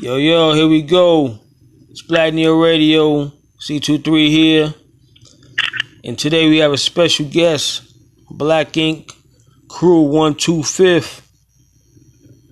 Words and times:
Yo, 0.00 0.16
yo, 0.16 0.54
here 0.54 0.66
we 0.66 0.80
go. 0.80 1.38
It's 1.90 2.00
Black 2.00 2.32
Neo 2.32 2.58
Radio, 2.58 3.30
C23 3.60 4.28
here. 4.30 4.74
And 6.02 6.18
today 6.18 6.48
we 6.48 6.56
have 6.56 6.72
a 6.72 6.78
special 6.78 7.26
guest, 7.26 7.82
Black 8.30 8.78
Ink 8.78 9.12
Crew 9.68 10.04
125th, 10.04 11.20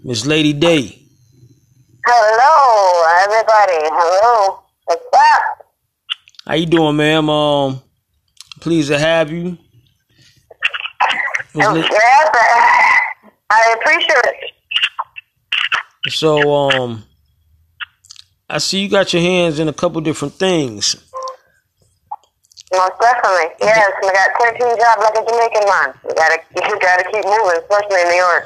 Miss 0.05 0.27
Lady 0.27 0.53
Day. 0.53 1.01
Hello, 2.05 3.25
everybody. 3.25 3.97
Hello. 3.97 4.61
What's 4.85 5.07
up? 5.15 5.41
How 6.47 6.55
you 6.55 6.67
doing, 6.67 6.97
ma'am? 6.99 7.31
Um, 7.31 7.81
pleased 8.61 8.91
to 8.91 8.99
have 8.99 9.33
you. 9.33 9.57
Yes, 11.55 12.31
I 13.49 13.77
appreciate 13.81 14.27
it. 14.27 16.13
so, 16.13 16.53
um, 16.53 17.05
I 18.49 18.59
see 18.59 18.81
you 18.81 18.89
got 18.89 19.13
your 19.13 19.23
hands 19.23 19.59
in 19.59 19.69
a 19.69 19.73
couple 19.73 20.01
different 20.01 20.35
things. 20.35 20.97
Most 22.73 22.93
definitely. 23.01 23.49
Yes, 23.61 23.93
I 24.03 24.13
got 24.13 24.31
13 24.41 24.77
jobs 24.79 25.03
like 25.03 25.15
a 25.15 25.25
Jamaican 25.29 25.65
man. 25.69 25.95
You 26.05 26.15
gotta, 26.15 26.39
you 26.69 26.81
gotta 26.81 27.05
keep 27.05 27.25
moving, 27.25 27.61
especially 27.63 28.03
in 28.03 28.09
New 28.09 28.17
York. 28.17 28.45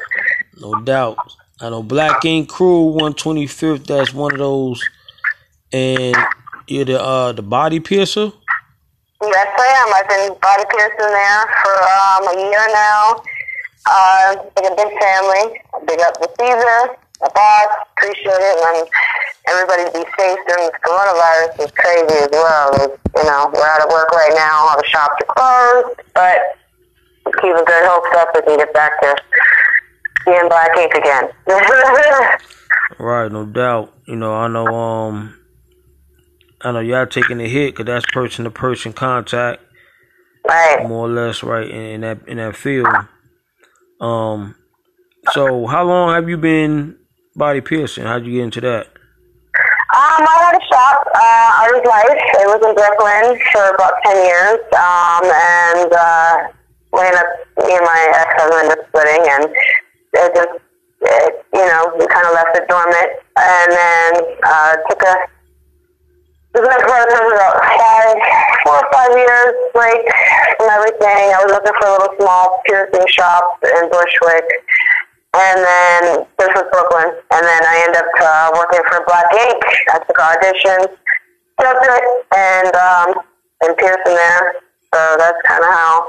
No 0.60 0.80
doubt. 0.82 1.18
I 1.60 1.70
know 1.70 1.82
Black 1.82 2.24
Ink 2.24 2.48
Crew 2.48 2.96
125th, 2.98 3.86
that's 3.86 4.12
one 4.12 4.32
of 4.32 4.38
those. 4.38 4.82
And 5.72 6.16
you're 6.66 6.84
the 6.84 7.00
uh 7.00 7.32
the 7.32 7.42
body 7.42 7.80
piercer? 7.80 8.32
Yes, 9.22 9.48
I 9.56 9.66
am. 9.78 9.94
I've 9.94 10.08
been 10.08 10.38
body 10.40 10.64
piercing 10.68 10.98
there 10.98 11.46
for 11.62 11.74
um, 11.78 12.36
a 12.36 12.50
year 12.50 12.66
now. 12.74 13.22
Uh, 13.86 14.36
like 14.56 14.72
a 14.72 14.74
big 14.74 15.00
family. 15.00 15.60
Big 15.86 16.00
up 16.00 16.14
the 16.20 16.28
Caesar, 16.38 16.96
the 17.22 17.30
boss. 17.34 17.70
Appreciate 17.96 18.42
it. 18.42 18.56
And 18.58 18.88
everybody 19.48 19.84
be 19.94 20.04
safe 20.18 20.38
during 20.46 20.66
this 20.66 20.78
coronavirus 20.82 21.64
is 21.64 21.70
crazy 21.72 22.16
as 22.26 22.30
well. 22.32 22.68
It's, 22.82 22.98
you 23.16 23.24
know, 23.24 23.50
we're 23.54 23.66
out 23.66 23.82
of 23.82 23.90
work 23.90 24.10
right 24.10 24.34
now. 24.34 24.68
All 24.68 24.76
the 24.76 24.86
shops 24.86 25.16
are 25.22 25.30
closed, 25.34 26.00
but 26.14 26.38
keeping 27.40 27.64
good 27.64 27.84
hopes 27.86 28.10
up 28.18 28.28
we 28.34 28.42
can 28.42 28.58
get 28.58 28.72
back 28.74 29.00
to 29.00 29.16
being 30.26 30.48
black 30.48 30.76
ink 30.78 30.94
again. 30.94 31.30
Right, 32.98 33.32
no 33.32 33.46
doubt. 33.46 33.94
You 34.06 34.16
know, 34.16 34.34
I 34.34 34.48
know 34.48 34.66
um 34.66 35.36
I 36.60 36.72
know 36.72 36.80
y'all 36.80 37.06
taking 37.06 37.40
a 37.40 37.48
hit 37.48 37.74
because 37.74 37.86
that's 37.86 38.04
person 38.12 38.44
to 38.44 38.50
person 38.50 38.92
contact, 38.92 39.60
right. 40.46 40.86
more 40.86 41.08
or 41.08 41.10
less, 41.10 41.42
right 41.42 41.68
in, 41.68 41.80
in 41.80 42.00
that 42.02 42.28
in 42.28 42.36
that 42.36 42.54
field. 42.54 42.86
Um, 44.00 44.54
so 45.32 45.66
how 45.66 45.84
long 45.84 46.14
have 46.14 46.28
you 46.28 46.36
been 46.36 46.96
body 47.36 47.60
piercing? 47.60 48.04
How'd 48.04 48.26
you 48.26 48.32
get 48.32 48.44
into 48.44 48.60
that? 48.62 48.86
Um, 49.92 50.24
I 50.24 50.36
had 50.40 50.56
a 50.56 50.64
shop, 50.72 51.04
uh, 51.12 51.48
Artist 51.60 51.84
Life. 51.84 52.22
It 52.40 52.48
was 52.48 52.64
in 52.64 52.72
Brooklyn 52.72 53.36
for 53.52 53.74
about 53.76 54.00
10 54.08 54.16
years. 54.24 54.60
Um, 54.72 55.24
and, 55.28 55.92
uh, 55.92 56.48
we 56.92 57.00
ended 57.00 57.20
up, 57.20 57.28
me 57.60 57.76
and 57.76 57.84
my 57.84 58.00
ex-husband 58.16 58.72
just 58.72 58.88
splitting 58.88 59.22
and 59.28 59.44
it 60.16 60.30
just, 60.32 60.54
it, 61.02 61.44
you 61.52 61.66
know, 61.68 61.92
we 61.98 62.06
kind 62.08 62.24
of 62.24 62.32
left 62.32 62.56
it 62.56 62.68
dormant. 62.68 63.10
And 63.36 63.68
then, 63.72 64.12
uh, 64.44 64.76
took 64.88 65.02
a, 65.02 65.14
was 66.56 66.68
about 66.68 67.56
five, 67.80 68.16
four 68.64 68.76
or 68.76 68.88
five 68.92 69.12
years 69.16 69.52
break 69.72 70.04
from 70.56 70.68
everything. 70.68 71.32
I 71.32 71.40
was 71.44 71.52
looking 71.52 71.72
for 71.80 71.88
a 71.88 71.92
little 71.92 72.16
small 72.20 72.60
piercing 72.66 73.08
shop 73.08 73.60
in 73.64 73.88
Bushwick. 73.88 74.48
And 75.34 75.58
then 75.64 76.26
this 76.38 76.48
was 76.54 76.66
Brooklyn. 76.70 77.08
And 77.32 77.42
then 77.44 77.62
I 77.64 77.74
ended 77.88 78.02
up 78.02 78.12
uh, 78.20 78.50
working 78.54 78.82
for 78.88 79.04
Black 79.06 79.26
Ink. 79.32 79.62
I 79.88 79.98
took 80.04 80.18
auditions, 80.18 80.92
took 81.60 81.78
it, 81.80 82.04
and 82.36 82.76
um, 82.76 83.14
and 83.62 83.76
Pearson 83.76 84.14
there. 84.14 84.54
So 84.92 85.16
that's 85.18 85.38
kind 85.46 85.64
of 85.64 85.70
how 85.70 86.08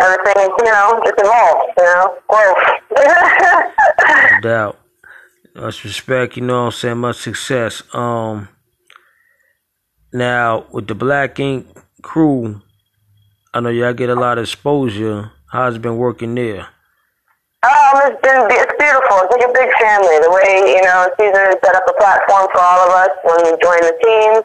everything, 0.00 0.50
you 0.58 0.64
know, 0.64 1.00
just 1.04 1.18
evolved. 1.18 1.72
You 1.76 1.84
know, 1.84 2.18
growth. 2.28 2.56
No 4.32 4.40
doubt. 4.40 4.78
Much 5.54 5.84
respect, 5.84 6.36
you 6.36 6.42
know 6.42 6.60
what 6.60 6.66
I'm 6.66 6.72
saying, 6.72 6.98
much 6.98 7.16
success. 7.16 7.82
Um 7.92 8.48
now 10.12 10.66
with 10.72 10.86
the 10.86 10.94
Black 10.94 11.38
Ink 11.40 11.66
crew, 12.02 12.62
I 13.52 13.60
know 13.60 13.68
y'all 13.68 13.92
get 13.92 14.08
a 14.08 14.14
lot 14.14 14.38
of 14.38 14.44
exposure. 14.44 15.32
How's 15.50 15.76
it 15.76 15.82
been 15.82 15.98
working 15.98 16.34
there? 16.34 16.68
Um, 17.62 17.94
it's 18.10 18.18
been 18.26 18.42
it's 18.50 18.74
beautiful. 18.74 19.22
It's 19.22 19.30
like 19.30 19.46
a 19.46 19.54
big 19.54 19.70
family. 19.78 20.18
The 20.18 20.34
way 20.34 20.74
you 20.74 20.82
know 20.82 21.06
Caesar 21.14 21.54
set 21.62 21.78
up 21.78 21.86
a 21.86 21.94
platform 21.94 22.50
for 22.50 22.58
all 22.58 22.80
of 22.82 22.92
us 23.06 23.14
when 23.22 23.38
we 23.46 23.52
join 23.62 23.78
the 23.86 23.94
teams. 24.02 24.42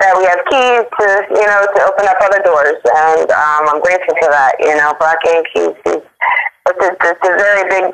That 0.00 0.12
we 0.16 0.24
have 0.28 0.40
keys 0.48 0.84
to 0.88 1.06
you 1.36 1.44
know 1.44 1.60
to 1.68 1.80
open 1.84 2.08
up 2.08 2.16
other 2.20 2.40
doors, 2.40 2.80
and 2.84 3.28
um, 3.28 3.76
I'm 3.76 3.80
grateful 3.84 4.16
for 4.16 4.32
that. 4.32 4.56
You 4.60 4.72
know, 4.72 4.96
Black 4.96 5.20
Ink. 5.28 5.44
He's, 5.52 5.76
he's 5.84 6.00
it's, 6.00 6.80
a, 6.80 6.90
it's 6.96 7.24
a 7.28 7.32
very 7.36 7.64
big. 7.68 7.92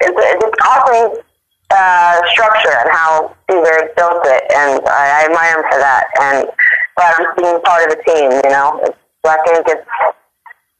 It's, 0.00 0.16
a, 0.16 0.24
it's 0.24 0.44
an 0.44 0.52
awesome 0.64 1.20
uh, 1.68 2.16
structure 2.32 2.72
and 2.72 2.88
how 2.92 3.36
Caesar 3.48 3.92
built 3.96 4.24
it, 4.24 4.44
and 4.56 4.80
I, 4.88 5.04
I 5.20 5.20
admire 5.28 5.60
him 5.60 5.64
for 5.68 5.80
that. 5.80 6.04
And 6.20 6.48
glad 6.96 7.12
I'm 7.20 7.28
being 7.36 7.60
part 7.60 7.84
of 7.84 7.96
the 7.96 8.00
team. 8.08 8.28
You 8.40 8.52
know, 8.52 8.80
it's, 8.88 8.96
Black 9.20 9.40
Ink. 9.52 9.68
It's 9.68 9.84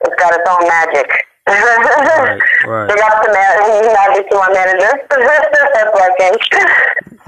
it's 0.01 0.17
got 0.17 0.33
its 0.33 0.49
own 0.49 0.65
magic. 0.69 1.09
Right, 1.47 2.41
right. 2.67 2.89
Big 2.89 2.99
up 3.01 3.23
to 3.25 3.33
magic 3.33 4.31
to 4.31 4.37
my 4.37 4.53
manager. 4.53 4.91
That's 5.75 5.91
working. 5.95 6.39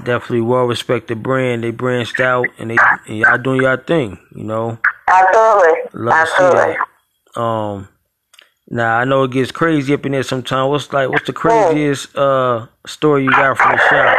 Definitely 0.03 0.41
well 0.41 0.65
respected 0.65 1.21
brand. 1.21 1.63
They 1.63 1.71
branched 1.71 2.19
out 2.19 2.45
and 2.57 2.71
they 2.71 2.77
and 3.07 3.17
y'all 3.17 3.37
doing 3.37 3.61
y'all 3.61 3.77
thing, 3.77 4.19
you 4.33 4.43
know. 4.43 4.77
Absolutely. 5.07 5.73
Love 5.93 6.13
to 6.13 6.31
Absolutely. 6.31 6.73
see 6.73 6.79
that. 7.35 7.41
Um 7.41 7.87
now 8.69 8.97
I 8.99 9.03
know 9.03 9.23
it 9.23 9.31
gets 9.31 9.51
crazy 9.51 9.93
up 9.93 10.05
in 10.05 10.13
there 10.13 10.23
sometimes. 10.23 10.69
What's 10.69 10.93
like 10.93 11.09
what's 11.09 11.27
the 11.27 11.33
craziest 11.33 12.15
uh 12.15 12.67
story 12.87 13.23
you 13.25 13.31
got 13.31 13.57
from 13.57 13.71
the 13.73 13.77
shop? 13.89 14.17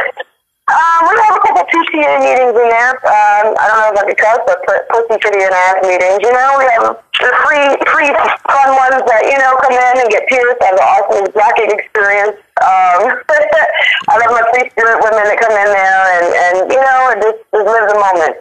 Um, 0.67 1.07
we 1.07 1.15
have 1.23 1.35
a 1.35 1.39
couple 1.39 1.63
PCA 1.63 2.19
meetings 2.19 2.51
in 2.51 2.67
there. 2.67 2.91
Um, 3.07 3.55
I 3.55 3.71
don't 3.71 3.79
know 3.79 3.91
if 3.95 4.03
I 4.03 4.05
can 4.11 4.15
cuss, 4.19 4.39
but 4.45 4.59
pu- 4.67 4.83
pussy 4.91 5.15
pretty 5.23 5.39
and 5.45 5.55
ass 5.55 5.79
meetings. 5.81 6.19
You 6.19 6.33
know, 6.35 6.55
we 6.59 6.65
have 6.67 6.99
the 7.19 7.31
free, 7.45 7.67
free 7.89 8.11
fun 8.45 8.69
ones 8.77 9.01
that 9.09 9.21
you 9.25 9.37
know 9.41 9.57
come 9.61 9.73
in 9.73 9.95
and 10.01 10.09
get 10.09 10.27
pierced, 10.29 10.61
have 10.61 10.77
an 10.77 10.85
awesome 10.85 11.25
Black 11.33 11.57
Ink 11.57 11.73
experience. 11.73 12.37
Um, 12.61 13.17
I 14.09 14.13
love 14.21 14.31
my 14.33 14.43
free 14.53 14.69
spirit 14.69 15.01
women 15.01 15.25
that 15.25 15.37
come 15.41 15.55
in 15.57 15.69
there 15.73 16.03
and 16.21 16.27
and 16.29 16.55
you 16.69 16.81
know 16.81 16.99
and 17.13 17.19
just, 17.21 17.39
just 17.49 17.65
live 17.65 17.85
the 17.89 17.97
moment. 17.97 18.35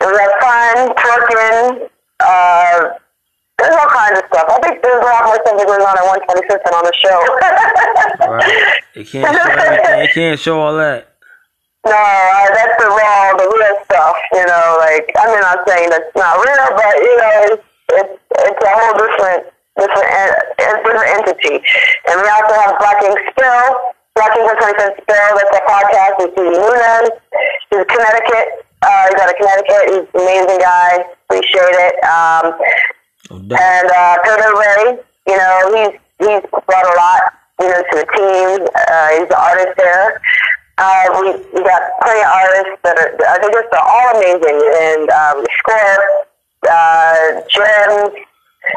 And 0.00 0.06
we 0.08 0.16
have 0.16 0.36
fun, 0.40 0.76
twerking. 0.96 1.90
Uh, 2.20 2.96
there's 3.58 3.74
all 3.74 3.90
kinds 3.90 4.18
of 4.22 4.24
stuff. 4.30 4.46
I 4.48 4.58
think 4.62 4.82
there's 4.82 5.02
a 5.02 5.06
lot 5.06 5.26
more 5.26 5.38
stuff 5.42 5.58
that 5.58 5.66
goes 5.66 5.82
on 5.82 5.98
at 5.98 6.06
125th 6.06 6.62
than 6.62 6.74
on 6.78 6.84
the 6.86 6.96
show. 6.96 7.18
Right. 8.28 8.82
They 8.94 9.04
can't 9.04 9.24
show 9.24 9.50
everything. 9.50 9.98
They 9.98 10.06
can't 10.08 10.40
show 10.40 10.60
all 10.60 10.76
that. 10.76 11.16
No, 11.86 11.92
uh, 11.94 12.48
that's 12.52 12.76
the 12.82 12.88
raw, 12.90 13.36
the 13.38 13.46
real 13.46 13.76
stuff. 13.84 14.16
You 14.34 14.44
know, 14.44 14.76
like 14.78 15.08
I 15.16 15.24
mean, 15.32 15.40
I'm 15.40 15.62
saying 15.66 15.88
that's 15.88 16.12
not 16.16 16.36
real, 16.36 16.66
but 16.76 16.94
you 16.98 17.16
know, 17.16 17.32
it's 17.54 17.67
it's, 17.92 18.14
it's 18.18 18.62
a 18.64 18.72
whole 18.72 18.94
different 18.98 19.52
different 19.78 20.08
en- 20.10 20.38
different 20.58 21.08
entity. 21.22 21.56
And 22.10 22.14
we 22.20 22.26
also 22.28 22.54
have 22.58 22.78
Black 22.78 22.98
Ink 23.02 23.18
Spill, 23.30 23.66
Black 24.14 24.32
Ink 24.36 24.44
125th 24.50 24.96
Spill. 25.02 25.28
That's 25.38 25.54
a 25.54 25.62
podcast 25.64 26.14
with 26.18 26.30
Stevie 26.34 26.58
Nunez. 26.58 27.10
He's 27.70 27.84
Connecticut. 27.86 28.66
Uh, 28.82 29.04
he's 29.10 29.20
out 29.22 29.30
of 29.30 29.36
Connecticut. 29.38 29.82
He's 29.90 30.06
an 30.14 30.20
amazing 30.22 30.58
guy. 30.58 31.04
Appreciate 31.30 31.76
it. 31.78 31.94
Um, 32.04 32.44
doubt. 33.48 33.60
and 33.60 33.86
uh, 33.90 34.16
Pedro 34.22 34.50
Ray, 34.58 34.98
you 35.26 35.36
know, 35.36 35.56
he's 35.74 35.94
he's 36.18 36.42
brought 36.50 36.86
a 36.86 36.94
lot, 36.98 37.22
you 37.60 37.68
know, 37.68 37.82
to 37.82 37.94
the 37.98 38.06
team. 38.14 38.66
Uh, 38.74 39.08
he's 39.18 39.28
an 39.30 39.38
artist 39.38 39.74
there. 39.76 40.20
Uh, 40.78 41.04
we 41.20 41.34
we 41.54 41.62
got 41.66 41.82
plenty 42.02 42.20
of 42.22 42.30
artists 42.30 42.78
that 42.84 42.94
are 42.98 43.10
I 43.26 43.38
think 43.42 43.52
just 43.52 43.66
they're 43.70 43.82
all 43.82 44.10
amazing. 44.14 44.58
And 44.78 45.10
um, 45.10 45.44
Square, 45.58 45.98
uh. 46.70 47.40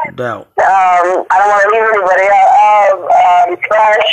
No 0.06 0.12
doubt. 0.16 0.46
Um, 0.58 1.26
I 1.30 1.38
don't 1.38 1.48
want 1.48 1.62
to 1.62 1.70
leave 1.70 1.88
anybody 1.92 2.28
out. 2.32 2.98
Um, 3.12 3.56
Fresh. 3.68 4.12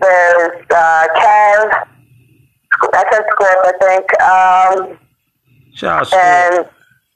There's 0.00 0.66
uh, 0.70 1.06
Kev. 1.14 1.86
I 2.94 3.04
said 3.12 3.24
Square, 3.30 3.60
I 3.64 3.72
think. 3.80 4.22
Um, 4.22 4.98
Shout 5.74 6.12
out 6.12 6.18
and 6.18 6.68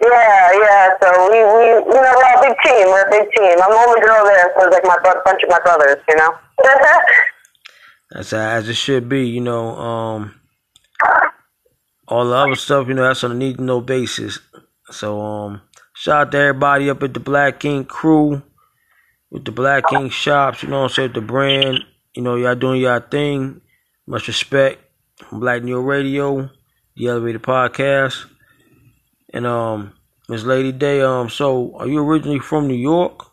yeah, 0.03 0.51
yeah. 0.61 0.91
So 1.03 1.31
we, 1.31 1.39
we, 1.39 1.65
you 1.95 2.03
know, 2.03 2.15
we're 2.17 2.37
a 2.37 2.43
big 2.43 2.57
team. 2.63 2.87
We're 2.89 3.07
a 3.07 3.11
big 3.11 3.29
team. 3.33 3.59
I'm 3.63 3.71
the 3.71 3.85
only 3.89 4.01
girl 4.01 4.25
there, 4.25 4.53
so 4.57 4.67
it's 4.67 4.75
like 4.75 4.85
my 4.85 4.99
bro- 5.03 5.23
bunch 5.25 5.43
of 5.43 5.49
my 5.49 5.59
brothers, 5.61 5.97
you 6.09 6.17
know. 6.17 6.35
That's 8.11 8.33
as 8.33 8.69
it 8.69 8.75
should 8.75 9.09
be, 9.09 9.27
you 9.27 9.41
know. 9.41 9.77
Um, 9.77 10.35
all 12.09 12.27
the 12.29 12.35
other 12.35 12.55
stuff, 12.55 12.89
you 12.89 12.95
know, 12.95 13.03
that's 13.03 13.25
on 13.25 13.33
a 13.33 13.35
need 13.35 13.57
to 13.57 13.63
know 13.65 13.81
basis. 13.81 14.39
So, 14.91 15.21
um, 15.21 15.63
shout 15.95 16.29
out 16.29 16.33
to 16.33 16.39
everybody 16.39 16.91
up 16.91 17.03
at 17.03 17.15
the 17.15 17.21
Black 17.21 17.65
Ink 17.65 17.89
crew 17.89 18.43
with 19.31 19.45
the 19.45 19.53
Black 19.53 19.93
Ink 19.93 20.13
shops, 20.13 20.63
you 20.63 20.69
know 20.69 20.85
I'm 20.85 20.89
saying, 20.89 21.13
the 21.13 21.21
brand, 21.21 21.81
you 22.15 22.23
know, 22.23 22.37
y'all 22.37 22.55
doing 22.55 22.81
y'all 22.81 23.01
thing. 23.01 23.61
Much 24.07 24.29
respect. 24.29 24.81
Black 25.33 25.63
Neo 25.63 25.81
Radio, 25.81 26.49
the 26.97 27.09
Elevated 27.09 27.43
Podcast. 27.43 28.27
And 29.33 29.47
um 29.47 29.93
Miss 30.29 30.43
Lady 30.45 30.73
Day, 30.73 31.03
um, 31.03 31.29
so 31.29 31.77
are 31.77 31.87
you 31.87 32.01
originally 32.01 32.39
from 32.39 32.67
New 32.67 32.75
York? 32.75 33.27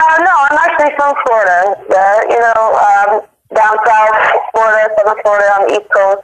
Uh, 0.00 0.16
no, 0.18 0.30
I'm 0.30 0.58
actually 0.58 0.94
from 0.96 1.14
Florida. 1.26 1.74
Uh, 1.90 2.20
you 2.28 2.38
know, 2.38 2.62
um, 2.78 3.20
down 3.54 3.76
south 3.84 4.40
Florida, 4.52 4.94
southern 4.96 5.22
Florida 5.22 5.46
on 5.54 5.66
the 5.66 5.80
East 5.80 5.90
Coast. 5.90 6.22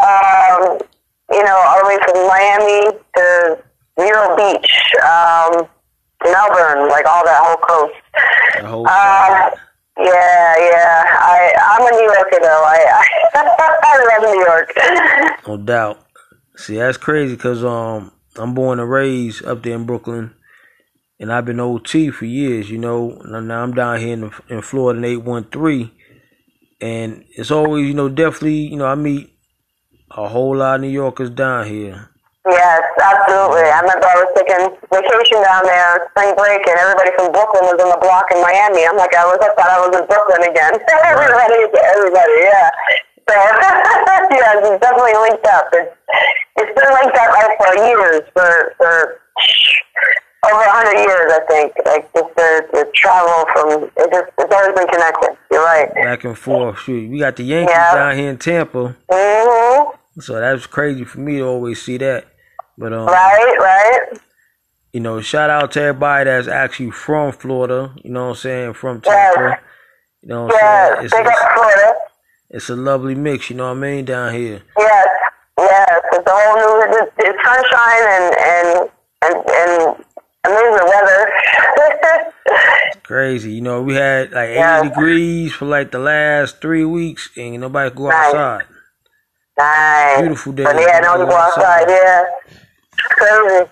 Um, 0.00 0.78
you 1.30 1.44
know, 1.44 1.56
all 1.56 1.82
the 1.82 1.88
way 1.88 1.98
from 2.06 2.26
Miami 2.26 2.98
to 3.16 3.64
Vero 3.98 4.36
Beach, 4.36 4.70
um, 5.02 5.66
Melbourne, 6.24 6.88
like 6.88 7.04
all 7.06 7.24
that 7.24 7.40
whole 7.42 7.56
coast. 7.56 7.94
The 8.60 8.66
whole 8.68 8.86
Uh, 8.86 9.50
yeah, 9.98 10.54
yeah. 10.56 11.04
I 11.08 11.52
I'm 11.60 11.86
a 11.86 11.90
New 11.90 12.12
Yorker 12.12 12.38
though. 12.40 12.62
I 12.64 13.02
I, 13.34 13.80
I 13.82 14.18
love 14.18 14.22
New 14.22 14.40
York. 14.44 15.38
No 15.48 15.56
doubt. 15.56 16.04
See, 16.56 16.76
that's 16.76 16.96
crazy 16.96 17.34
because 17.34 17.64
um, 17.64 18.12
I'm 18.36 18.54
born 18.54 18.78
and 18.78 18.90
raised 18.90 19.44
up 19.44 19.62
there 19.62 19.74
in 19.74 19.84
Brooklyn, 19.86 20.34
and 21.18 21.32
I've 21.32 21.44
been 21.44 21.60
OT 21.60 22.10
for 22.10 22.24
years. 22.24 22.70
You 22.70 22.78
know, 22.78 23.20
now 23.24 23.40
now 23.40 23.62
I'm 23.62 23.74
down 23.74 23.98
here 23.98 24.12
in, 24.12 24.30
in 24.48 24.62
Florida 24.62 24.98
in 24.98 25.04
813, 25.04 25.90
and 26.80 27.24
it's 27.30 27.50
always, 27.50 27.86
you 27.86 27.94
know, 27.94 28.08
definitely, 28.08 28.68
you 28.68 28.76
know, 28.76 28.86
I 28.86 28.94
meet 28.94 29.32
a 30.10 30.28
whole 30.28 30.56
lot 30.56 30.76
of 30.76 30.80
New 30.82 30.88
Yorkers 30.88 31.30
down 31.30 31.66
here. 31.66 32.10
Yes, 32.48 32.80
absolutely. 32.96 33.68
I 33.68 33.80
remember 33.84 34.08
I 34.08 34.16
was 34.24 34.32
taking 34.32 34.72
vacation 34.88 35.44
down 35.44 35.68
there, 35.68 36.08
spring 36.16 36.32
break, 36.32 36.64
and 36.64 36.80
everybody 36.80 37.12
from 37.20 37.28
Brooklyn 37.28 37.68
was 37.68 37.76
on 37.76 37.92
the 37.92 38.00
block 38.00 38.24
in 38.32 38.40
Miami. 38.40 38.88
I'm 38.88 38.96
like, 38.96 39.12
I 39.12 39.28
was, 39.28 39.36
I 39.44 39.52
thought 39.52 39.68
I 39.68 39.80
was 39.84 39.92
in 39.92 40.04
Brooklyn 40.08 40.48
again. 40.48 40.72
everybody, 41.12 41.60
everybody, 41.68 42.36
yeah. 42.48 42.68
So, 43.28 43.34
yeah, 44.32 44.64
it's 44.64 44.80
definitely 44.80 45.12
linked 45.20 45.44
up. 45.44 45.68
It's, 45.76 45.92
it's 46.56 46.72
been 46.72 46.90
linked 46.96 47.16
up 47.20 47.28
like 47.36 47.52
for 47.60 47.72
years, 47.84 48.22
for, 48.32 48.50
for 48.80 48.94
over 50.48 50.64
a 50.64 50.72
hundred 50.72 51.04
years, 51.04 51.28
I 51.36 51.40
think. 51.52 51.68
Like, 51.84 52.08
just 52.16 52.32
the, 52.32 52.50
the 52.72 52.82
travel 52.96 53.44
from, 53.52 53.68
it 53.92 54.08
just, 54.08 54.32
it's 54.40 54.48
always 54.54 54.72
been 54.72 54.88
connected. 54.88 55.36
You're 55.52 55.64
right. 55.64 55.92
Back 55.94 56.24
and 56.24 56.38
forth. 56.38 56.78
Shoot, 56.80 57.10
we 57.10 57.18
got 57.18 57.36
the 57.36 57.44
Yankees 57.44 57.76
Yeah. 57.76 57.94
down 57.94 58.16
here 58.16 58.30
in 58.30 58.38
Tampa, 58.38 58.96
hmm 59.12 59.92
so 60.20 60.34
that's 60.40 60.66
crazy 60.66 61.04
for 61.04 61.20
me 61.20 61.36
to 61.36 61.44
always 61.46 61.80
see 61.80 61.96
that. 61.98 62.26
But 62.78 62.92
um, 62.92 63.06
Right, 63.06 63.56
right. 63.58 64.18
you 64.92 65.00
know, 65.00 65.20
shout 65.20 65.50
out 65.50 65.72
to 65.72 65.80
everybody 65.82 66.24
that's 66.30 66.46
actually 66.48 66.92
from 66.92 67.32
Florida. 67.32 67.92
You 68.04 68.10
know 68.10 68.24
what 68.26 68.30
I'm 68.30 68.36
saying? 68.36 68.74
From 68.74 69.02
Yes. 69.04 69.34
Tampa. 69.34 69.60
You 70.22 70.28
know 70.28 70.44
what 70.44 70.54
I'm 70.54 70.60
Yes, 70.60 70.88
saying? 70.94 71.04
It's, 71.04 71.14
big 71.16 71.26
it's, 71.26 71.54
Florida. 71.54 71.94
it's 72.50 72.68
a 72.70 72.76
lovely 72.76 73.14
mix. 73.16 73.50
You 73.50 73.56
know 73.56 73.68
what 73.68 73.76
I 73.78 73.80
mean? 73.80 74.04
Down 74.04 74.32
here. 74.32 74.62
Yes, 74.78 75.06
yes. 75.58 76.00
It's 76.12 76.26
a 76.26 76.30
whole 76.32 76.56
new. 76.56 76.96
It's, 76.98 77.12
it's 77.18 77.38
sunshine 77.44 78.04
and 78.14 78.34
and 78.38 78.88
and 79.24 79.34
and 79.50 80.04
amazing 80.46 80.86
weather. 80.86 81.32
Crazy. 83.02 83.52
You 83.52 83.60
know, 83.62 83.82
we 83.82 83.94
had 83.94 84.30
like 84.32 84.50
80 84.50 84.54
Yeah. 84.54 84.82
degrees 84.84 85.52
for 85.52 85.64
like 85.66 85.90
the 85.90 85.98
last 85.98 86.60
three 86.60 86.84
weeks, 86.84 87.30
and 87.36 87.60
nobody 87.60 87.90
could 87.90 87.96
go 87.98 88.08
Nice. 88.08 88.26
outside. 88.34 88.66
nice. 89.58 90.20
Beautiful 90.20 90.52
day. 90.52 90.64
But 90.64 90.76
yeah, 90.80 91.00
no 91.00 91.26
go 91.26 91.32
outside. 91.36 91.88
Yeah, 91.88 92.24
it's 92.46 92.56
crazy. 93.02 93.70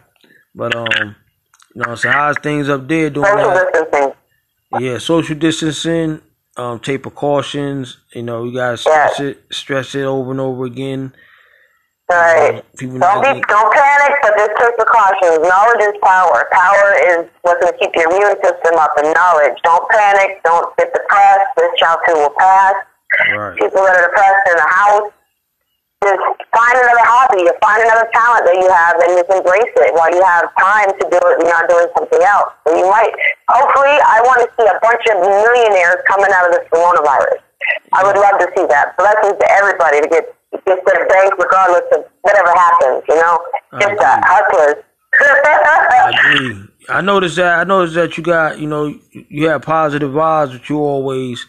But 0.55 0.75
um, 0.75 1.17
you 1.75 1.83
know, 1.83 1.95
so 1.95 2.11
how's 2.11 2.37
things 2.39 2.69
up 2.69 2.89
there 2.89 3.11
doing 3.11 3.27
Social 3.27 3.51
that? 3.51 3.73
distancing. 3.73 4.13
Yeah, 4.81 4.99
social 4.99 5.37
distancing. 5.37 6.21
Um, 6.57 6.81
take 6.81 7.03
precautions. 7.03 7.99
You 8.15 8.23
know, 8.23 8.45
you 8.45 8.55
gotta 8.55 8.77
stress 8.79 9.21
it, 9.21 9.45
stress 9.53 9.95
it 9.95 10.05
over 10.05 10.31
and 10.31 10.41
over 10.41 10.65
again. 10.65 11.13
Right. 12.09 12.63
People 12.79 13.01
Don't 13.01 13.19
be, 13.21 13.43
don't 13.51 13.73
panic, 13.75 14.15
but 14.23 14.33
just 14.39 14.53
take 14.63 14.77
precautions. 14.79 15.43
Knowledge 15.43 15.83
is 15.83 15.99
power. 16.01 16.47
Power 16.53 16.95
is 17.03 17.27
what's 17.43 17.61
going 17.61 17.73
to 17.75 17.79
keep 17.83 17.91
your 17.97 18.07
immune 18.15 18.37
system 18.45 18.79
up. 18.79 18.93
And 18.97 19.13
knowledge. 19.13 19.59
Don't 19.65 19.91
panic. 19.91 20.39
Don't 20.45 20.71
get 20.79 20.95
depressed. 20.95 21.51
This 21.57 21.71
shall 21.79 21.99
too 22.07 22.15
will 22.15 22.31
pass. 22.39 22.75
right. 23.37 23.59
people 23.59 23.83
that 23.83 23.97
are 23.97 24.07
depressed 24.07 24.47
in 24.51 24.55
the 24.55 24.69
house, 24.71 25.11
just 26.07 26.23
find 26.55 26.75
another 26.79 27.05
hobby 27.05 27.43
find 27.61 27.83
another 27.83 28.07
talent 28.15 28.47
that 28.47 28.57
you 28.57 28.69
have 28.71 28.95
and 29.03 29.11
just 29.19 29.31
embrace 29.31 29.75
it 29.83 29.91
while 29.99 30.11
you 30.15 30.23
have 30.23 30.47
time 30.55 30.91
to 30.95 31.05
do 31.11 31.19
it 31.19 31.33
and 31.39 31.43
you're 31.45 31.57
not 31.59 31.67
doing 31.67 31.91
something 31.99 32.23
else. 32.23 32.55
So 32.63 32.79
you 32.79 32.87
might, 32.87 33.11
hopefully, 33.51 33.97
I 34.07 34.23
want 34.23 34.47
to 34.47 34.49
see 34.55 34.67
a 34.67 34.79
bunch 34.79 35.03
of 35.11 35.21
millionaires 35.21 36.01
coming 36.07 36.31
out 36.31 36.47
of 36.47 36.53
this 36.55 36.67
coronavirus. 36.71 37.43
I 37.93 38.07
would 38.07 38.17
love 38.17 38.39
to 38.39 38.49
see 38.55 38.67
that. 38.71 38.95
Blessings 38.97 39.35
to 39.35 39.47
everybody 39.59 40.01
to 40.01 40.09
get 40.09 40.25
get 40.65 40.79
their 40.87 41.07
bank 41.09 41.35
regardless 41.39 41.83
of 41.93 42.05
whatever 42.23 42.53
happens, 42.55 43.03
you 43.09 43.17
know? 43.17 43.39
Just 43.81 44.01
uh, 44.01 44.21
hustlers. 44.23 44.83
I 45.19 46.13
agree. 46.15 46.65
I 46.89 47.01
noticed 47.01 47.37
that. 47.37 47.59
I 47.59 47.65
noticed 47.65 47.95
that 47.95 48.17
you 48.17 48.23
got, 48.23 48.59
you 48.59 48.67
know, 48.67 48.95
you 49.11 49.49
have 49.49 49.63
positive 49.63 50.11
vibes, 50.13 50.53
but 50.53 50.69
you 50.69 50.79
always, 50.79 51.47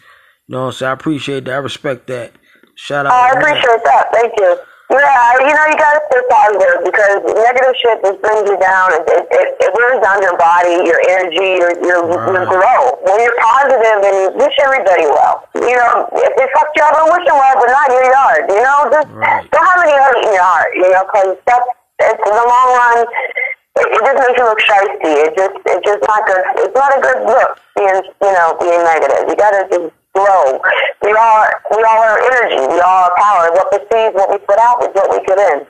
you 0.47 0.55
know, 0.55 0.71
so 0.71 0.87
I 0.87 0.91
appreciate 0.91 1.45
that. 1.45 1.53
I 1.53 1.57
respect 1.57 2.07
that. 2.07 2.31
Shout 2.77 3.05
out. 3.05 3.11
I 3.11 3.33
appreciate 3.33 3.81
that. 3.83 4.13
Thank 4.13 4.37
you. 4.37 4.53
Yeah, 4.87 5.43
you 5.43 5.51
know, 5.51 5.65
you 5.67 5.75
gotta 5.75 5.99
stay 6.07 6.23
positive 6.31 6.79
because 6.87 7.19
negative 7.35 7.75
shit 7.75 7.99
just 8.07 8.23
brings 8.23 8.47
you 8.47 8.55
down. 8.55 8.95
It, 8.95 9.03
it, 9.03 9.23
it, 9.35 9.47
it 9.59 9.69
wears 9.75 9.99
down 9.99 10.23
your 10.23 10.39
body, 10.39 10.79
your 10.87 10.95
energy, 11.11 11.59
your, 11.59 11.75
your, 11.83 12.07
your 12.07 12.23
Right. 12.23 12.47
grow. 12.47 12.95
When 13.03 13.19
you're 13.19 13.35
positive 13.35 13.83
and 13.83 14.15
you 14.15 14.27
wish 14.39 14.55
everybody 14.63 15.03
well, 15.11 15.43
you 15.59 15.75
know, 15.75 16.07
if 16.15 16.31
they 16.39 16.47
fucked 16.55 16.71
you 16.79 16.87
up, 16.87 16.95
wish 17.11 17.27
them 17.27 17.35
well, 17.35 17.55
but 17.59 17.67
not 17.67 17.91
in 17.91 17.99
your 17.99 18.11
yard, 18.15 18.41
you 18.47 18.61
know? 18.63 18.79
Just 18.87 19.11
Right. 19.11 19.43
don't 19.51 19.65
have 19.67 19.83
any 19.83 19.91
hate 19.91 20.23
in 20.23 20.31
your 20.39 20.47
heart, 20.47 20.71
you 20.71 20.87
know, 20.87 21.03
because 21.03 21.35
that's, 21.43 21.67
it's 22.07 22.23
in 22.23 22.31
the 22.31 22.45
long 22.47 22.69
run, 22.79 22.97
it, 23.03 23.87
it 23.91 24.01
just 24.07 24.17
makes 24.23 24.37
you 24.39 24.45
look 24.47 24.61
shiesty. 24.63 25.13
It 25.27 25.31
just, 25.35 25.55
it's 25.67 25.83
just 25.83 26.01
not 26.07 26.23
good. 26.23 26.43
It's 26.63 26.75
not 26.79 26.95
a 26.95 26.99
good 27.03 27.19
look 27.27 27.59
being, 27.75 27.99
you 28.23 28.31
know, 28.39 28.55
being 28.63 28.81
negative. 28.87 29.27
You 29.27 29.35
gotta 29.35 29.67
just 29.67 29.91
grow. 30.17 30.59
We 31.03 31.11
are, 31.11 31.61
we 31.71 31.83
all 31.83 32.03
are 32.03 32.19
energy. 32.19 32.61
We 32.73 32.79
all 32.79 33.05
are 33.05 33.15
power. 33.17 33.51
What 33.51 33.67
we 33.71 33.77
perceives, 33.79 34.15
what 34.15 34.29
we 34.31 34.37
put 34.39 34.57
out 34.59 34.81
is 34.83 34.89
what 34.93 35.11
we 35.11 35.25
get 35.25 35.39
in. 35.39 35.67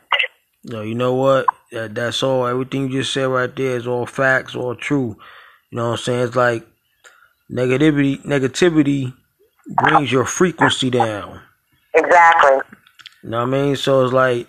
No, 0.64 0.82
you 0.82 0.96
know 0.96 1.14
what? 1.14 1.46
That, 1.72 1.96
that's 1.96 2.24
all. 2.24 2.48
Everything 2.48 2.90
you 2.90 3.00
just 3.00 3.14
said 3.14 3.26
right 3.26 3.54
there 3.54 3.78
is 3.78 3.88
all 3.88 4.06
facts, 4.06 4.56
all 4.56 4.76
true. 4.76 5.18
You 5.72 5.78
know 5.78 5.92
what 5.92 6.00
I'm 6.00 6.04
saying? 6.04 6.28
It's 6.28 6.36
like 6.36 6.66
negativity. 7.52 8.24
Negativity 8.24 9.14
brings 9.84 10.12
your 10.12 10.26
frequency 10.26 10.90
down. 10.90 11.42
Exactly. 11.94 12.60
You 13.24 13.30
know 13.30 13.40
what 13.40 13.48
I 13.48 13.52
mean? 13.52 13.76
So 13.76 14.04
it's 14.04 14.14
like 14.14 14.48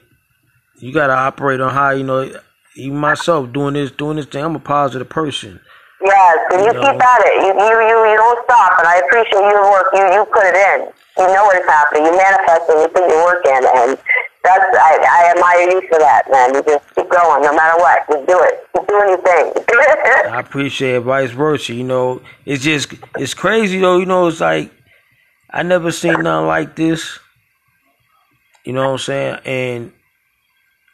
you 0.78 0.92
gotta 0.92 1.14
operate 1.14 1.60
on 1.60 1.72
how 1.72 1.90
you 1.90 2.04
know. 2.04 2.32
Even 2.76 2.98
myself 2.98 3.52
doing 3.52 3.74
this, 3.74 3.90
doing 3.90 4.16
this 4.16 4.26
thing. 4.26 4.44
I'm 4.44 4.54
a 4.54 4.60
positive 4.60 5.08
person. 5.08 5.58
Yes, 6.00 6.38
and 6.52 6.62
you 6.62 6.72
You 6.72 6.80
keep 6.80 7.00
at 7.02 7.20
it. 7.26 7.34
You, 7.42 7.50
you, 7.58 7.74
you, 7.74 7.96
you 8.10 8.16
don't 8.16 8.40
stop, 8.44 8.78
and 8.78 8.86
I 8.86 9.02
appreciate 9.02 9.42
your 9.42 9.66
work. 9.66 9.90
You, 9.94 10.04
you 10.14 10.24
put 10.30 10.46
it 10.46 10.54
in. 10.54 10.78
You 11.18 11.26
know 11.34 11.44
what 11.44 11.58
is 11.58 11.66
happening. 11.66 12.06
You 12.06 12.14
manifest 12.14 12.70
it. 12.70 12.78
You 12.78 12.88
put 12.88 13.08
your 13.10 13.24
work 13.26 13.42
in, 13.44 13.62
and 13.66 13.98
that's 14.44 14.64
I, 14.78 14.92
I 15.02 15.32
admire 15.34 15.70
you 15.70 15.80
for 15.88 15.98
that, 15.98 16.22
man. 16.30 16.54
You 16.54 16.62
just 16.62 16.94
keep 16.94 17.08
going, 17.10 17.42
no 17.42 17.52
matter 17.52 17.78
what. 17.80 18.06
Just 18.08 18.26
do 18.28 18.38
it. 18.40 18.54
Keep 18.72 18.86
doing 18.86 19.08
your 19.08 19.22
thing. 19.22 19.52
I 20.30 20.40
appreciate 20.40 20.94
it, 20.96 21.00
vice 21.00 21.30
versa. 21.30 21.74
You 21.74 21.84
know, 21.84 22.22
it's 22.46 22.62
just 22.62 22.94
it's 23.16 23.34
crazy 23.34 23.80
though. 23.80 23.98
You 23.98 24.06
know, 24.06 24.28
it's 24.28 24.40
like 24.40 24.70
I 25.50 25.64
never 25.64 25.90
seen 25.90 26.22
nothing 26.22 26.46
like 26.46 26.76
this. 26.76 27.18
You 28.64 28.72
know 28.72 28.84
what 28.84 28.92
I'm 28.92 28.98
saying? 28.98 29.40
And 29.44 29.92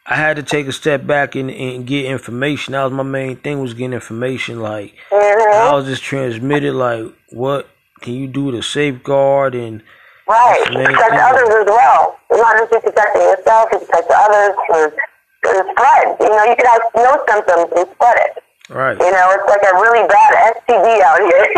I 0.06 0.16
had 0.16 0.36
to 0.36 0.42
take 0.42 0.66
a 0.66 0.72
step 0.72 1.06
back 1.06 1.34
and, 1.34 1.50
and 1.50 1.86
get 1.86 2.04
information. 2.04 2.72
That 2.72 2.84
was 2.84 2.92
my 2.92 3.02
main 3.02 3.36
thing 3.36 3.60
was 3.60 3.72
getting 3.74 3.94
information. 3.94 4.60
Like 4.60 4.94
hmm 5.10 5.52
how 5.56 5.78
is 5.78 5.86
this 5.86 6.00
transmitted? 6.00 6.74
Like 6.74 7.06
what 7.30 7.68
can 8.00 8.14
you 8.14 8.26
do 8.28 8.50
to 8.52 8.62
safeguard 8.62 9.54
and 9.54 9.82
Right. 10.28 10.56
That's 10.60 10.70
the 10.70 10.78
main 10.78 10.86
Protect 10.88 11.20
others 11.20 11.48
as 11.48 11.66
well. 11.68 12.16
It's 12.30 12.40
not 12.40 12.56
just 12.56 12.72
you 12.72 12.80
protecting 12.80 13.22
yourself, 13.22 13.68
you 13.72 13.78
protect 13.80 14.08
the 14.08 14.16
others 14.16 14.54
and, 14.72 14.92
and 15.44 15.56
spread. 15.72 16.06
You 16.20 16.28
know, 16.32 16.44
you 16.48 16.56
can 16.56 16.64
have 16.64 16.84
no 16.96 17.10
symptoms 17.28 17.68
and 17.76 17.86
spread 17.92 18.16
it. 18.24 18.32
right? 18.72 18.96
You 18.96 19.10
know, 19.12 19.26
it's 19.36 19.48
like 19.52 19.64
a 19.68 19.74
really 19.76 20.08
bad 20.08 20.32
STD 20.64 21.00
out 21.04 21.20
here. 21.20 21.44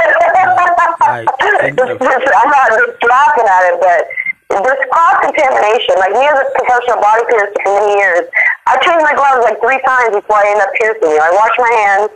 Right. 1.07 1.29
And- 1.63 1.79
It's 1.79 2.03
I'm 2.03 2.51
not 2.51 2.69
just 2.75 2.99
laughing 3.07 3.47
at 3.47 3.63
it, 3.71 3.79
but 3.81 4.03
this 4.51 4.81
cross 4.91 5.17
contamination, 5.27 5.95
like 5.99 6.15
me 6.15 6.23
as 6.23 6.39
a 6.39 6.47
professional 6.55 7.03
body 7.03 7.23
piercer 7.27 7.53
for 7.67 7.73
many 7.75 7.99
years, 7.99 8.25
I 8.67 8.79
change 8.83 9.03
my 9.03 9.15
gloves 9.15 9.43
like 9.43 9.59
three 9.59 9.81
times 9.83 10.15
before 10.15 10.39
I 10.39 10.47
end 10.55 10.61
up 10.63 10.71
piercing 10.79 11.11
you. 11.11 11.21
I 11.21 11.31
wash 11.35 11.55
my 11.59 11.73
hands 11.87 12.11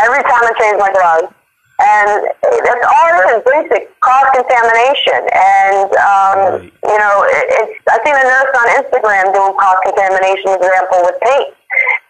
every 0.00 0.22
time 0.24 0.42
I 0.48 0.52
change 0.56 0.78
my 0.80 0.92
gloves. 0.92 1.28
And 1.74 2.30
that's 2.38 2.84
all 2.86 3.08
it 3.18 3.26
is, 3.34 3.40
basic 3.42 3.90
cross 3.98 4.30
contamination. 4.30 5.20
And, 5.34 5.90
um, 5.98 6.36
Right. 6.62 6.72
you 6.86 6.98
know, 7.02 7.14
it, 7.26 7.44
it's, 7.50 7.74
I 7.90 7.98
seen 8.06 8.14
a 8.14 8.24
nurse 8.24 8.52
on 8.54 8.66
Instagram 8.78 9.34
doing 9.34 9.52
cross 9.58 9.82
contamination 9.82 10.54
example 10.54 11.02
with 11.02 11.18
paint. 11.18 11.50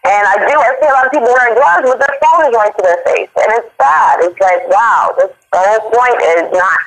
And 0.05 0.21
I 0.29 0.37
do, 0.37 0.53
I 0.53 0.69
see 0.77 0.85
a 0.85 0.93
lot 0.93 1.09
of 1.09 1.11
people 1.11 1.33
wearing 1.33 1.57
gloves 1.57 1.89
with 1.89 1.97
their 1.97 2.15
phone 2.21 2.45
is 2.45 2.53
right 2.53 2.69
to 2.77 2.83
their 2.85 3.01
face. 3.09 3.31
And 3.41 3.49
it's 3.57 3.69
sad. 3.81 4.21
It's 4.21 4.37
like, 4.37 4.69
wow, 4.69 5.09
this, 5.17 5.33
the 5.49 5.57
whole 5.57 5.89
point 5.89 6.19
is 6.37 6.45
not 6.53 6.79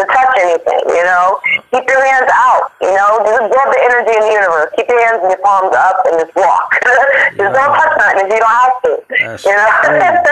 to 0.00 0.06
touch 0.08 0.32
anything. 0.40 0.82
you 0.88 1.04
know. 1.04 1.40
Keep 1.70 1.86
your 1.88 2.02
hands 2.04 2.30
out, 2.32 2.72
you 2.80 2.90
know. 2.92 3.20
Just 3.24 3.40
absorb 3.44 3.68
the 3.70 3.80
energy 3.84 4.12
in 4.16 4.22
the 4.26 4.32
universe. 4.32 4.68
Keep 4.76 4.88
your 4.88 5.00
hands 5.04 5.20
and 5.22 5.30
your 5.30 5.42
palms 5.44 5.74
up 5.76 5.96
and 6.06 6.14
just 6.20 6.34
walk. 6.34 6.70
just 6.82 7.36
Yeah. 7.38 7.52
don't 7.52 7.74
touch 7.76 7.94
nothing 7.98 8.26
if 8.26 8.32
you 8.32 8.40
don't 8.40 8.56
have 8.60 8.76
to. 8.82 8.92
That's 9.20 9.44
you 9.44 9.52
know. 9.54 10.22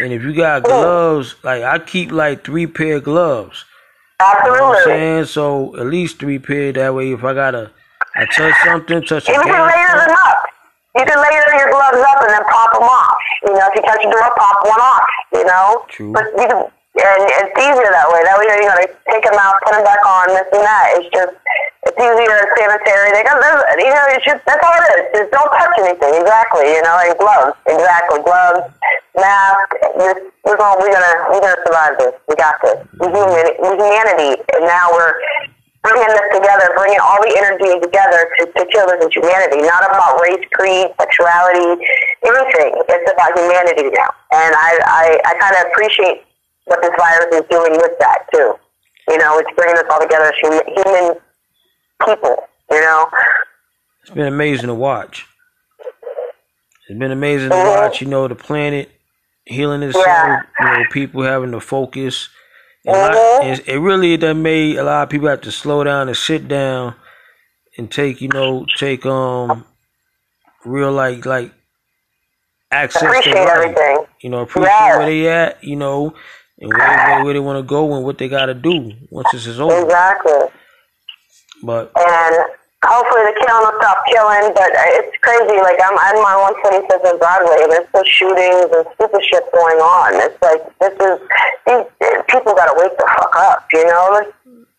And 0.02 0.12
if 0.12 0.22
you 0.22 0.34
got 0.34 0.64
gloves, 0.64 1.36
like 1.44 1.62
I 1.62 1.78
keep 1.78 2.10
like 2.10 2.44
three 2.44 2.66
pair 2.66 2.96
of 2.96 3.04
gloves. 3.04 3.64
You 4.20 4.52
know 4.52 4.72
I'm 4.74 4.84
saying? 4.84 5.24
So 5.26 5.76
at 5.76 5.86
least 5.86 6.18
three 6.18 6.38
pair. 6.38 6.72
That 6.72 6.94
way, 6.94 7.12
if 7.12 7.22
I 7.24 7.34
gotta, 7.34 7.70
I 8.16 8.24
touch 8.26 8.54
something, 8.64 9.02
touch 9.02 9.28
a 9.28 9.32
Even 9.32 9.46
you 9.46 9.52
can 9.52 9.66
layer 9.66 10.06
them 10.06 10.16
up. 10.26 10.38
You 10.96 11.04
can 11.04 11.18
layer 11.18 11.58
your 11.58 11.70
gloves 11.70 11.98
up 11.98 12.20
and 12.22 12.30
then 12.30 12.44
pop 12.50 12.72
them 12.72 12.82
off. 12.82 13.16
You 13.44 13.52
know, 13.54 13.66
if 13.68 13.74
you 13.74 13.82
touch 13.82 14.02
the 14.02 14.10
door, 14.10 14.30
pop 14.36 14.58
one 14.64 14.80
off. 14.80 15.06
You 15.32 15.44
know. 15.44 15.84
True. 15.88 16.12
But 16.12 16.24
you 16.36 16.46
can, 16.48 16.64
and 16.92 17.24
it's 17.24 17.56
easier 17.56 17.88
that 17.88 18.08
way. 18.12 18.20
That 18.20 18.36
way 18.36 18.44
you're 18.52 18.68
gonna 18.68 18.84
take 19.08 19.24
them 19.24 19.40
out, 19.40 19.56
put 19.64 19.72
them 19.72 19.80
back 19.80 20.04
on, 20.04 20.28
this 20.28 20.44
and 20.52 20.60
that. 20.60 21.00
It's 21.00 21.08
just 21.08 21.32
it's 21.88 21.96
easier 21.96 22.36
and 22.36 22.50
sanitary. 22.52 23.16
They 23.16 23.24
got 23.24 23.40
you 23.80 23.88
know, 23.88 24.06
it's 24.12 24.26
just 24.28 24.44
that's 24.44 24.60
all 24.60 24.76
it 24.76 24.84
is. 25.00 25.24
Just 25.24 25.30
don't 25.32 25.48
touch 25.56 25.72
anything. 25.80 26.20
Exactly. 26.20 26.68
You 26.68 26.84
know, 26.84 26.96
and 27.00 27.16
gloves. 27.16 27.56
Exactly. 27.64 28.20
Gloves, 28.20 28.68
mask. 29.16 29.68
This 29.96 30.20
we're 30.44 30.60
gonna 30.60 30.76
we're 31.32 31.40
gonna 31.40 31.64
survive 31.64 31.96
this. 31.96 32.14
We 32.28 32.36
got 32.36 32.60
this. 32.60 32.76
We 33.00 33.08
human 33.08 33.56
humanity, 33.56 34.36
and 34.52 34.68
now 34.68 34.92
we're 34.92 35.16
bringing 35.80 36.12
this 36.12 36.28
together, 36.28 36.76
bringing 36.76 37.00
all 37.00 37.18
the 37.24 37.32
energy 37.40 37.72
together 37.80 38.20
to, 38.36 38.52
to 38.52 38.62
kill 38.68 38.86
this 38.86 39.00
humanity. 39.10 39.64
Not 39.64 39.82
about 39.88 40.20
race, 40.20 40.44
creed, 40.52 40.92
sexuality, 41.00 41.88
anything. 42.20 42.72
It's 42.84 43.08
about 43.10 43.32
humanity 43.32 43.90
now. 43.90 44.12
And 44.30 44.54
I, 44.54 44.70
I, 44.86 45.06
I 45.26 45.32
kind 45.40 45.56
of 45.58 45.72
appreciate 45.72 46.22
what 46.64 46.80
this 46.82 46.90
virus 46.98 47.26
is 47.34 47.48
doing 47.50 47.72
with 47.72 47.98
that, 48.00 48.18
too. 48.32 48.54
You 49.08 49.18
know, 49.18 49.38
it's 49.38 49.50
bringing 49.56 49.76
us 49.76 49.84
all 49.90 50.00
together 50.00 50.26
as 50.26 50.34
human, 50.40 51.14
people, 52.06 52.36
you 52.70 52.80
know? 52.80 53.08
It's 54.02 54.10
been 54.10 54.26
amazing 54.26 54.68
to 54.68 54.74
watch. 54.74 55.26
It's 56.88 56.98
been 56.98 57.12
amazing 57.12 57.50
to 57.50 57.54
Mhm. 57.56 57.76
watch. 57.76 58.00
You 58.00 58.08
know, 58.08 58.26
the 58.28 58.34
planet 58.34 58.90
healing 59.44 59.82
itself. 59.82 60.06
Yeah. 60.06 60.40
You 60.60 60.66
know, 60.66 60.84
people 60.90 61.22
having 61.22 61.52
to 61.52 61.60
focus. 61.60 62.28
And 62.84 63.14
Mhm. 63.14 63.42
and 63.44 63.62
it 63.68 63.78
really 63.78 64.16
done 64.16 64.42
made 64.42 64.76
a 64.76 64.82
lot 64.82 65.04
of 65.04 65.08
people 65.08 65.28
have 65.28 65.40
to 65.42 65.52
slow 65.52 65.84
down 65.84 66.08
and 66.08 66.16
sit 66.16 66.48
down 66.48 66.96
and 67.78 67.90
take, 67.90 68.20
you 68.20 68.28
know, 68.28 68.66
take 68.76 69.06
um 69.06 69.64
real 70.64 70.90
like 70.90 71.24
like 71.24 71.52
access 72.72 73.02
Appreciate 73.02 73.34
to 73.34 73.44
life. 73.44 73.50
everything. 73.56 74.06
You 74.20 74.30
know, 74.30 74.40
appreciate 74.40 74.72
Yes. 74.72 74.96
where 74.96 75.06
they 75.06 75.28
at. 75.28 75.62
You 75.62 75.76
know, 75.76 76.14
and 76.62 76.72
where, 76.72 76.88
where, 76.88 77.24
where 77.24 77.34
they 77.34 77.40
want 77.40 77.58
to 77.58 77.66
go 77.66 77.94
and 77.94 78.04
what 78.04 78.18
they 78.18 78.28
got 78.28 78.46
to 78.46 78.54
do 78.54 78.92
once 79.10 79.28
this 79.32 79.46
is 79.46 79.58
over. 79.58 79.82
Exactly. 79.82 80.46
But 81.62 81.90
and 81.98 82.34
hopefully 82.84 83.22
the 83.30 83.34
killing 83.42 83.62
will 83.66 83.78
stop 83.78 83.98
killing. 84.06 84.54
But 84.54 84.70
it's 84.98 85.16
crazy. 85.22 85.58
Like 85.58 85.78
I'm, 85.82 85.98
I'm 85.98 86.18
on 86.22 86.54
125th 86.54 87.10
and 87.10 87.18
Broadway, 87.18 87.58
and 87.62 87.70
there's 87.72 87.88
still 87.90 88.06
shootings 88.06 88.70
and 88.70 88.86
stupid 88.94 89.22
shit 89.26 89.44
going 89.52 89.78
on. 89.78 90.22
It's 90.22 90.38
like 90.42 90.62
this 90.78 90.94
is 90.94 91.18
these 91.66 91.86
people 92.30 92.54
got 92.54 92.70
to 92.70 92.76
wake 92.78 92.94
the 92.96 93.06
fuck 93.18 93.34
up. 93.36 93.66
You 93.72 93.86
know, 93.86 94.26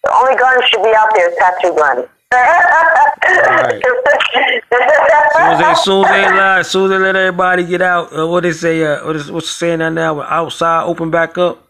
the 0.04 0.12
only 0.12 0.36
guns 0.36 0.64
should 0.68 0.84
be 0.84 0.92
out 0.96 1.10
there 1.16 1.32
is 1.32 1.38
tattoo 1.38 1.76
guns. 1.76 2.08
Right. 2.34 3.84
soon 5.36 5.54
as 5.54 5.60
they, 5.60 5.76
soon 5.76 6.06
as 6.06 6.12
they 6.12 6.26
lie, 6.26 6.62
soon 6.64 6.86
as 6.86 6.90
they 6.90 6.98
let 6.98 7.16
everybody 7.16 7.64
get 7.64 7.82
out, 7.82 8.18
uh, 8.18 8.28
what 8.28 8.42
they 8.42 8.52
say, 8.52 8.84
uh, 8.84 9.06
what 9.06 9.16
is 9.16 9.32
what's 9.32 9.52
saying 9.52 9.80
that 9.80 9.90
now? 9.90 10.20
Outside, 10.22 10.84
open 10.86 11.12
back 11.12 11.38
up. 11.38 11.63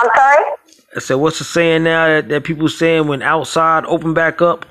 I'm 0.00 0.10
sorry. 0.16 0.44
I 0.96 0.98
said, 0.98 1.14
what's 1.14 1.38
the 1.38 1.44
saying 1.44 1.84
now 1.84 2.06
that, 2.06 2.28
that 2.28 2.44
people 2.44 2.68
saying 2.68 3.06
when 3.06 3.22
outside, 3.22 3.84
open 3.84 4.14
back 4.14 4.42
up? 4.42 4.66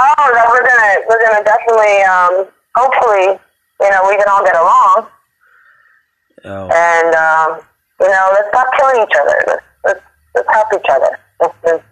Oh, 0.00 0.14
no, 0.18 0.42
we're 0.50 0.66
gonna 0.66 0.94
we're 1.08 1.22
gonna 1.26 1.44
definitely 1.44 2.02
um, 2.02 2.46
hopefully 2.74 3.38
you 3.80 3.90
know 3.90 4.00
we 4.08 4.16
can 4.16 4.28
all 4.28 4.44
get 4.44 4.56
along 4.56 5.08
Oh, 6.44 6.68
and 6.70 7.14
um, 7.14 7.60
you 8.00 8.08
know 8.08 8.30
let's 8.32 8.48
stop 8.48 8.68
killing 8.78 9.02
each 9.02 9.16
other. 9.20 9.44
Let's 9.46 9.62
let's, 9.84 10.00
let's 10.34 10.48
help 10.50 10.68
each 10.74 10.86
other. 10.88 11.18
Let's, 11.40 11.54
let's, 11.64 11.84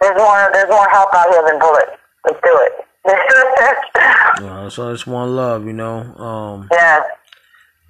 there's 0.00 0.16
more 0.18 0.50
there's 0.52 0.68
more 0.68 0.88
help 0.90 1.14
out 1.14 1.28
here 1.30 1.42
than 1.46 1.58
bullets. 1.58 1.92
Let's 2.26 2.40
do 2.44 2.60
it. 2.62 2.72
uh, 4.42 4.68
so 4.68 4.90
it's 4.92 5.06
one 5.06 5.36
love, 5.36 5.64
you 5.64 5.72
know. 5.72 6.00
Um, 6.16 6.68
yes. 6.72 7.06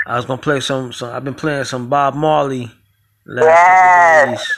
I 0.07 0.17
was 0.17 0.27
gonna 0.27 0.41
play 0.41 0.61
some, 0.61 0.93
some. 0.93 1.11
I've 1.11 1.25
been 1.25 1.35
playing 1.35 1.65
some 1.65 1.89
Bob 1.89 2.15
Marley 2.15 2.71
last 3.27 4.31
Yes. 4.41 4.53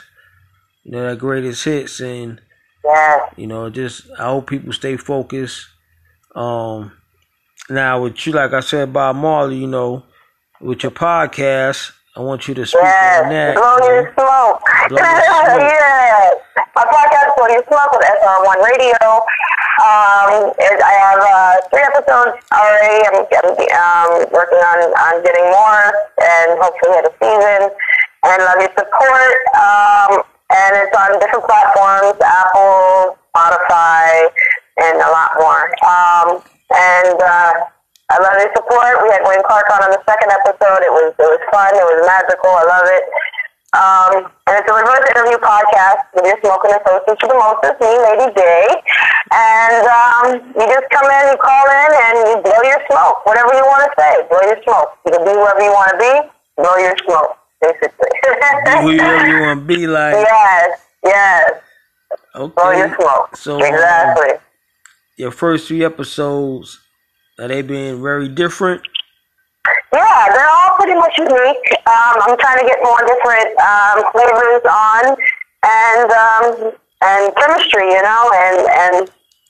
You 0.83 0.91
know 0.93 1.09
that 1.09 1.19
greatest 1.19 1.63
hits, 1.65 1.99
and 1.99 2.41
Yes. 2.83 3.33
you 3.35 3.47
know, 3.47 3.69
just 3.69 4.09
I 4.17 4.23
hope 4.25 4.47
people 4.47 4.73
stay 4.73 4.97
focused. 4.97 5.67
Um, 6.35 6.93
now 7.69 8.01
with 8.01 8.25
you, 8.25 8.33
like 8.33 8.53
I 8.53 8.61
said, 8.61 8.93
Bob 8.93 9.15
Marley, 9.17 9.57
you 9.57 9.67
know, 9.67 10.03
with 10.61 10.83
your 10.83 10.91
podcast, 10.91 11.91
I 12.15 12.21
want 12.21 12.47
you 12.47 12.53
to 12.55 12.65
speak 12.65 12.81
Yes. 12.81 13.23
on 13.23 13.29
that. 13.29 13.55
Blow 13.55 13.77
your 13.87 14.03
know. 14.03 14.11
smoke. 14.13 14.61
Blow 14.89 14.97
your 14.97 15.21
smoke. 15.25 15.61
yes. 15.61 16.35
My 16.75 16.85
podcast, 16.85 17.35
Blow 17.35 17.47
Your 17.47 17.63
Smoke 17.67 17.91
with 17.91 18.05
SR1 18.07 18.57
Radio. 18.63 19.23
Um, 19.79 20.51
I 20.59 20.93
have 20.99 21.19
uh, 21.23 21.55
three 21.71 21.81
episodes 21.83 22.35
already. 22.51 22.99
I'm, 23.07 23.15
I'm 23.31 24.19
um, 24.19 24.27
working 24.31 24.59
on, 24.59 24.79
on 24.91 25.23
getting 25.23 25.47
more 25.51 25.83
and 26.19 26.59
hopefully 26.59 26.95
hit 26.99 27.05
a 27.07 27.13
season. 27.19 27.71
And 28.23 28.37
love 28.43 28.59
your 28.59 28.73
support. 28.75 29.37
Um, 29.55 30.11
and 30.49 30.71
it's 30.81 30.95
on 30.97 31.19
different 31.19 31.45
platforms, 31.45 32.17
Apple, 32.19 33.17
Spotify, 33.31 34.27
and 34.81 34.97
a 34.97 35.09
lot 35.09 35.31
more. 35.37 35.65
Um, 35.85 36.27
and 36.73 37.17
uh, 37.21 37.53
I 38.09 38.15
love 38.17 38.35
your 38.41 38.51
support. 38.57 38.97
We 39.05 39.13
had 39.13 39.21
Wayne 39.21 39.45
Clark 39.45 39.69
on 39.69 39.85
on 39.85 39.91
the 39.93 40.01
second 40.09 40.33
episode. 40.33 40.81
It 40.81 40.89
was 40.89 41.13
it 41.13 41.29
was 41.29 41.43
fun. 41.53 41.69
It 41.77 41.85
was 41.85 42.01
magical. 42.09 42.49
I 42.49 42.65
love 42.65 42.87
it. 42.89 43.05
Um, 43.69 44.33
and 44.49 44.53
it's 44.57 44.65
a 44.65 44.73
reverse 44.73 45.05
interview 45.13 45.37
podcast 45.37 46.09
with 46.17 46.25
your 46.25 46.41
smoking 46.41 46.73
for 46.81 47.05
the 47.05 47.37
mostest, 47.37 47.77
me, 47.77 47.93
Lady 48.01 48.33
J. 48.33 48.41
And 49.29 49.85
um, 49.85 50.25
you 50.57 50.65
just 50.65 50.89
come 50.89 51.05
in, 51.05 51.23
you 51.29 51.37
call 51.37 51.65
in, 51.69 51.89
and 51.93 52.13
you 52.17 52.35
blow 52.41 52.61
your 52.65 52.81
smoke. 52.89 53.21
Whatever 53.29 53.53
you 53.53 53.61
want 53.69 53.85
to 53.85 53.91
say, 53.93 54.25
blow 54.25 54.41
your 54.41 54.57
smoke. 54.65 54.97
You 55.05 55.13
can 55.13 55.21
be 55.21 55.37
whoever 55.37 55.61
you 55.61 55.69
want 55.69 55.93
to 55.93 55.97
be, 56.01 56.13
blow 56.57 56.75
your 56.81 56.97
smoke, 57.05 57.37
basically. 57.61 58.09
Who 58.81 58.91
you 58.91 59.01
really 59.01 59.41
want 59.45 59.59
to 59.61 59.65
be, 59.65 59.87
like 59.87 60.13
yes, 60.15 60.79
yes, 61.03 61.51
blow 62.33 62.71
your 62.71 62.85
okay. 62.85 62.95
smoke. 62.95 63.35
So, 63.35 63.55
um, 63.55 63.61
exactly. 63.63 64.37
Your 65.17 65.31
first 65.31 65.67
three 65.67 65.83
episodes, 65.83 66.79
are 67.39 67.47
they 67.47 67.61
been 67.61 68.01
very 68.01 68.27
different? 68.29 68.81
Yeah, 69.91 70.25
they're 70.33 70.47
all 70.49 70.75
pretty 70.77 70.95
much 70.95 71.17
unique. 71.17 71.67
Um, 71.85 72.15
I'm 72.23 72.37
trying 72.37 72.59
to 72.59 72.65
get 72.65 72.79
more 72.83 72.99
different 73.05 73.57
um, 73.59 74.03
flavors 74.11 74.63
on, 74.65 75.17
and 75.65 76.11
um, 76.11 76.71
and 77.01 77.35
chemistry, 77.35 77.89
you 77.91 78.01
know, 78.01 78.31
and 78.33 78.57
and 78.69 78.95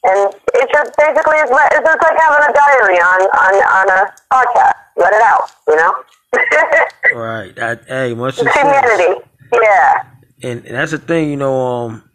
and 0.03 0.33
it's 0.55 0.71
just 0.71 0.95
basically 0.97 1.37
it's, 1.43 1.51
like- 1.51 1.71
it's 1.73 1.83
just 1.85 2.01
like 2.01 2.17
having 2.17 2.49
a 2.49 2.53
diary 2.53 2.97
on 2.97 3.21
on 3.35 3.53
on 3.61 3.89
a 3.89 4.13
podcast. 4.33 4.73
Let 4.97 5.13
it 5.13 5.21
out, 5.21 5.51
you 5.67 5.75
know. 5.75 5.93
Right. 7.13 7.55
That, 7.55 7.85
hey, 7.87 8.13
much 8.13 8.39
It's 8.39 8.53
humanity. 8.53 9.21
Yeah. 9.53 10.03
And, 10.43 10.65
and 10.65 10.75
that's 10.75 10.91
the 10.91 10.97
thing, 10.97 11.31
you 11.31 11.37
know. 11.37 11.59
Um, 11.59 12.09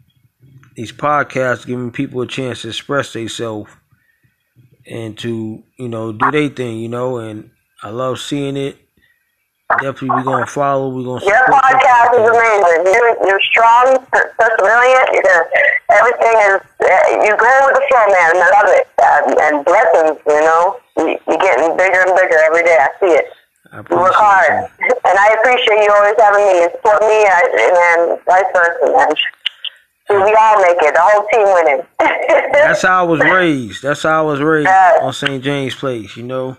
these 0.75 0.91
podcasts 0.91 1.65
giving 1.65 1.91
people 1.91 2.21
a 2.21 2.27
chance 2.27 2.61
to 2.63 2.69
express 2.69 3.13
themselves 3.13 3.71
and 4.85 5.17
to 5.17 5.63
you 5.77 5.87
know 5.87 6.11
do 6.11 6.31
their 6.31 6.49
thing, 6.49 6.79
you 6.79 6.89
know. 6.89 7.17
And 7.17 7.51
I 7.81 7.89
love 7.89 8.19
seeing 8.19 8.57
it. 8.57 8.77
Definitely, 9.81 10.09
we're 10.09 10.23
gonna 10.23 10.45
follow. 10.45 10.89
We're 10.89 11.03
gonna 11.03 11.25
Your 11.25 11.43
podcast 11.47 12.13
is 12.13 12.29
amazing. 12.29 12.93
You're, 12.93 13.27
you're 13.27 13.41
strong, 13.41 13.97
perseverant. 14.13 15.07
You're 15.13 15.49
everything 15.89 16.35
is, 16.49 16.61
uh, 16.81 17.25
you're 17.25 17.37
going 17.37 17.63
with 17.65 17.75
the 17.75 17.85
flow, 17.89 18.05
man, 18.13 18.35
and 18.35 18.43
I 18.43 18.49
love 18.51 18.69
it. 18.69 18.85
Um, 19.01 19.23
and 19.41 19.65
blessings, 19.65 20.21
you 20.27 20.41
know. 20.41 20.79
You, 20.97 21.17
you're 21.27 21.37
getting 21.37 21.75
bigger 21.77 22.01
and 22.01 22.15
bigger 22.15 22.37
every 22.45 22.63
day. 22.63 22.77
I 22.79 22.89
see 22.99 23.13
it. 23.15 23.25
I 23.71 23.77
You 23.77 23.97
work 23.97 24.13
hard. 24.15 24.69
And 24.79 25.17
I 25.19 25.35
appreciate 25.39 25.83
you 25.83 25.91
always 25.91 26.15
having 26.19 26.45
me 26.45 26.63
and 26.63 26.71
support 26.71 27.01
me, 27.01 27.25
and, 27.25 27.49
and 27.59 28.25
vice 28.25 28.49
versa, 28.53 28.95
man. 28.95 29.15
See, 30.07 30.13
we 30.13 30.37
all 30.39 30.61
make 30.61 30.77
it. 30.81 30.93
The 30.93 31.01
whole 31.01 31.27
team 31.31 31.47
winning. 31.53 31.85
That's 32.53 32.83
how 32.83 33.05
I 33.05 33.07
was 33.07 33.19
raised. 33.21 33.81
That's 33.81 34.03
how 34.03 34.19
I 34.19 34.31
was 34.31 34.39
raised 34.39 34.67
on 34.67 35.13
St. 35.13 35.43
James 35.43 35.75
Place, 35.75 36.15
you 36.15 36.23
know. 36.23 36.57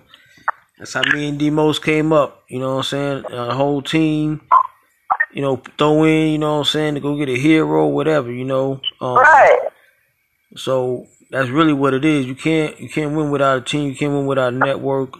That's 0.78 0.92
how 0.92 1.02
me 1.12 1.28
and 1.28 1.38
D-Most 1.38 1.82
came 1.82 2.12
up, 2.12 2.44
you 2.48 2.58
know 2.58 2.76
what 2.76 2.78
I'm 2.78 2.82
saying? 2.82 3.24
Uh, 3.26 3.46
the 3.46 3.54
whole 3.54 3.80
team, 3.80 4.42
you 5.32 5.40
know, 5.40 5.62
throw 5.78 6.04
in, 6.04 6.32
you 6.32 6.38
know 6.38 6.54
what 6.54 6.58
I'm 6.58 6.64
saying, 6.64 6.94
to 6.94 7.00
go 7.00 7.16
get 7.16 7.30
a 7.30 7.38
hero, 7.38 7.86
whatever, 7.86 8.30
you 8.30 8.44
know. 8.44 8.80
Um, 9.00 9.16
right. 9.16 9.58
So 10.56 11.06
that's 11.30 11.48
really 11.48 11.72
what 11.72 11.94
it 11.94 12.04
is. 12.04 12.26
You 12.26 12.34
can't 12.34 12.78
you 12.80 12.88
can't 12.88 13.16
win 13.16 13.30
without 13.30 13.58
a 13.58 13.60
team. 13.60 13.88
You 13.88 13.96
can't 13.96 14.12
win 14.12 14.26
without 14.26 14.52
a 14.52 14.56
network. 14.56 15.14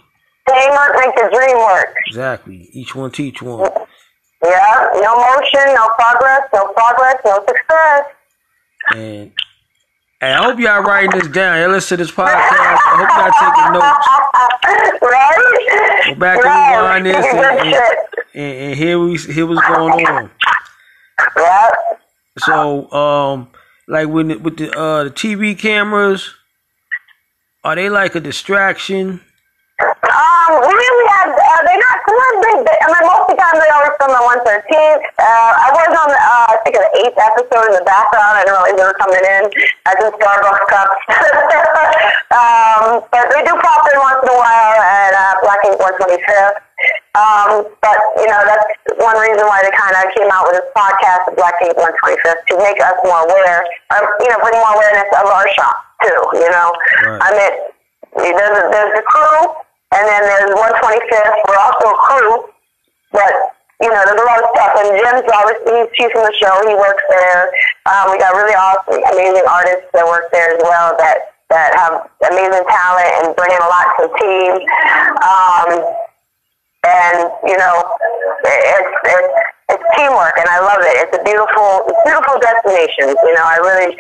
Teamwork 0.49 0.93
makes 0.97 1.21
the 1.21 1.29
dream 1.33 1.59
work. 1.59 1.95
Exactly. 2.07 2.69
Each 2.73 2.95
one 2.95 3.11
teach 3.11 3.43
one. 3.43 3.71
Yeah, 4.45 4.89
no 4.95 5.17
motion, 5.17 5.75
no 5.75 5.89
progress, 5.99 6.43
no 6.55 6.73
progress, 6.73 7.17
no 7.25 7.45
success. 7.47 8.05
And 8.95 9.33
Hey, 10.19 10.33
I 10.33 10.43
hope 10.43 10.59
y'all 10.59 10.83
writing 10.83 11.11
this 11.11 11.29
down. 11.29 11.61
You 11.61 11.69
listen 11.69 11.99
to 11.99 12.05
this 12.05 12.11
podcast. 12.11 12.31
I 12.31 12.97
hope 12.97 13.11
y'all 13.19 13.33
taking 13.37 13.73
notes. 13.75 15.03
right? 15.03 16.07
Go 16.07 16.15
back 16.15 16.43
right. 16.43 17.03
and 17.03 17.05
rewind 17.05 17.07
this 17.07 17.27
and, 17.27 17.39
and, 17.67 17.75
and, 18.35 18.59
and 18.71 18.75
here 18.79 18.99
we 18.99 19.19
here 19.19 19.45
what's 19.45 19.61
going 19.69 20.07
on. 20.07 20.31
Yeah. 21.37 21.71
So, 22.39 22.91
um, 22.93 23.51
like 23.89 24.09
with 24.09 24.41
with 24.41 24.57
the 24.57 24.71
uh 24.75 25.05
the 25.05 25.11
TV 25.11 25.59
cameras, 25.59 26.33
are 27.63 27.75
they 27.75 27.91
like 27.91 28.15
a 28.15 28.21
distraction? 28.21 29.21
Um, 30.47 30.63
we 30.63 30.71
really 30.71 31.07
have, 31.19 31.35
uh, 31.35 31.61
they're 31.67 31.83
not, 31.83 31.97
sometimes 32.07 32.39
they, 32.39 32.55
they, 32.71 32.77
I 32.79 32.87
mean, 32.87 33.03
most 33.11 33.27
of 33.27 33.35
the 33.35 33.39
time 33.43 33.59
they 33.59 33.67
always 33.75 33.95
film 33.99 34.15
at 34.15 34.23
113th. 34.47 35.03
Uh, 35.19 35.53
I 35.59 35.69
was 35.75 35.91
on, 35.91 36.11
uh, 36.15 36.55
I 36.55 36.57
think, 36.63 36.79
the 36.79 36.87
eighth 37.03 37.19
episode 37.19 37.67
in 37.67 37.75
the 37.75 37.83
background. 37.83 38.39
I 38.39 38.47
didn't 38.47 38.55
realize 38.55 38.79
they 38.79 38.87
were 38.87 39.01
coming 39.03 39.25
in 39.27 39.43
as 39.91 39.97
in 40.07 40.11
Starbucks 40.15 40.65
cups. 40.71 40.99
um, 42.31 43.03
but 43.11 43.27
they 43.35 43.43
do 43.43 43.59
pop 43.59 43.91
in 43.91 43.99
once 43.99 44.23
in 44.23 44.31
a 44.31 44.39
while 44.39 44.79
at 44.79 45.13
uh, 45.19 45.35
Black 45.43 45.67
Ink 45.67 45.83
125th. 45.83 46.63
Um, 47.19 47.67
but, 47.83 47.99
you 48.23 48.29
know, 48.31 48.41
that's 48.47 48.71
one 49.03 49.19
reason 49.19 49.43
why 49.51 49.67
they 49.67 49.75
kind 49.75 49.99
of 49.99 50.15
came 50.15 50.31
out 50.31 50.47
with 50.47 50.63
this 50.63 50.71
podcast, 50.79 51.27
the 51.27 51.35
Black 51.35 51.59
Ink 51.59 51.75
125th, 51.75 52.47
to 52.47 52.55
make 52.63 52.79
us 52.79 52.95
more 53.03 53.27
aware, 53.27 53.67
or, 53.91 53.99
you 54.23 54.31
know, 54.31 54.39
bring 54.47 54.55
more 54.63 54.79
awareness 54.79 55.11
of 55.11 55.27
our 55.27 55.49
shop, 55.59 55.75
too, 56.07 56.23
you 56.39 56.49
know. 56.55 56.71
Right. 57.03 57.19
I 57.19 57.29
mean, 57.35 57.55
there's, 58.31 58.55
a, 58.55 58.63
there's 58.71 58.95
the 58.95 59.05
crew, 59.11 59.66
and 59.97 60.05
then 60.05 60.23
there's 60.29 60.53
125th. 60.53 61.37
We're 61.49 61.63
also 61.65 61.87
a 61.89 61.99
crew, 62.05 62.33
but 63.13 63.33
you 63.81 63.89
know, 63.89 64.01
there's 64.05 64.21
a 64.21 64.29
lot 64.29 64.41
of 64.45 64.49
stuff. 64.53 64.73
And 64.77 64.93
Jim's 64.93 65.29
obviously 65.33 65.73
he's 65.73 65.91
chief 65.97 66.13
from 66.13 66.25
the 66.29 66.37
show. 66.37 66.53
He 66.69 66.77
works 66.77 67.05
there. 67.09 67.49
Um, 67.89 68.13
we 68.13 68.21
got 68.21 68.37
really 68.37 68.57
awesome, 68.57 69.01
amazing 69.13 69.45
artists 69.49 69.89
that 69.93 70.05
work 70.05 70.29
there 70.33 70.57
as 70.57 70.61
well 70.65 70.97
that 71.01 71.33
that 71.49 71.79
have 71.79 72.11
amazing 72.29 72.65
talent 72.67 73.11
and 73.23 73.37
bring 73.37 73.53
in 73.53 73.61
a 73.63 73.71
lot 73.71 73.87
to 73.97 74.09
the 74.09 74.13
team. 74.21 74.53
Um, 75.25 75.69
and 76.85 77.17
you 77.49 77.57
know, 77.57 77.75
it's 78.45 78.93
it's 79.05 79.56
it's 79.67 79.83
teamwork, 79.99 80.39
and 80.39 80.47
I 80.47 80.63
love 80.63 80.79
it. 80.79 80.95
It's 81.03 81.15
a 81.19 81.23
beautiful, 81.27 81.83
it's 81.91 82.03
beautiful 82.07 82.39
destination. 82.39 83.11
You 83.19 83.35
know, 83.35 83.43
I 83.43 83.59
really, 83.59 83.91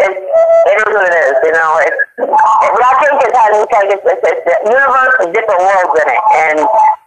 it's 0.00 0.16
it 0.16 0.76
is 0.80 0.88
what 0.88 1.04
it 1.04 1.12
is. 1.12 1.36
You 1.44 1.52
know, 1.52 1.70
it's 1.84 2.00
Black 2.24 2.98
Ink 3.04 3.20
has 3.20 3.32
had 3.36 3.50
it's 3.52 3.68
like 3.68 3.90
it's, 3.92 4.04
it's, 4.08 4.24
it's 4.24 4.44
a 4.48 4.56
universe 4.64 5.14
with 5.20 5.30
different 5.36 5.60
worlds 5.60 5.92
in 6.00 6.08
it, 6.08 6.22
and 6.48 6.56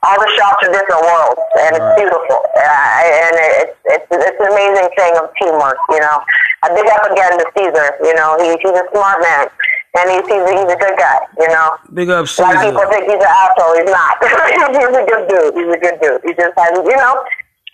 all 0.06 0.18
the 0.22 0.30
shops 0.38 0.62
are 0.62 0.70
different 0.70 1.02
worlds, 1.02 1.42
and 1.58 1.72
it's 1.74 1.82
Right. 1.82 1.98
beautiful. 2.06 2.38
Uh, 2.54 3.02
and 3.02 3.34
it's 3.66 3.76
it's 3.98 4.08
it's 4.14 4.40
an 4.40 4.50
amazing 4.54 4.90
thing 4.94 5.14
of 5.18 5.34
teamwork. 5.42 5.82
You 5.90 6.00
know, 6.06 6.22
I 6.62 6.70
big 6.70 6.86
up 6.94 7.10
again 7.10 7.34
to 7.42 7.46
Caesar. 7.58 7.98
You 8.06 8.14
know, 8.14 8.38
he, 8.38 8.54
he's 8.62 8.78
a 8.78 8.86
smart 8.94 9.22
man. 9.26 9.50
And 9.94 10.10
he's, 10.10 10.26
he's, 10.26 10.42
he's 10.50 10.72
a 10.74 10.80
good 10.82 10.98
guy, 10.98 11.20
you 11.38 11.48
know. 11.54 11.78
Big 11.94 12.10
up 12.10 12.26
A 12.26 12.42
lot 12.42 12.58
of 12.58 12.62
people 12.66 12.82
Caesar. 12.82 12.90
think 12.90 13.06
he's 13.14 13.22
an 13.22 13.30
asshole. 13.30 13.78
He's 13.78 13.94
not. 13.94 14.18
he's 14.74 14.90
a 14.90 15.06
good 15.06 15.24
dude. 15.30 15.54
He's 15.54 15.70
a 15.70 15.78
good 15.78 15.98
dude. 16.02 16.22
He 16.26 16.34
just 16.34 16.50
has, 16.58 16.74
you 16.82 16.98
know, 16.98 17.14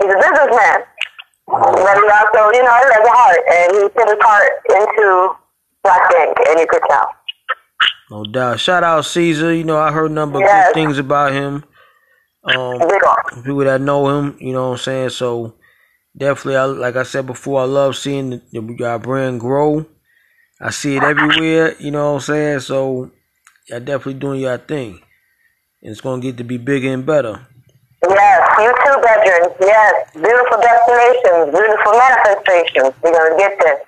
he's 0.01 0.11
a 0.11 0.17
businessman. 0.17 0.79
But 1.47 1.97
he 1.97 2.05
also, 2.09 2.51
you 2.53 2.63
know, 2.63 2.75
he 2.77 2.85
has 2.93 3.05
a 3.05 3.11
heart, 3.11 3.39
and 3.49 3.67
he 3.77 3.89
put 3.89 4.07
his 4.07 4.19
heart 4.21 4.51
into 4.69 5.35
Black 5.83 6.11
Ink, 6.21 6.37
and 6.47 6.59
you 6.59 6.67
could 6.67 6.81
tell. 6.89 7.07
No 8.11 8.23
doubt. 8.23 8.59
Shout 8.59 8.83
out 8.83 9.05
Caesar. 9.05 9.53
You 9.53 9.63
know, 9.63 9.77
I 9.77 9.91
heard 9.91 10.11
a 10.11 10.13
number 10.13 10.39
of 10.39 10.45
Yes. 10.45 10.67
good 10.67 10.73
things 10.73 10.97
about 10.97 11.31
him. 11.31 11.63
Um, 12.43 12.79
people 13.43 13.57
that 13.65 13.81
know 13.81 14.09
him, 14.09 14.37
you 14.39 14.53
know 14.53 14.69
what 14.69 14.79
I'm 14.79 14.83
saying? 14.83 15.09
So 15.09 15.55
definitely, 16.17 16.55
I, 16.55 16.65
like 16.65 16.95
I 16.95 17.03
said 17.03 17.27
before, 17.27 17.61
I 17.61 17.65
love 17.65 17.95
seeing 17.97 18.29
the, 18.29 18.41
the, 18.51 18.85
our 18.85 18.97
brand 18.97 19.39
grow. 19.39 19.85
I 20.61 20.71
see 20.71 20.95
it 20.95 21.03
everywhere, 21.03 21.75
you 21.79 21.91
know 21.91 22.13
what 22.13 22.15
I'm 22.15 22.21
saying? 22.21 22.59
So 22.61 23.11
y'all 23.67 23.79
definitely 23.79 24.15
doing 24.15 24.41
your 24.41 24.57
thing. 24.57 25.01
And 25.81 25.91
it's 25.91 26.01
going 26.01 26.21
to 26.21 26.27
get 26.27 26.37
to 26.37 26.43
be 26.43 26.57
bigger 26.57 26.91
and 26.91 27.05
better. 27.05 27.47
Yes, 28.07 28.39
you 28.59 28.71
too, 28.85 29.01
veterans. 29.01 29.55
Yes, 29.59 30.11
beautiful 30.13 30.57
destinations, 30.61 31.51
beautiful 31.51 31.93
manifestations. 31.99 32.93
We're 33.03 33.11
gonna 33.11 33.37
get 33.37 33.59
this. 33.59 33.79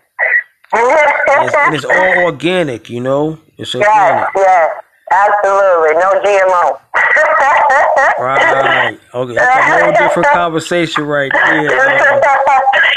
And 0.74 0.88
it's, 0.88 1.56
and 1.56 1.76
it's 1.76 1.86
all 1.86 2.26
organic, 2.26 2.90
you 2.90 3.02
know? 3.02 3.40
It's 3.58 3.74
yes, 3.74 3.88
organic. 3.88 4.30
yes, 4.36 4.84
absolutely. 5.12 5.94
No 6.00 6.10
GMO. 6.24 6.80
Right. 8.20 9.00
Okay, 9.14 9.34
that's 9.34 9.56
a 9.56 9.84
whole 9.84 9.92
different 9.94 10.28
conversation 10.34 11.06
right 11.06 11.32
there. 11.32 11.60
Um, 11.60 12.22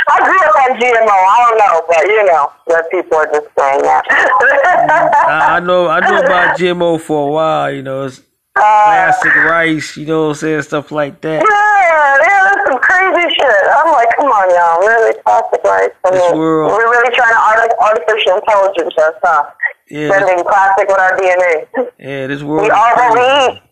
I 0.08 0.20
grew 0.24 0.36
up 0.36 0.56
on 0.56 0.78
GMO. 0.78 1.08
I 1.08 1.46
don't 1.48 1.58
know, 1.58 1.82
but 1.88 2.06
you 2.06 2.24
know, 2.26 2.52
that 2.68 2.90
people 2.90 3.16
are 3.16 3.26
just 3.26 3.48
saying 3.58 3.82
that. 3.82 4.04
I, 4.10 5.56
I 5.56 5.60
know 5.60 5.88
I 5.88 6.00
know 6.00 6.18
about 6.20 6.58
GMO 6.58 7.00
for 7.00 7.28
a 7.28 7.32
while, 7.32 7.72
you 7.72 7.82
know, 7.82 8.04
it's 8.04 8.20
uh, 8.56 8.60
plastic 8.86 9.34
rice, 9.34 9.96
you 9.96 10.06
know 10.06 10.22
what 10.24 10.28
I'm 10.28 10.34
saying, 10.34 10.62
stuff 10.62 10.92
like 10.92 11.20
that. 11.22 11.42
yeah, 11.42 12.18
yeah, 12.22 12.50
that's 12.54 12.70
some 12.70 12.78
crazy 12.80 13.34
shit. 13.34 13.64
I'm 13.74 13.90
like, 13.92 14.08
come 14.16 14.26
on, 14.26 14.48
y'all, 14.50 14.80
really 14.86 15.18
plastic 15.26 15.62
rice. 15.64 15.90
I 16.04 16.10
This 16.10 16.22
mean, 16.30 16.38
world- 16.38 16.72
We're 16.72 16.90
really 16.90 17.14
trying 17.14 17.32
to 17.32 17.38
art- 17.40 17.72
artificial 17.80 18.36
intelligence 18.38 18.94
us, 18.98 19.14
huh? 19.22 19.44
Yeah, 19.90 20.08
this, 20.08 20.22
Blending 20.22 20.44
plastic 20.44 20.88
with 20.88 20.98
our 20.98 21.16
DNA. 21.18 21.66
yeah, 21.98 22.26
this 22.26 22.42
world 22.42 22.62
We 22.62 22.68
is 22.68 22.72
are 22.74 22.94
what 22.94 23.12
we 23.14 23.54
eat. 23.54 23.62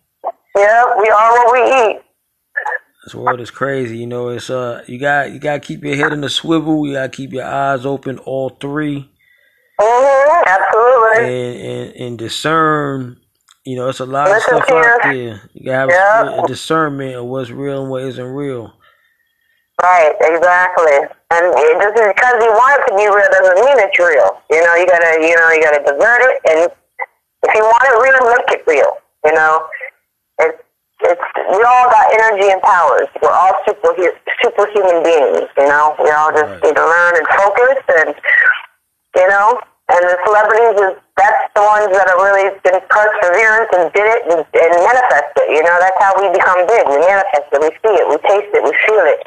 Yeah, 0.56 0.84
we 1.00 1.08
are 1.08 1.30
what 1.32 1.52
we 1.52 1.60
eat. 1.90 2.00
This 3.04 3.14
world 3.14 3.40
is 3.40 3.50
crazy, 3.50 3.96
you 3.98 4.06
know. 4.06 4.28
It's 4.28 4.50
uh, 4.50 4.84
you 4.86 4.98
got 4.98 5.32
you 5.32 5.38
got 5.40 5.54
to 5.54 5.60
keep 5.60 5.82
your 5.82 5.96
head 5.96 6.12
in 6.12 6.20
the 6.20 6.28
swivel. 6.28 6.86
You 6.86 6.92
got 6.94 7.10
to 7.10 7.16
keep 7.16 7.32
your 7.32 7.44
eyes 7.46 7.86
open, 7.86 8.18
all 8.18 8.50
three, 8.50 9.10
Mm-hmm, 9.80 10.42
absolutely. 10.46 11.24
and 11.34 11.56
and, 11.60 11.96
and 11.96 12.18
discern. 12.18 13.16
You 13.64 13.76
know, 13.76 13.88
it's 13.88 14.00
a 14.00 14.06
lot 14.06 14.30
of 14.30 14.42
stuff 14.42 14.68
out 14.70 15.02
there. 15.04 15.40
You 15.54 15.64
got 15.64 15.72
to 15.72 15.78
have 15.78 15.90
Yeah. 15.90 16.40
a, 16.42 16.46
discernment 16.46 17.14
of 17.14 17.26
what's 17.26 17.50
real 17.50 17.82
and 17.82 17.90
what 17.90 18.02
isn't 18.02 18.34
real. 18.34 18.72
Right, 19.80 20.14
exactly. 20.20 20.98
And 21.30 21.42
it 21.46 21.80
just 21.80 21.94
because 21.94 22.44
you 22.44 22.52
want 22.52 22.80
it 22.80 22.90
to 22.90 22.94
be 22.96 23.06
real 23.06 23.30
doesn't 23.30 23.64
mean 23.64 23.78
it's 23.78 23.98
real. 23.98 24.38
You 24.50 24.62
know, 24.66 24.74
you 24.74 24.86
gotta, 24.86 25.18
you 25.22 25.34
know, 25.34 25.48
you 25.50 25.62
gotta 25.62 25.82
divert 25.82 26.20
it, 26.22 26.38
and 26.50 26.58
if 27.42 27.54
you 27.54 27.62
want 27.62 27.82
it 27.86 27.96
real, 28.02 28.20
make 28.30 28.50
it 28.52 28.62
real. 28.66 28.98
You 29.24 29.32
know, 29.32 29.66
it's 30.38 30.62
it's 31.00 31.22
we 31.50 31.62
all 31.62 31.90
got 31.90 32.14
energy 32.14 32.50
and 32.50 32.62
powers. 32.62 33.08
We're 33.22 33.30
all 33.30 33.54
super 33.66 33.90
superhuman 34.42 35.02
beings. 35.02 35.50
You 35.56 35.66
know, 35.66 35.96
we 35.98 36.10
all 36.10 36.30
just 36.30 36.46
Right. 36.46 36.62
need 36.62 36.76
to 36.76 36.86
learn 36.86 37.16
and 37.16 37.26
focus, 37.28 37.78
and 37.98 38.14
you 39.16 39.28
know, 39.28 39.58
and 39.88 40.02
the 40.04 40.18
celebrities 40.26 40.80
is 40.80 41.01
the 41.54 41.62
ones 41.62 41.88
that 41.92 42.06
are 42.08 42.20
really 42.20 42.48
been 42.64 42.80
perseverance 42.88 43.70
and 43.76 43.92
did 43.92 44.06
it 44.08 44.22
and, 44.30 44.40
and 44.40 44.70
manifest 44.82 45.32
it. 45.36 45.48
You 45.52 45.62
know, 45.62 45.76
that's 45.80 45.98
how 46.00 46.12
we 46.16 46.32
become 46.32 46.66
big. 46.66 46.84
We 46.88 46.98
manifest 47.00 47.48
it. 47.52 47.60
We 47.60 47.70
see 47.80 47.94
it. 47.96 48.06
We 48.08 48.16
taste 48.28 48.50
it. 48.52 48.62
We 48.64 48.72
feel 48.86 49.04
it, 49.04 49.20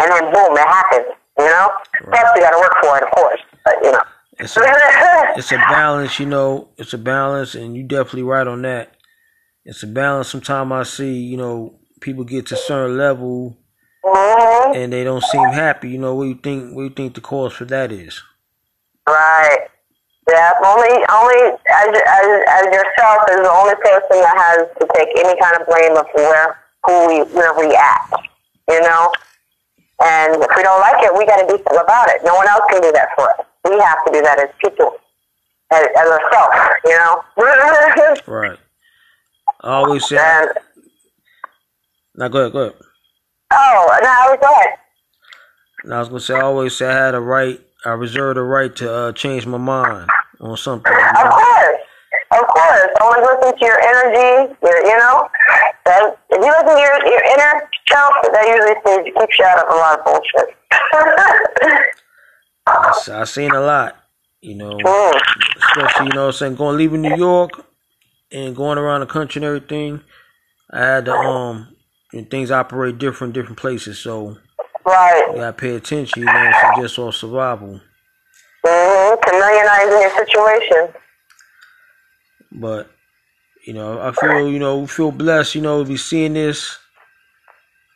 and 0.00 0.08
then 0.12 0.24
boom, 0.32 0.56
it 0.56 0.66
happens. 0.66 1.12
You 1.38 1.46
know, 1.46 1.70
plus 2.10 2.26
we 2.34 2.40
got 2.40 2.50
to 2.50 2.60
work 2.60 2.74
for 2.82 2.96
it, 2.98 3.04
of 3.04 3.10
course. 3.12 3.40
But 3.64 3.76
you 3.82 3.92
know. 3.92 4.02
It's 4.40 4.56
a, 4.56 4.62
it's 5.36 5.50
a 5.50 5.56
balance, 5.68 6.20
you 6.20 6.26
know. 6.26 6.68
It's 6.76 6.92
a 6.92 6.98
balance, 6.98 7.54
and 7.56 7.76
you 7.76 7.82
definitely 7.82 8.22
right 8.22 8.46
on 8.46 8.62
that. 8.62 8.94
It's 9.64 9.82
a 9.82 9.86
balance. 9.88 10.28
Sometimes 10.28 10.72
I 10.72 10.82
see, 10.84 11.18
you 11.18 11.36
know, 11.36 11.78
people 12.00 12.24
get 12.24 12.46
to 12.46 12.54
a 12.54 12.58
certain 12.58 12.96
level 12.96 13.56
Mhm. 14.04 14.76
and 14.76 14.92
they 14.92 15.04
don't 15.04 15.22
seem 15.24 15.48
happy. 15.50 15.90
You 15.90 15.98
know, 15.98 16.14
what 16.14 16.24
do 16.24 16.28
you 16.30 16.38
think? 16.42 16.74
What 16.74 16.82
do 16.82 16.84
you 16.84 16.94
think 16.94 17.14
the 17.14 17.20
cause 17.20 17.52
for 17.52 17.64
that 17.66 17.90
is? 17.92 18.22
Right. 19.06 19.67
Yeah. 20.28 20.52
Only, 20.64 20.92
only 21.08 21.40
as, 21.72 21.88
as 21.88 22.26
as 22.48 22.64
yourself 22.68 23.24
is 23.32 23.40
the 23.40 23.50
only 23.50 23.74
person 23.80 24.20
that 24.20 24.36
has 24.36 24.68
to 24.78 24.84
take 24.94 25.08
any 25.16 25.40
kind 25.40 25.56
of 25.56 25.66
blame 25.66 25.96
of 25.96 26.06
where 26.14 26.58
who 26.84 27.08
we 27.08 27.22
where 27.32 27.54
we 27.56 27.74
at. 27.74 28.10
You 28.68 28.80
know. 28.82 29.10
And 30.00 30.36
if 30.36 30.50
we 30.56 30.62
don't 30.62 30.80
like 30.80 31.02
it, 31.02 31.16
we 31.16 31.26
got 31.26 31.40
to 31.40 31.46
do 31.46 31.56
something 31.64 31.82
about 31.82 32.08
it. 32.10 32.20
No 32.24 32.34
one 32.34 32.46
else 32.46 32.62
can 32.70 32.80
do 32.80 32.92
that 32.92 33.08
for 33.16 33.30
us. 33.30 33.46
We 33.68 33.76
have 33.80 33.98
to 34.06 34.12
do 34.12 34.22
that 34.22 34.38
as 34.38 34.48
people, 34.62 34.92
as, 35.72 35.86
as 35.98 36.08
ourselves. 36.08 36.56
You 36.84 36.96
know. 36.96 37.24
Right. 38.26 38.58
I 39.62 39.70
always 39.72 40.06
say. 40.06 40.18
and 40.18 40.50
Now 42.14 42.28
go 42.28 42.40
ahead. 42.40 42.52
Go 42.52 42.60
ahead. 42.60 42.74
oh, 43.52 43.98
no, 44.02 44.08
I 44.08 44.36
was 44.36 44.38
ahead. 44.42 44.78
Now, 45.84 45.96
I 45.96 45.98
was 46.00 46.08
gonna 46.08 46.20
say. 46.20 46.34
I 46.34 46.42
always 46.42 46.76
say 46.76 46.86
I 46.86 47.06
had 47.06 47.14
a 47.14 47.20
right. 47.20 47.60
I 47.84 47.90
reserve 47.90 48.36
the 48.36 48.42
right 48.42 48.74
to 48.76 48.92
uh, 48.92 49.12
change 49.12 49.46
my 49.46 49.58
mind 49.58 50.10
on 50.40 50.56
something. 50.56 50.92
Of 50.92 51.30
course. 51.30 51.80
Of 52.32 52.46
course. 52.46 52.90
Always 53.00 53.26
listen 53.26 53.58
to 53.58 53.64
your 53.64 53.80
energy, 53.80 54.54
your, 54.62 54.78
you 54.86 54.98
know. 54.98 55.28
That, 55.84 56.18
if 56.30 56.44
you 56.44 56.50
listen 56.50 56.66
to 56.66 56.80
your, 56.80 57.06
your 57.06 57.24
inner 57.24 57.68
self, 57.88 58.14
that 58.32 58.44
usually 58.46 59.12
keeps 59.12 59.38
you 59.38 59.44
out 59.44 59.58
of 59.58 59.68
a 59.68 59.76
lot 59.76 59.98
of 59.98 60.04
bullshit. 60.04 60.56
I, 62.66 62.88
s- 62.90 63.08
I 63.08 63.24
seen 63.24 63.52
a 63.52 63.60
lot. 63.60 63.96
You 64.40 64.54
know, 64.54 64.70
mm. 64.70 65.20
especially 65.56 66.06
you 66.06 66.12
know, 66.12 66.26
what 66.26 66.34
I'm 66.34 66.38
saying 66.38 66.54
going 66.54 66.76
leaving 66.76 67.02
New 67.02 67.16
York 67.16 67.50
and 68.30 68.54
going 68.54 68.78
around 68.78 69.00
the 69.00 69.06
country 69.06 69.40
and 69.40 69.46
everything. 69.46 70.00
I 70.70 70.78
had 70.78 71.06
to 71.06 71.12
um, 71.12 71.74
and 72.12 72.30
things 72.30 72.52
operate 72.52 72.98
different 72.98 73.34
different 73.34 73.58
places. 73.58 73.98
So 73.98 74.36
Right. 74.88 75.24
You 75.30 75.36
gotta 75.36 75.52
pay 75.52 75.74
attention, 75.74 76.22
you 76.22 76.26
know, 76.26 76.52
so 76.74 76.82
just 76.82 76.98
on 76.98 77.12
survival. 77.12 77.80
Mm-hmm. 78.66 79.20
Chameleonizing 79.24 80.00
your 80.00 80.26
situation. 80.26 80.94
But, 82.52 82.90
you 83.66 83.74
know, 83.74 84.00
I 84.00 84.12
feel, 84.12 84.48
you 84.48 84.58
know, 84.58 84.86
feel 84.86 85.12
blessed, 85.12 85.54
you 85.54 85.60
know, 85.60 85.82
to 85.82 85.88
be 85.88 85.96
seeing 85.96 86.34
this 86.34 86.78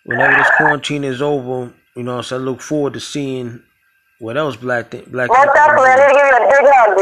whenever 0.04 0.36
this 0.36 0.50
quarantine 0.56 1.04
is 1.04 1.22
over, 1.22 1.72
you 1.96 2.02
know, 2.02 2.22
so 2.22 2.36
I 2.36 2.38
look 2.38 2.60
forward 2.60 2.94
to 2.94 3.00
seeing 3.00 3.62
what 4.18 4.36
else 4.36 4.56
black 4.56 4.90
th- 4.90 5.06
black 5.06 5.28
Most 5.28 5.48
definitely. 5.54 5.90
I 5.90 5.96
need 5.96 6.02
to 6.06 6.14
give 6.14 6.26
you 6.26 6.36
a 6.36 6.46
big 6.48 6.64
hug, 6.72 7.00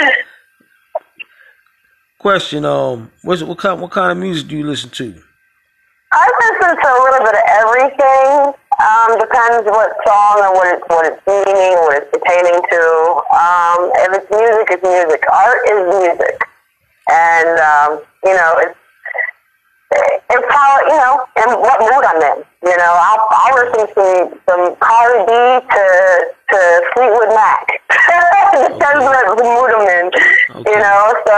man. 0.00 0.12
Question, 2.18 2.64
um, 2.64 3.10
what's 3.22 3.42
what 3.42 3.58
kind 3.58 3.80
what 3.80 3.92
kind 3.92 4.12
of 4.12 4.18
music 4.18 4.48
do 4.48 4.56
you 4.56 4.66
listen 4.66 4.90
to? 4.90 5.22
I 6.12 6.28
listen 6.42 6.76
to 6.76 6.88
a 6.88 7.00
little 7.04 7.24
bit 7.24 7.34
of 7.34 7.42
everything. 7.48 8.52
Um, 8.80 9.18
depends 9.20 9.68
what 9.68 9.92
song 10.08 10.40
and 10.40 10.52
what 10.56 10.68
it's 10.72 10.86
what 10.88 11.04
it's 11.04 11.20
meaning, 11.28 11.76
what 11.84 12.00
it's 12.00 12.08
pertaining 12.08 12.56
to. 12.56 12.82
Um, 13.28 13.92
if 14.08 14.10
it's 14.16 14.30
music, 14.32 14.66
it's 14.72 14.80
music. 14.80 15.20
Art 15.28 15.60
is 15.68 15.80
music, 16.00 16.36
and 17.12 17.60
um, 17.60 17.90
you 18.24 18.32
know 18.32 18.56
it's 18.64 18.78
it's 19.92 20.48
how 20.48 20.70
you 20.88 20.96
know 20.96 21.14
and 21.44 21.60
what 21.60 21.76
mood 21.84 22.04
I'm 22.08 22.24
in. 22.24 22.38
You 22.64 22.76
know, 22.76 22.92
I'll 22.96 23.20
I'll 23.28 23.54
listen 23.68 23.84
to 23.84 24.38
some 24.48 24.72
Cardi 24.80 25.28
B 25.28 25.32
to 25.60 25.84
to 26.48 26.58
Fleetwood 26.96 27.36
Mac. 27.36 27.68
Depends 28.64 29.04
what 29.04 29.44
mood 29.44 29.70
I'm 29.76 29.88
in. 29.92 30.06
Okay. 30.08 30.72
You 30.72 30.78
know, 30.80 31.14
so 31.28 31.36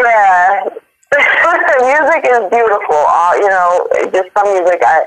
yeah. 0.00 0.64
music 1.14 2.26
is 2.26 2.42
beautiful. 2.50 2.98
Uh, 3.06 3.32
you 3.36 3.48
know, 3.48 3.86
just 4.10 4.30
some 4.34 4.50
music 4.50 4.82
I 4.82 5.06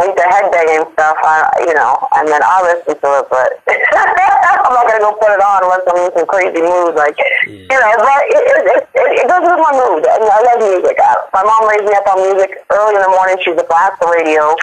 like 0.00 0.16
the 0.16 0.24
headbanging 0.24 0.88
stuff. 0.96 1.16
I, 1.20 1.44
you 1.68 1.74
know, 1.76 1.92
and 2.16 2.24
then 2.26 2.40
I'll 2.42 2.64
listen 2.64 2.96
to 2.96 3.08
it, 3.20 3.26
but 3.28 3.48
I'm 3.68 4.72
not 4.72 4.88
gonna 4.88 5.04
go 5.04 5.12
put 5.20 5.30
it 5.36 5.42
on 5.44 5.60
unless 5.62 5.84
I'm 5.86 6.00
in 6.00 6.10
some 6.16 6.26
crazy 6.26 6.60
mood. 6.64 6.96
Like, 6.96 7.16
Yeah. 7.46 7.68
you 7.68 7.78
know, 7.78 7.92
but 8.00 8.20
it, 8.32 8.40
it, 8.40 8.64
it, 8.64 8.82
it, 8.96 9.08
it 9.20 9.26
goes 9.28 9.44
with 9.44 9.60
my 9.60 9.72
mood. 9.76 10.02
And 10.08 10.24
I 10.24 10.40
love 10.40 10.58
music. 10.64 10.96
I, 10.98 11.12
my 11.36 11.44
mom 11.44 11.68
raised 11.68 11.84
me 11.84 11.92
up 11.92 12.08
on 12.08 12.18
music 12.24 12.50
early 12.72 12.96
in 12.96 13.02
the 13.04 13.12
morning. 13.12 13.36
She 13.44 13.52
would 13.52 13.68
blast 13.68 14.00
the 14.00 14.08
radio. 14.08 14.56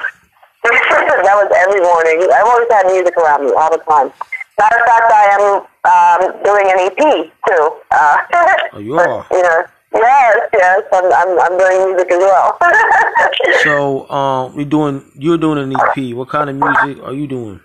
that 0.68 1.36
was 1.38 1.50
every 1.56 1.82
morning. 1.86 2.18
I've 2.34 2.50
always 2.50 2.68
had 2.74 2.90
music 2.90 3.16
around 3.18 3.46
me 3.46 3.54
all 3.54 3.70
the 3.72 3.80
time. 3.86 4.12
Matter 4.58 4.80
of 4.82 4.86
fact, 4.90 5.08
I 5.14 5.26
am 5.38 5.46
um, 5.86 6.22
doing 6.44 6.66
an 6.66 6.80
EP 6.90 7.30
too. 7.46 7.64
Uh, 7.94 8.18
Oh, 8.74 8.80
you 8.80 8.98
are? 8.98 9.26
You 9.32 9.42
know, 9.44 9.66
yes, 9.98 10.38
yes. 10.54 10.82
I'm, 10.94 11.06
I'm, 11.12 11.40
I'm 11.40 11.58
doing 11.58 11.92
music 11.94 12.12
as 12.12 12.20
well. 12.20 12.58
So, 13.64 14.10
um, 14.10 14.56
we 14.56 14.66
doing 14.66 15.04
you're 15.16 15.38
doing 15.38 15.58
an 15.60 15.74
EP. 15.76 16.16
What 16.16 16.30
kind 16.30 16.50
of 16.50 16.56
music 16.56 17.04
are 17.04 17.14
you 17.14 17.28
doing? 17.28 17.60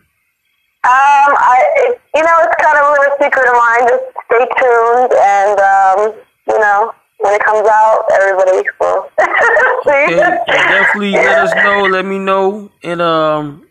Um, 0.85 1.31
I, 1.39 1.63
it, 1.77 2.01
you 2.15 2.23
know, 2.23 2.37
it's 2.41 2.55
kind 2.63 2.79
of 2.79 2.85
a 2.89 2.91
little 2.93 3.17
secret 3.21 3.47
of 3.47 3.55
mine. 3.55 3.89
Just 3.89 4.05
stay 4.27 4.45
tuned, 4.59 5.13
and 5.13 5.61
um, 5.61 6.15
you 6.49 6.59
know, 6.59 6.93
when 7.19 7.35
it 7.35 7.45
comes 7.45 7.69
out, 7.69 8.05
everybody 8.13 8.69
will 8.81 9.09
see. 9.85 10.15
Okay, 10.15 10.39
definitely 10.47 11.13
let 11.13 11.39
us 11.39 11.55
know. 11.65 11.83
Let 11.85 12.05
me 12.05 12.19
know, 12.19 12.71
and 12.83 13.01
um, 13.01 13.67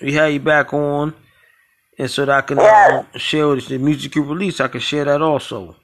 we 0.00 0.12
have 0.14 0.32
you 0.32 0.40
back 0.40 0.72
on, 0.72 1.14
and 1.98 2.10
so 2.10 2.24
that 2.24 2.36
I 2.36 2.40
can 2.42 2.58
Yes. 2.58 3.04
um, 3.14 3.18
share 3.18 3.56
the 3.56 3.78
music 3.78 4.14
you 4.14 4.22
release. 4.22 4.60
I 4.60 4.68
can 4.68 4.80
share 4.80 5.04
that 5.06 5.20
also. 5.22 5.76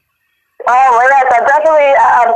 Oh, 0.69 0.89
well, 0.93 1.09
yes, 1.09 1.25
I 1.33 1.41
definitely. 1.49 1.97
Um, 1.97 2.29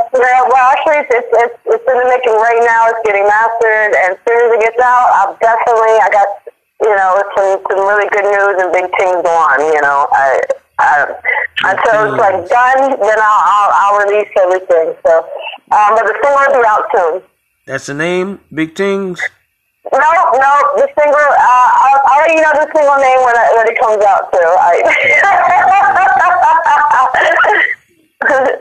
well, 0.49 0.65
actually, 0.73 1.05
it's, 1.05 1.29
it's 1.37 1.53
it's 1.69 1.85
in 1.85 1.95
the 2.01 2.07
making 2.09 2.33
right 2.33 2.65
now. 2.65 2.89
It's 2.89 2.97
getting 3.05 3.29
mastered, 3.29 3.93
and 3.93 4.17
as 4.17 4.19
soon 4.25 4.39
as 4.41 4.49
it 4.57 4.61
gets 4.65 4.81
out, 4.81 5.07
I'll 5.21 5.37
definitely. 5.37 6.01
I 6.01 6.09
got 6.09 6.25
you 6.81 6.93
know 6.97 7.21
some 7.37 7.61
some 7.69 7.81
really 7.85 8.09
good 8.09 8.25
news 8.25 8.57
and 8.57 8.73
big 8.73 8.89
things 8.97 9.21
on. 9.21 9.61
You 9.69 9.81
know, 9.85 10.09
I. 10.09 10.41
I, 10.79 11.05
until 11.63 12.09
it's 12.09 12.17
like 12.17 12.49
done, 12.49 12.97
then 12.97 13.19
I'll, 13.21 13.43
I'll 13.45 13.71
I'll 13.77 13.97
release 14.09 14.27
everything. 14.41 14.97
So, 15.05 15.21
um, 15.69 15.93
but 15.93 16.01
the 16.01 16.17
single 16.17 16.33
will 16.33 16.49
be 16.49 16.65
out 16.65 16.89
soon. 16.89 17.21
That's 17.67 17.85
the 17.85 17.93
name. 17.93 18.41
Big 18.51 18.75
things. 18.75 19.21
No, 19.93 19.99
no, 20.01 20.51
the 20.81 20.89
single. 20.97 21.13
Uh, 21.13 21.69
I'll, 21.77 22.01
I'll 22.09 22.21
let 22.25 22.33
you 22.33 22.41
know 22.41 22.57
the 22.57 22.65
single 22.73 22.97
name 22.97 23.21
when, 23.21 23.37
it 23.37 23.53
when 23.53 23.67
it 23.69 23.77
comes 23.79 24.01
out 24.03 24.33
too. 24.33 24.49
I, 24.57 24.81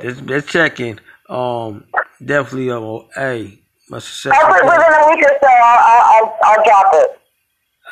Just, 0.03 0.27
just 0.27 0.49
checking. 0.49 0.99
Um, 1.29 1.85
definitely. 2.25 2.71
Uh, 2.71 3.01
hey, 3.15 3.59
my 3.89 3.99
success. 3.99 4.33
Hopefully 4.37 4.63
within 4.71 4.93
a 4.93 5.09
week 5.09 5.25
or 5.25 5.39
so, 5.41 5.49
I'll, 5.49 5.79
I'll, 5.79 6.05
I'll, 6.05 6.39
I'll 6.45 6.65
drop 6.65 6.87
it. 6.93 7.19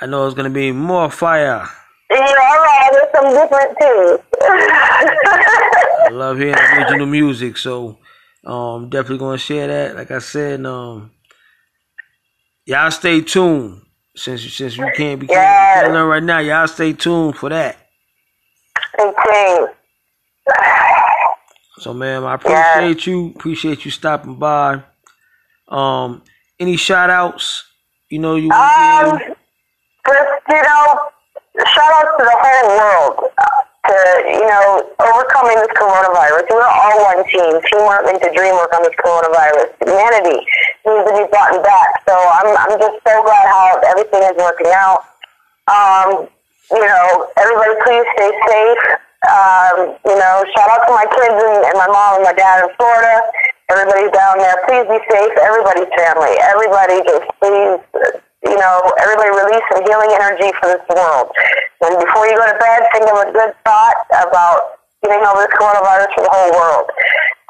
I 0.03 0.07
know 0.07 0.27
it's 0.27 0.35
gonna 0.35 0.51
be 0.51 0.73
more 0.73 1.11
fire. 1.11 1.69
Yeah, 2.11 2.19
all 2.19 2.25
right. 2.27 2.89
There's 2.93 3.13
some 3.15 3.33
different 3.35 3.79
things. 3.79 4.21
I 4.43 6.09
love 6.11 6.39
hearing 6.39 6.55
original 6.55 7.07
music, 7.07 7.57
so 7.57 7.99
um, 8.45 8.89
definitely 8.89 9.19
gonna 9.19 9.39
share 9.39 9.67
that. 9.69 9.97
Like 9.97 10.11
I 10.11 10.19
said, 10.19 10.65
um, 10.65 11.11
y'all 12.65 12.91
stay 12.91 13.21
tuned. 13.21 13.83
Since 14.17 14.43
since 14.55 14.77
you 14.77 14.91
can't 14.97 15.21
be 15.21 15.27
Yes. 15.31 15.89
right 15.89 16.23
now, 16.23 16.41
y'all 16.41 16.67
stay 16.67 16.93
tuned 16.93 17.37
for 17.37 17.49
that. 17.51 17.77
Things. 18.97 19.69
So, 21.81 21.95
man, 21.95 22.25
I 22.25 22.35
appreciate 22.35 23.07
you. 23.07 23.33
Appreciate 23.35 23.85
you 23.87 23.91
stopping 23.91 24.35
by. 24.37 24.83
Um, 25.69 26.23
any 26.59 26.77
shout 26.77 27.09
outs? 27.09 27.65
You 28.11 28.19
know 28.19 28.37
you 28.37 28.49
want 28.49 28.61
Um, 28.61 29.19
to 29.19 29.25
give? 29.25 29.37
just 30.07 30.29
you 30.51 30.63
know, 30.63 30.85
shout 31.65 31.93
out 31.95 32.09
to 32.19 32.25
the 32.25 32.37
whole 32.37 32.69
world 32.77 33.31
uh, 33.39 33.89
to 33.89 33.97
you 34.29 34.45
know 34.47 34.93
overcoming 35.01 35.57
this 35.57 35.73
coronavirus. 35.79 36.45
We're 36.51 36.69
all 36.69 37.01
one 37.05 37.25
team. 37.31 37.61
Teamwork 37.73 38.05
makes 38.05 38.21
the 38.27 38.33
dream 38.37 38.55
work 38.57 38.75
on 38.75 38.83
this 38.83 38.93
coronavirus. 39.01 39.73
Humanity 39.81 40.37
needs 40.85 41.05
to 41.09 41.13
be 41.17 41.25
brought 41.33 41.65
back. 41.65 42.03
So 42.07 42.13
I'm 42.13 42.51
I'm 42.61 42.77
just 42.79 42.99
so 43.09 43.23
glad 43.25 43.47
how 43.49 43.81
everything 43.89 44.21
is 44.29 44.37
working 44.37 44.69
out. 44.75 45.01
Um, 45.71 46.29
you 46.73 46.85
know, 46.85 47.27
everybody 47.39 47.73
please 47.89 48.05
stay 48.21 48.31
safe. 48.49 48.85
Um, 49.31 49.95
you 50.03 50.17
know, 50.19 50.43
shout 50.59 50.67
out 50.75 50.83
to 50.87 50.93
my 50.93 51.07
kids 51.07 51.39
and, 51.39 51.63
and 51.71 51.77
my 51.79 51.87
mom 51.87 52.19
and 52.19 52.27
my 52.27 52.35
dad 52.35 52.67
in 52.67 52.71
Florida. 52.75 53.23
Everybody's 53.71 54.11
down 54.11 54.43
there. 54.43 54.59
Please 54.67 54.83
be 54.91 54.99
safe. 55.07 55.31
Everybody's 55.39 55.87
family. 55.95 56.35
Everybody 56.43 56.99
just 57.07 57.31
please, 57.39 57.79
you 58.43 58.59
know, 58.59 58.75
everybody 58.99 59.31
release 59.31 59.63
some 59.71 59.87
healing 59.87 60.11
energy 60.19 60.51
for 60.59 60.75
this 60.75 60.83
world. 60.91 61.31
And 61.87 61.95
before 62.03 62.27
you 62.27 62.35
go 62.35 62.51
to 62.51 62.59
bed, 62.59 62.83
think 62.91 63.07
of 63.07 63.17
a 63.23 63.31
good 63.31 63.55
thought 63.63 63.99
about 64.11 64.83
getting 65.07 65.23
over 65.23 65.47
this 65.47 65.55
coronavirus 65.55 66.11
for 66.19 66.23
the 66.27 66.33
whole 66.35 66.51
world. 66.51 66.87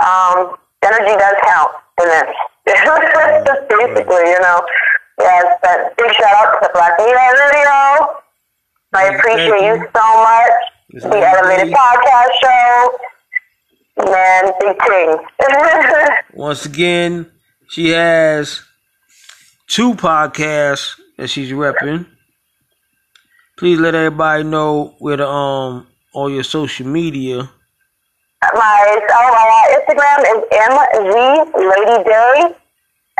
Um, 0.04 0.60
energy 0.84 1.16
does 1.16 1.36
count 1.40 1.72
in 2.04 2.08
this. 2.12 2.30
Basically, 3.72 4.28
you 4.28 4.40
know. 4.44 4.60
Yes, 5.18 5.56
but 5.62 5.96
big 5.96 6.12
shout 6.12 6.32
out 6.36 6.60
to 6.60 6.68
the 6.68 6.70
Black 6.72 6.96
Media 6.98 7.16
Radio. 7.16 8.20
I 8.92 9.16
appreciate 9.16 9.64
you. 9.64 9.88
so 9.92 10.06
much. 10.20 10.79
The. 10.92 11.06
Elevated 11.06 11.72
Podcast 11.72 12.30
Show. 12.42 12.98
Man, 14.10 14.52
big 14.58 14.76
thing. 14.82 15.18
Once 16.34 16.66
again, 16.66 17.30
she 17.68 17.90
has 17.90 18.62
two 19.68 19.94
podcasts 19.94 20.98
that 21.16 21.28
she's 21.28 21.52
repping. 21.52 22.06
Please 23.56 23.78
let 23.78 23.94
everybody 23.94 24.42
know 24.42 24.96
where 24.98 25.16
the 25.16 25.28
um 25.28 25.86
all 26.12 26.28
your 26.28 26.42
social 26.42 26.86
media. 26.88 27.48
my 28.54 28.98
oh, 29.10 29.30
my 29.30 29.46
uh, 29.46 29.78
Instagram 29.78 30.20
is 30.26 30.42
mz 30.50 31.54
lady 31.54 32.04
day, 32.04 32.54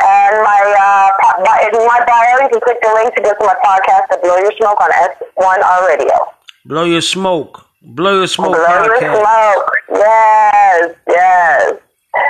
and 0.03 0.33
my 0.43 0.61
uh, 0.75 1.69
in 1.71 1.87
my 1.87 2.03
bio 2.05 2.43
you 2.43 2.49
can 2.49 2.59
click 2.59 2.81
the 2.81 2.91
link 2.95 3.15
to 3.15 3.21
go 3.21 3.31
to 3.31 3.45
my 3.45 3.55
podcast 3.63 4.11
at 4.11 4.21
Blow 4.21 4.35
Your 4.37 4.51
Smoke 4.57 4.81
on 4.81 4.89
S1R 4.91 5.87
Radio. 5.87 6.40
Blow 6.65 6.85
your 6.85 7.01
smoke. 7.01 7.65
Blow 7.81 8.17
your 8.19 8.27
smoke 8.27 8.55
Blow 8.55 8.85
Your. 8.85 8.99
Smoke, 8.99 9.71
yes, 9.93 10.95
yes, 11.09 11.73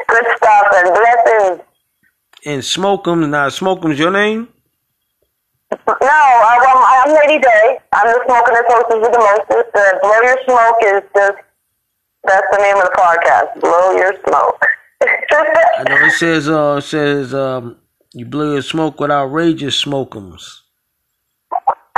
good 0.08 0.26
stuff 0.38 0.67
and 0.76 0.94
blessings. 0.96 1.62
And 2.46 2.63
smoke 2.63 3.08
'em. 3.08 3.30
Now 3.30 3.50
smoke 3.50 3.84
'em's 3.84 4.00
your 4.00 4.12
name. 4.12 4.48
No, 5.72 5.98
I, 6.02 6.58
well, 6.60 6.86
I'm 6.88 7.13
Lady 7.28 7.39
Day. 7.41 7.80
I'm 7.94 8.08
the 8.08 8.24
smoking 8.26 8.56
hostess 8.67 9.02
with 9.02 9.12
the. 9.12 9.20
Uh, 9.80 10.00
Blow 10.02 10.22
Your 10.22 10.38
Smoke 10.46 10.76
is 10.84 11.04
just 11.15 11.38
that's 12.24 12.48
the 12.52 12.58
name 12.58 12.78
of 12.78 12.84
the 12.84 12.91
podcast. 12.98 13.60
Blow 13.60 13.91
Your 13.98 14.13
Smoke. 14.28 14.65
I 15.02 15.84
know 15.89 16.06
it 16.06 16.12
says 16.12 16.48
uh 16.48 16.76
it 16.78 16.84
says 16.84 17.34
um 17.34 17.78
you 18.13 18.26
blow 18.26 18.54
your 18.54 18.62
smoke 18.62 19.00
with 19.00 19.12
outrageous 19.12 19.78
smokeums. 19.78 20.61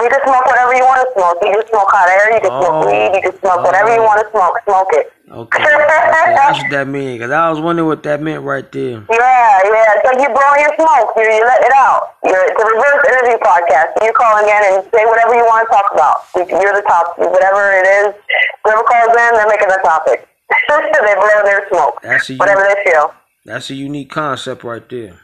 You 0.04 0.10
can 0.12 0.20
smoke 0.28 0.44
whatever 0.46 0.76
you 0.76 0.84
want 0.84 1.00
to 1.00 1.08
smoke. 1.16 1.38
You 1.40 1.52
can 1.56 1.66
smoke 1.72 1.88
hot 1.88 2.12
air. 2.12 2.36
You 2.36 2.42
can 2.44 2.52
smoke 2.52 2.78
Oh. 2.84 2.88
weed. 2.92 3.10
You 3.16 3.22
can 3.24 3.36
smoke 3.40 3.64
whatever 3.64 3.90
you 3.96 4.04
want 4.04 4.20
to 4.20 4.28
smoke. 4.36 4.56
Smoke 4.68 4.92
it. 5.00 5.06
Okay, 5.34 5.64
okay, 5.64 6.36
that's 6.36 6.62
what 6.62 6.70
that 6.70 6.86
means. 6.86 7.18
Cause 7.18 7.32
I 7.32 7.50
was 7.50 7.58
wondering 7.58 7.88
what 7.88 8.04
that 8.04 8.22
meant 8.22 8.44
right 8.44 8.70
there. 8.70 9.02
Yeah, 9.10 9.54
yeah. 9.66 9.96
It's 9.98 10.06
like 10.06 10.20
you're 10.22 10.36
blowing 10.36 10.62
your 10.62 10.76
smoke. 10.78 11.10
You, 11.18 11.26
you 11.26 11.42
let 11.42 11.64
it 11.64 11.74
out. 11.74 12.20
You're, 12.22 12.44
it's 12.44 12.60
a 12.60 12.68
reverse 12.70 13.02
interview 13.10 13.40
podcast. 13.42 13.98
You 14.06 14.14
call 14.14 14.38
in 14.44 14.52
and 14.52 14.86
say 14.94 15.02
whatever 15.10 15.34
you 15.34 15.42
want 15.50 15.66
to 15.66 15.70
talk 15.74 15.88
about. 15.90 16.28
You're 16.38 16.76
the 16.76 16.86
top. 16.86 17.18
Whatever 17.18 17.72
it 17.82 17.88
is, 17.88 18.14
whoever 18.62 18.84
calls 18.84 19.10
in, 19.10 19.30
they're 19.34 19.50
making 19.50 19.72
a 19.72 19.82
topic. 19.82 20.28
they 20.70 21.16
blow 21.16 21.42
their 21.48 21.66
smoke. 21.70 21.98
That's 22.04 22.30
a 22.30 22.36
whatever 22.38 22.62
unique, 22.62 22.78
they 22.86 22.92
feel. 22.92 23.14
That's 23.46 23.70
a 23.72 23.76
unique 23.76 24.12
concept 24.12 24.64
right 24.64 24.88
there. 24.90 25.18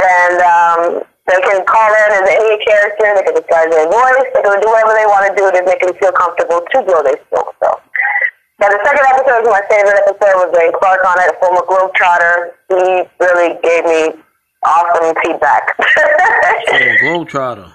And 0.00 0.40
um, 0.40 1.02
they 1.30 1.40
can 1.46 1.62
call 1.64 1.90
in 1.94 2.08
as 2.18 2.26
any 2.26 2.58
character. 2.66 3.06
They 3.14 3.22
can 3.22 3.34
disguise 3.38 3.70
their 3.70 3.86
voice. 3.86 4.26
They 4.34 4.42
can 4.42 4.58
do 4.58 4.68
whatever 4.68 4.94
they 4.98 5.06
want 5.06 5.30
to 5.30 5.32
do 5.38 5.46
to 5.54 5.60
make 5.62 5.80
them 5.80 5.94
feel 6.02 6.10
comfortable 6.12 6.60
to 6.60 6.76
blow 6.82 7.00
their 7.06 7.18
smoke. 7.30 7.54
So. 7.62 7.70
But 8.58 8.76
the 8.76 8.80
second 8.84 9.06
episode 9.08 9.46
was 9.48 9.56
my 9.56 9.64
favorite 9.72 10.02
episode 10.04 10.36
with 10.44 10.50
Wayne 10.52 10.74
Clark 10.76 11.00
on 11.06 11.16
it, 11.24 11.32
a 11.32 11.36
former 11.40 11.64
Globetrotter. 11.64 12.52
He 12.68 13.08
really 13.22 13.56
gave 13.64 13.86
me 13.88 14.20
awesome 14.66 15.14
feedback. 15.24 15.72
Yeah, 16.68 16.96
Globetrotter. 17.06 17.72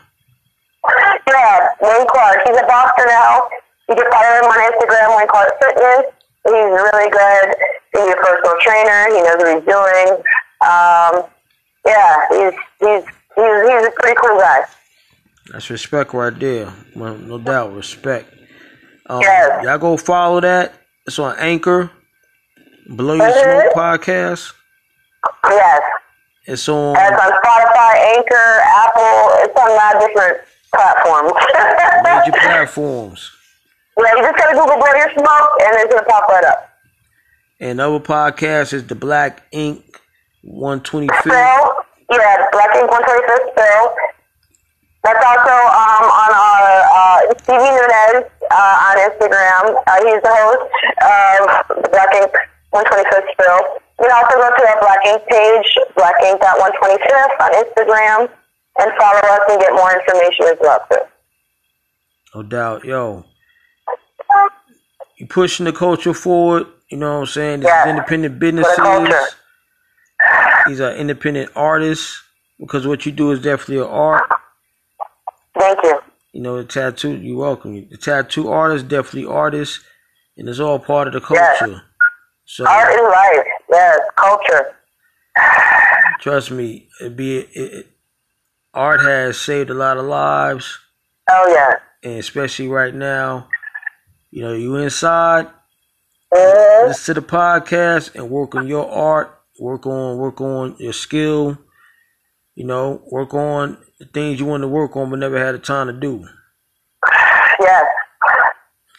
yeah, 1.26 1.70
Wayne 1.82 2.06
Clark. 2.08 2.38
He's 2.46 2.58
a 2.58 2.68
boxer 2.68 3.08
now. 3.08 3.50
You 3.90 3.96
can 3.96 4.06
follow 4.12 4.34
him 4.38 4.46
on 4.46 4.60
Instagram, 4.74 5.18
Wayne 5.18 5.28
Clark 5.28 5.54
Fitness. 5.58 6.06
He's 6.46 6.54
really 6.54 7.10
good. 7.10 7.48
He's 7.98 8.14
a 8.14 8.18
personal 8.22 8.56
trainer. 8.62 9.10
He 9.10 9.22
knows 9.26 9.38
what 9.42 9.50
he's 9.58 9.66
doing. 9.66 10.10
Um, 10.62 11.14
yeah, 11.86 12.26
he's 12.30 12.54
he's 12.80 13.04
he's 13.36 13.44
he's 13.46 13.88
a 13.88 13.92
pretty 14.00 14.18
cool 14.22 14.40
guy. 14.40 14.62
That's 15.52 15.70
respect 15.70 16.14
right 16.14 16.38
there. 16.40 16.74
Well, 16.96 17.16
no 17.18 17.38
doubt, 17.38 17.74
respect. 17.74 18.34
Um, 19.08 19.22
Yes. 19.22 19.64
Y'all 19.64 19.78
go 19.78 19.98
follow 19.98 20.40
that. 20.42 20.74
It's 21.06 21.20
on 21.20 21.36
Anchor. 21.38 21.92
Blow 22.90 23.14
Your 23.16 23.28
Mhm. 23.28 23.62
Smoke 23.62 23.74
podcast. 23.76 24.54
Yes. 25.50 25.82
It's 26.48 26.68
on 26.70 26.96
And 26.98 27.14
it's 27.14 27.24
on 27.24 27.32
Spotify, 27.32 27.94
Anchor, 28.18 28.62
Apple. 28.64 29.30
It's 29.44 29.60
on 29.60 29.76
nine 29.78 30.08
different 30.08 30.38
platforms. 30.74 31.34
major 32.04 32.32
platforms. 32.40 33.32
Yeah, 33.98 34.16
you 34.16 34.22
just 34.24 34.38
gotta 34.38 34.54
Google 34.54 34.78
Blow 34.78 34.94
Your 34.96 35.12
Smoke 35.14 35.50
and 35.64 35.76
it's 35.78 35.94
gonna 35.94 36.06
pop 36.08 36.28
right 36.30 36.44
up. 36.46 36.70
And 37.60 37.80
other 37.80 38.00
podcast 38.00 38.74
is 38.74 38.86
the 38.88 38.96
Black 38.96 39.44
Ink 39.52 40.00
125th. 40.44 41.20
Spill, 41.22 41.76
yeah, 42.12 42.46
Black 42.52 42.76
Ink 42.76 42.90
125th 42.90 43.52
Spill. 43.52 43.86
That's 45.04 45.22
also 45.24 45.54
um, 45.70 46.06
on 46.10 46.32
our 46.34 46.66
uh, 46.90 47.20
Stevie 47.44 47.62
Nunez 47.62 48.26
uh, 48.50 48.88
on 48.90 48.96
Instagram. 49.06 49.64
Uh, 49.86 49.98
he's 50.02 50.22
the 50.26 50.34
host 50.34 50.66
of 51.70 51.84
the 51.84 51.90
Black 51.90 52.14
Ink 52.16 52.32
125th 52.74 53.32
Spill. 53.34 53.60
You 54.00 54.10
can 54.10 54.12
also 54.12 54.36
go 54.36 54.50
to 54.50 54.64
our 54.68 54.80
Black 54.82 55.06
Ink 55.06 55.22
page, 55.30 55.78
Black 55.96 56.16
Ink 56.24 56.42
125th 56.42 57.40
on 57.40 57.52
Instagram, 57.54 58.30
and 58.80 58.92
follow 58.98 59.22
us 59.22 59.42
and 59.50 59.60
get 59.62 59.74
more 59.74 59.94
information 59.94 60.46
as 60.48 60.58
well. 60.60 60.80
Too. 60.92 60.98
No 62.34 62.44
doubt. 62.44 62.84
Yo. 62.84 63.24
You 65.18 65.28
pushing 65.28 65.66
the 65.66 65.72
culture 65.72 66.14
forward. 66.14 66.66
You 66.90 66.98
know 66.98 67.14
what 67.14 67.20
I'm 67.22 67.26
saying? 67.28 67.60
These 67.62 67.70
Yeah. 67.70 67.90
independent 67.90 68.38
businesses. 68.40 68.76
These 70.66 70.82
are 70.82 70.94
independent 70.96 71.52
artists. 71.56 72.22
Because 72.60 72.88
what 72.88 73.06
you 73.06 73.12
do 73.12 73.32
is 73.32 73.42
definitely 73.42 73.80
an 73.86 73.92
art. 73.92 74.30
Thank 75.60 75.78
you. 75.84 76.00
You 76.32 76.42
know, 76.42 76.58
the 76.58 76.64
tattoo, 76.64 77.16
you're 77.18 77.38
welcome. 77.38 77.88
The 77.90 77.98
tattoo 77.98 78.50
artist, 78.50 78.88
definitely 78.88 79.26
artists, 79.26 79.82
and 80.38 80.48
it's 80.48 80.60
all 80.60 80.80
part 80.80 81.08
of 81.08 81.14
the 81.14 81.20
culture. 81.22 81.82
So 82.46 82.66
Art 82.66 82.94
is 82.94 83.02
life. 83.02 83.46
Yes, 83.72 84.00
culture. 84.18 84.76
trust 86.22 86.52
me, 86.52 86.88
it 87.02 87.16
be 87.18 87.40
it, 87.40 87.48
it, 87.56 87.88
art 88.74 89.02
has 89.02 89.38
saved 89.38 89.70
a 89.70 89.74
lot 89.74 89.98
of 89.98 90.06
lives, 90.06 90.80
Oh 91.30 91.48
yeah. 91.54 91.74
and 92.04 92.20
especially 92.20 92.68
right 92.68 92.94
now, 92.94 93.48
you 94.32 94.42
know, 94.44 94.54
you 94.54 94.76
inside, 94.78 95.48
Mhm. 96.34 96.88
listen 96.88 97.16
to 97.16 97.22
the 97.22 97.28
podcast 97.28 98.16
and 98.16 98.30
work 98.30 98.56
on 98.56 98.68
your 98.68 98.90
art, 98.90 99.38
work 99.60 99.86
on 99.86 100.18
work 100.18 100.42
on 100.42 100.76
your 100.80 100.94
skill, 100.94 101.58
you 102.56 102.66
know, 102.66 103.02
work 103.12 103.34
on 103.34 103.78
the 104.00 104.06
things 104.06 104.40
you 104.40 104.46
want 104.46 104.62
to 104.62 104.68
work 104.68 104.96
on 104.96 105.10
but 105.10 105.20
never 105.20 105.38
had 105.44 105.56
the 105.56 105.60
time 105.60 105.88
to 105.88 105.94
do, 105.94 106.28
Yes. 107.60 107.86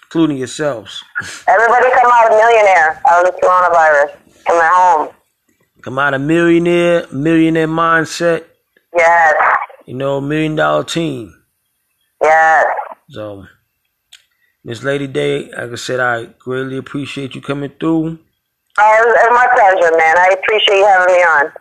including 0.05 0.39
yourselves. 0.39 1.03
Everybody 1.49 1.87
come 1.91 2.11
out 2.13 2.27
a 2.33 2.37
millionaire 2.37 3.01
out 3.09 3.27
of 3.29 3.35
the 3.35 3.41
coronavirus 3.41 4.17
from 4.47 4.59
their 4.59 4.71
home. 4.75 5.09
Come 5.83 5.99
out 5.99 6.15
a 6.15 6.19
millionaire, 6.19 7.07
millionaire 7.13 7.69
mindset, 7.69 8.45
Yes. 8.97 9.35
you 9.85 9.95
know, 9.95 10.21
million 10.21 10.57
dollar 10.57 10.85
team. 10.85 11.33
Yes. 12.23 12.65
So, 13.11 13.45
Miss 14.65 14.83
Lady 14.83 15.07
Day, 15.07 15.51
like 15.51 15.71
I 15.73 15.75
said, 15.77 16.01
I 16.01 16.25
greatly 16.39 16.77
appreciate 16.79 17.35
you 17.35 17.41
coming 17.41 17.71
through. 17.79 18.19
Oh, 18.79 19.29
my 19.31 19.47
pleasure, 19.55 19.97
man. 19.97 20.19
I 20.19 20.35
appreciate 20.39 20.77
you 20.79 20.85
having 20.87 21.15
me 21.15 21.21
on. 21.23 21.53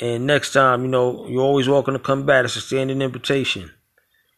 And 0.00 0.26
next 0.26 0.52
time, 0.52 0.82
you 0.82 0.88
know, 0.88 1.26
you're 1.26 1.42
always 1.42 1.68
welcome 1.68 1.94
to 1.94 1.98
come 2.00 2.26
back. 2.26 2.44
It's 2.44 2.56
a 2.56 2.60
standing 2.60 3.00
invitation. 3.02 3.70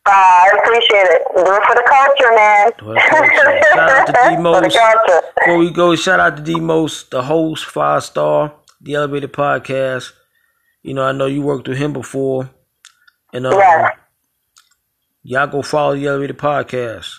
Uh, 0.07 0.11
I 0.11 0.53
appreciate 0.63 1.07
it. 1.11 1.23
Do 1.37 1.43
it 1.43 1.63
for 1.67 1.75
the 1.75 1.85
culture, 1.87 2.33
man. 2.35 2.73
Culture. 3.11 3.63
Shout 3.75 3.91
out 3.91 4.07
to 4.07 4.13
for 4.13 4.31
D-Most. 4.31 4.79
Before 5.41 5.59
we 5.59 5.71
go, 5.71 5.95
shout 5.97 6.21
out 6.21 6.37
to 6.39 6.43
D-Most, 6.43 7.11
the 7.11 7.23
host, 7.23 7.65
five 7.67 8.03
star, 8.05 8.55
the 8.81 8.95
Elevated 8.95 9.33
Podcast. 9.33 10.13
You 10.83 10.95
know, 10.95 11.03
I 11.03 11.13
know 11.13 11.27
you 11.27 11.43
worked 11.43 11.69
with 11.69 11.77
him 11.77 11.93
before. 11.93 12.49
And 13.35 13.47
um, 13.47 13.53
Yes. 13.59 13.93
y'all 15.25 15.47
go 15.49 15.61
follow 15.61 15.95
the 15.95 16.07
Elevated 16.07 16.39
Podcast. 16.39 17.11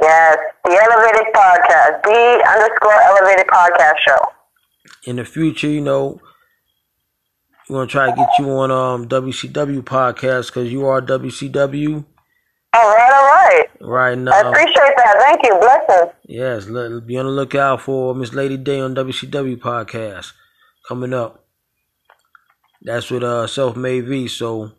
Yes. 0.00 0.38
The 0.64 0.70
Elevated 0.70 1.34
Podcast. 1.34 2.02
The 2.02 2.44
underscore 2.48 3.02
Elevated 3.02 3.46
Podcast 3.46 3.98
Show. 4.06 4.18
In 5.06 5.16
the 5.16 5.24
future, 5.24 5.68
you 5.68 5.80
know, 5.80 6.20
we're 7.68 7.76
going 7.76 7.88
to 7.88 7.92
try 7.92 8.10
to 8.10 8.16
get 8.16 8.28
you 8.38 8.50
on 8.50 8.70
um 8.70 9.08
WCW 9.08 9.82
Podcast 9.82 10.46
because 10.48 10.72
you 10.72 10.86
are 10.86 11.00
WCW 11.00 12.04
All 12.74 12.94
right, 12.94 13.12
all 13.12 13.26
right. 13.26 13.66
right 13.80 14.18
Now, 14.18 14.32
I 14.32 14.48
appreciate 14.48 14.94
that. 14.96 15.16
Thank 15.20 15.44
you. 15.44 15.58
Blessings. 15.58 16.12
Yes, 16.24 16.66
let, 16.68 17.06
be 17.06 17.16
on 17.16 17.26
the 17.26 17.30
lookout 17.32 17.82
for 17.82 18.14
Miss 18.14 18.32
Lady 18.32 18.56
Day 18.56 18.80
on 18.80 18.94
WCW 18.94 19.56
podcast 19.56 20.32
coming 20.88 21.12
up. 21.14 21.44
That's 22.82 23.10
with 23.10 23.22
uh 23.22 23.46
Self 23.46 23.76
Made 23.76 24.06
V. 24.06 24.28
So 24.28 24.72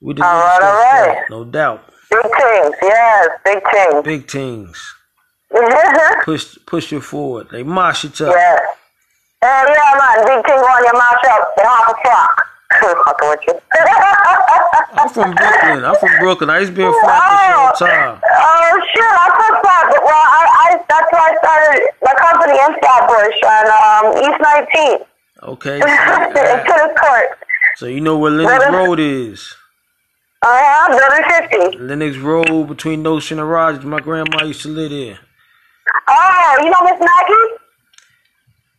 we 0.00 0.14
did 0.14 0.22
all 0.22 0.32
right, 0.32 0.62
all 0.62 0.72
right. 0.72 1.16
that, 1.16 1.30
no 1.30 1.44
doubt. 1.44 1.84
Big 2.10 2.22
things. 2.22 2.74
Yes, 2.82 3.28
big 3.44 3.62
things. 3.72 4.04
Big 4.04 4.30
things. 4.30 4.94
Push 6.24 6.58
push 6.66 6.92
it 6.92 7.00
forward. 7.00 7.48
They 7.50 7.62
mash 7.62 8.04
it 8.04 8.20
up. 8.20 8.34
Yes. 8.34 8.60
Uh, 9.40 9.46
yeah, 9.46 9.98
man. 9.98 10.26
Big 10.26 10.44
thing 10.46 10.58
on 10.58 10.84
your 10.84 10.92
mouth 10.94 11.24
up. 11.30 11.54
The 11.56 11.62
half 11.64 11.88
a 11.88 11.94
flock. 12.02 12.44
Fucking 12.80 13.28
with 13.30 13.40
you. 13.46 13.54
I'm 14.92 15.08
from 15.08 15.34
Brooklyn. 15.34 15.84
I'm 15.84 15.96
from 15.96 16.18
Brooklyn. 16.18 16.50
I 16.50 16.58
used 16.58 16.72
to 16.72 16.76
be 16.76 16.82
in 16.82 16.92
Flatbush 17.02 17.54
all 17.54 17.72
the 17.72 17.86
time. 17.86 18.20
Oh 18.24 18.80
shit! 18.92 19.04
I 19.04 19.28
put 19.32 19.52
Flatbush. 19.62 20.02
Well, 20.04 20.26
I, 20.36 20.42
I 20.52 20.84
that's 20.88 21.12
why 21.12 21.32
I 21.32 21.36
started 21.40 21.80
my 22.02 22.14
company 22.20 22.56
in 22.60 22.72
Flatbush 22.80 23.38
on 23.48 23.64
um, 23.72 24.06
East 24.20 24.40
19th. 24.40 25.04
Okay. 25.44 25.80
So, 25.88 26.44
uh, 26.44 26.64
Tennis 26.64 26.98
Court. 27.00 27.28
so 27.76 27.86
you 27.86 28.00
know 28.00 28.18
where 28.18 28.30
Lenox 28.30 28.66
Road 28.70 29.00
is. 29.00 29.54
Uh 30.42 30.46
huh. 30.46 31.48
Building 31.48 31.72
50. 31.72 31.84
Lenox 31.84 32.16
Road 32.18 32.68
between 32.68 33.02
Nostrand 33.02 33.40
and 33.40 33.50
Rogers. 33.50 33.84
My 33.84 34.00
grandma 34.00 34.44
used 34.44 34.62
to 34.62 34.68
live 34.68 34.90
there. 34.90 35.18
Oh, 36.08 36.56
you 36.60 36.70
know 36.70 36.82
Miss 36.84 37.00
Maggie? 37.00 37.54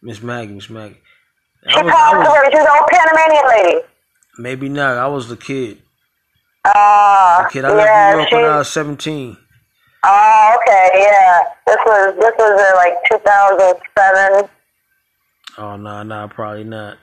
Miss 0.02 0.22
Maggie, 0.22 0.54
Miss 0.54 0.70
Maggie. 0.70 0.98
She 1.68 1.76
I 1.76 1.84
was, 1.84 1.94
I 1.94 2.18
was, 2.18 2.28
away. 2.28 2.50
She 2.52 2.58
was 2.58 2.66
an 2.66 2.78
old 2.80 2.90
Panamanian 2.90 3.48
lady. 3.48 3.86
maybe 4.38 4.70
not. 4.70 4.98
I 4.98 5.08
was 5.08 5.28
the 5.28 5.36
kid. 5.36 5.82
Uh, 6.64 7.48
Kid, 7.50 7.66
I 7.66 7.74
left 7.74 7.88
yeah, 7.88 8.12
New 8.12 8.18
York 8.18 8.30
she. 8.30 8.36
when 8.36 8.46
I 8.46 8.58
was 8.58 8.72
17. 8.72 9.38
Oh, 10.04 10.58
okay, 10.62 10.90
yeah. 10.94 11.44
This 11.68 11.78
was 11.86 12.16
this 12.20 12.34
was 12.38 12.62
in 12.62 12.76
like 12.76 12.94
2007. 13.12 14.50
Oh 15.58 15.76
no, 15.78 16.04
no, 16.04 16.28
probably 16.30 16.64
not. 16.64 16.98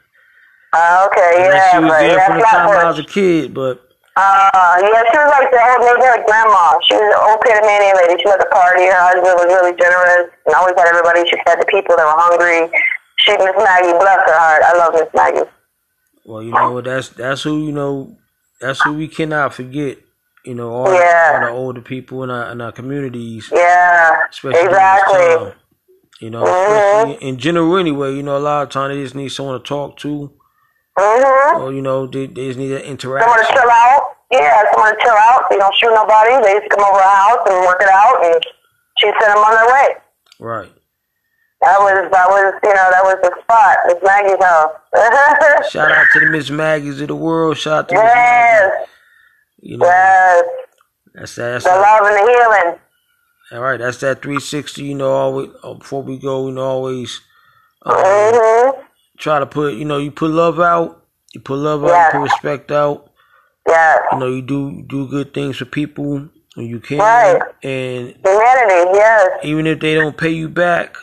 Uh, 0.73 1.09
okay, 1.11 1.33
yeah, 1.39 1.73
she 1.73 1.79
was 1.79 1.91
there 1.91 2.27
from 2.27 2.39
the 2.39 2.45
time 2.45 2.69
I 2.69 2.85
was 2.87 2.99
a 2.99 3.05
kid, 3.05 3.55
but 3.55 3.86
Uh, 4.17 4.81
yeah, 4.81 5.05
she 5.13 5.17
was 5.21 5.29
like 5.29 5.51
the 5.53 5.61
old 5.61 5.81
neighborhood 5.85 6.25
grandma. 6.25 6.79
She 6.89 6.95
was 6.97 7.05
an 7.05 7.21
old 7.21 7.41
Panamanian 7.45 7.97
lady. 8.01 8.17
She 8.17 8.25
was 8.25 8.35
at 8.35 8.41
the 8.41 8.49
party. 8.49 8.89
Her 8.89 8.97
husband 9.13 9.37
was 9.37 9.49
really 9.53 9.77
generous 9.77 10.33
and 10.47 10.55
always 10.57 10.73
had 10.77 10.89
everybody. 10.89 11.29
She 11.29 11.37
fed 11.45 11.61
the 11.61 11.69
people 11.69 11.97
that 12.01 12.07
were 12.09 12.17
hungry. 12.17 12.73
She, 13.21 13.33
Miss 13.37 13.53
Maggie, 13.61 13.93
bless 13.93 14.21
her 14.25 14.33
heart. 14.39 14.63
I 14.65 14.73
love 14.79 14.95
Miss 14.95 15.13
Maggie. 15.15 15.49
well, 16.25 16.43
you 16.43 16.51
know 16.53 16.73
what? 16.73 16.85
That's 16.85 17.11
that's 17.11 17.43
who 17.43 17.67
you 17.67 17.73
know. 17.73 18.17
That's 18.61 18.81
who 18.83 18.95
we 18.95 19.09
cannot 19.09 19.53
forget. 19.53 19.99
You 20.45 20.55
know, 20.55 20.71
all, 20.71 20.95
Yeah. 20.95 21.33
all 21.35 21.41
the 21.41 21.53
older 21.53 21.81
people 21.83 22.23
in 22.25 22.31
our 22.31 22.53
in 22.53 22.61
our 22.61 22.73
communities, 22.73 23.51
Yeah, 23.53 24.17
especially 24.31 24.61
exactly. 24.65 25.19
time. 25.19 25.53
You 26.21 26.31
know, 26.31 26.45
mm-hmm. 26.45 27.21
in 27.21 27.37
general 27.37 27.77
anyway. 27.77 28.15
You 28.15 28.23
know, 28.23 28.39
a 28.39 28.41
lot 28.41 28.63
of 28.63 28.71
times 28.71 28.95
they 28.95 29.03
just 29.03 29.15
need 29.15 29.29
someone 29.29 29.61
to 29.61 29.65
talk 29.67 29.99
to. 29.99 30.33
Mm-hmm. 30.99 31.61
Or 31.61 31.73
you 31.73 31.83
know, 31.83 32.07
they, 32.07 32.27
they 32.27 32.49
just 32.49 32.59
need 32.59 32.69
to 32.69 32.85
interact. 32.85 33.25
Someone 33.25 33.47
to 33.47 33.53
chill 33.53 33.71
out. 33.71 34.03
Yeah, 34.33 34.63
someone 34.73 34.97
to 34.97 35.03
chill 35.03 35.13
out. 35.13 35.45
They 35.51 35.57
don't 35.57 35.75
shoot 35.77 35.93
nobody. 35.95 36.43
They 36.43 36.59
just 36.59 36.71
come 36.71 36.85
over 36.85 36.99
our 36.99 37.17
house 37.17 37.47
and 37.49 37.67
work 37.67 37.81
it 37.81 37.89
out, 37.89 38.25
and 38.25 38.43
she 38.99 39.07
sent 39.07 39.21
them 39.21 39.39
on 39.39 39.53
their 39.55 39.69
way. 39.73 39.89
Right. 40.41 40.73
That 41.63 41.79
was 41.81 42.11
that 42.13 42.29
was 42.29 42.55
you 42.65 42.75
know 42.75 42.91
that 42.91 43.05
was 43.05 43.17
the 43.23 43.33
spot. 43.43 43.77
Miss 43.87 43.97
Maggie's 44.03 44.45
house. 45.61 45.71
Shout 45.71 45.91
out 45.91 46.07
to 46.13 46.21
the 46.21 46.31
Miss 46.31 46.51
Maggies 46.51 47.01
of 47.01 47.09
the 47.09 47.17
world. 47.17 47.57
Shout 47.57 47.85
out 47.85 47.89
to 47.89 47.95
yes. 47.95 48.63
Miss 48.63 48.71
Maggie. 48.71 49.73
You 49.73 49.79
know, 49.79 49.87
yes. 49.87 50.45
That's 51.15 51.35
that. 51.37 51.51
That's 51.53 51.65
the 51.65 51.71
that. 51.71 51.81
love 51.81 52.07
and 52.07 52.17
the 52.17 52.33
healing. 52.33 52.79
All 53.53 53.61
right, 53.61 53.79
that's 53.79 53.99
that 53.99 54.23
360. 54.23 54.83
You 54.83 54.95
know, 54.97 55.13
always 55.13 55.51
uh, 55.63 55.75
before 55.75 56.03
we 56.03 56.19
go, 56.19 56.49
you 56.49 56.55
know, 56.55 56.63
always 56.63 57.21
um, 57.83 57.95
Mm-hmm. 57.95 58.86
Try 59.17 59.39
to 59.39 59.47
put, 59.47 59.75
you 59.75 59.85
know, 59.85 59.99
you 59.99 60.11
put 60.11 60.31
love 60.31 60.61
out, 60.61 61.03
you 61.35 61.41
put 61.41 61.57
love 61.59 61.85
out, 61.85 62.07
you 62.15 62.21
put 62.21 62.25
respect 62.25 62.71
out. 62.71 63.11
Yes. 63.69 64.01
You 64.13 64.19
know, 64.19 64.27
you 64.27 64.43
do 64.43 64.83
do 64.87 65.09
good 65.09 65.35
things 65.35 65.57
for 65.57 65.65
people 65.65 66.29
when 66.55 66.67
you 66.67 66.81
can, 66.81 66.99
Right. 66.99 67.41
and 67.63 68.15
Humanity. 68.25 68.91
Yes. 68.95 69.31
even 69.45 69.67
if 69.67 69.81
they 69.81 69.95
don't 69.95 70.17
pay 70.17 70.31
you 70.31 70.49
back, 70.49 70.97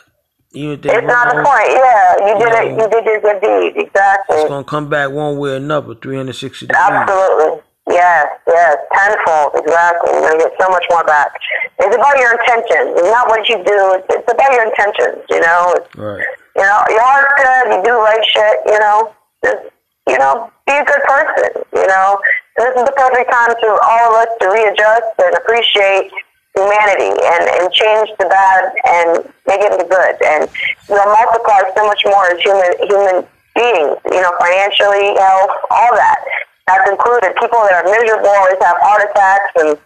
even 0.52 0.72
if 0.72 0.82
they 0.82 0.96
It's 0.96 1.06
not 1.06 1.28
the 1.28 1.34
won't, 1.36 1.46
point. 1.46 1.68
Yeah, 1.68 2.26
you 2.26 2.38
did 2.38 2.48
You 2.48 2.56
it. 2.56 2.82
You 2.82 2.88
did 2.90 3.04
your 3.04 3.20
good 3.20 3.40
deed. 3.42 3.82
Exactly. 3.86 4.36
it's 4.38 4.48
gonna 4.48 4.64
come 4.64 4.88
back 4.88 5.10
one 5.10 5.36
way 5.38 5.50
or 5.50 5.56
another, 5.56 5.94
360 5.94 6.66
degrees. 6.66 6.82
Absolutely. 6.84 7.62
Yes, 7.90 8.26
yes, 8.48 8.76
tenfold, 8.96 9.60
exactly. 9.60 10.08
You're 10.12 10.24
going 10.24 10.38
to 10.40 10.44
get 10.48 10.56
so 10.58 10.68
much 10.72 10.84
more 10.88 11.04
back. 11.04 11.36
It's 11.78 11.94
about 11.94 12.16
your 12.16 12.32
intentions. 12.32 12.96
It's 12.96 13.12
not 13.12 13.28
what 13.28 13.46
you 13.48 13.56
do. 13.60 13.78
It's, 14.00 14.06
it's 14.08 14.30
about 14.32 14.52
your 14.52 14.64
intentions, 14.64 15.20
you 15.28 15.40
know. 15.40 15.74
It's, 15.76 15.94
Right. 15.94 16.24
you 16.56 16.62
know, 16.64 16.80
your 16.88 17.04
heart's 17.04 17.34
good. 17.36 17.76
You 17.76 17.82
do 17.84 17.94
right 18.00 18.24
shit, 18.24 18.56
you 18.72 18.78
know. 18.80 19.12
Just, 19.44 19.62
you 20.08 20.16
know, 20.18 20.50
be 20.66 20.72
a 20.72 20.84
good 20.84 21.02
person, 21.04 21.60
you 21.76 21.86
know. 21.86 22.18
And 22.56 22.72
this 22.72 22.74
is 22.80 22.84
the 22.88 22.96
perfect 22.96 23.30
time 23.30 23.52
to 23.52 23.68
all 23.82 24.16
of 24.16 24.28
us 24.28 24.32
to 24.40 24.46
readjust 24.48 25.12
and 25.20 25.34
appreciate 25.36 26.08
humanity 26.56 27.12
and, 27.20 27.42
and 27.60 27.72
change 27.72 28.08
the 28.16 28.24
bad 28.32 28.72
and 28.88 29.28
make 29.46 29.60
it 29.60 29.72
into 29.76 29.84
good. 29.84 30.16
And, 30.24 30.48
you 30.88 30.94
know, 30.96 31.04
multiply 31.04 31.60
so 31.76 31.84
much 31.84 32.00
more 32.06 32.32
as 32.32 32.40
human, 32.40 32.72
human 32.88 33.16
beings, 33.52 33.98
you 34.08 34.22
know, 34.24 34.32
financially, 34.40 35.12
health, 35.20 35.52
all 35.70 35.92
that. 35.96 36.24
That's 36.66 36.88
included. 36.90 37.34
People 37.40 37.60
that 37.68 37.84
are 37.84 37.90
miserable 37.90 38.28
always 38.28 38.60
have 38.62 38.76
heart 38.80 39.02
attacks 39.10 39.52
and, 39.56 39.78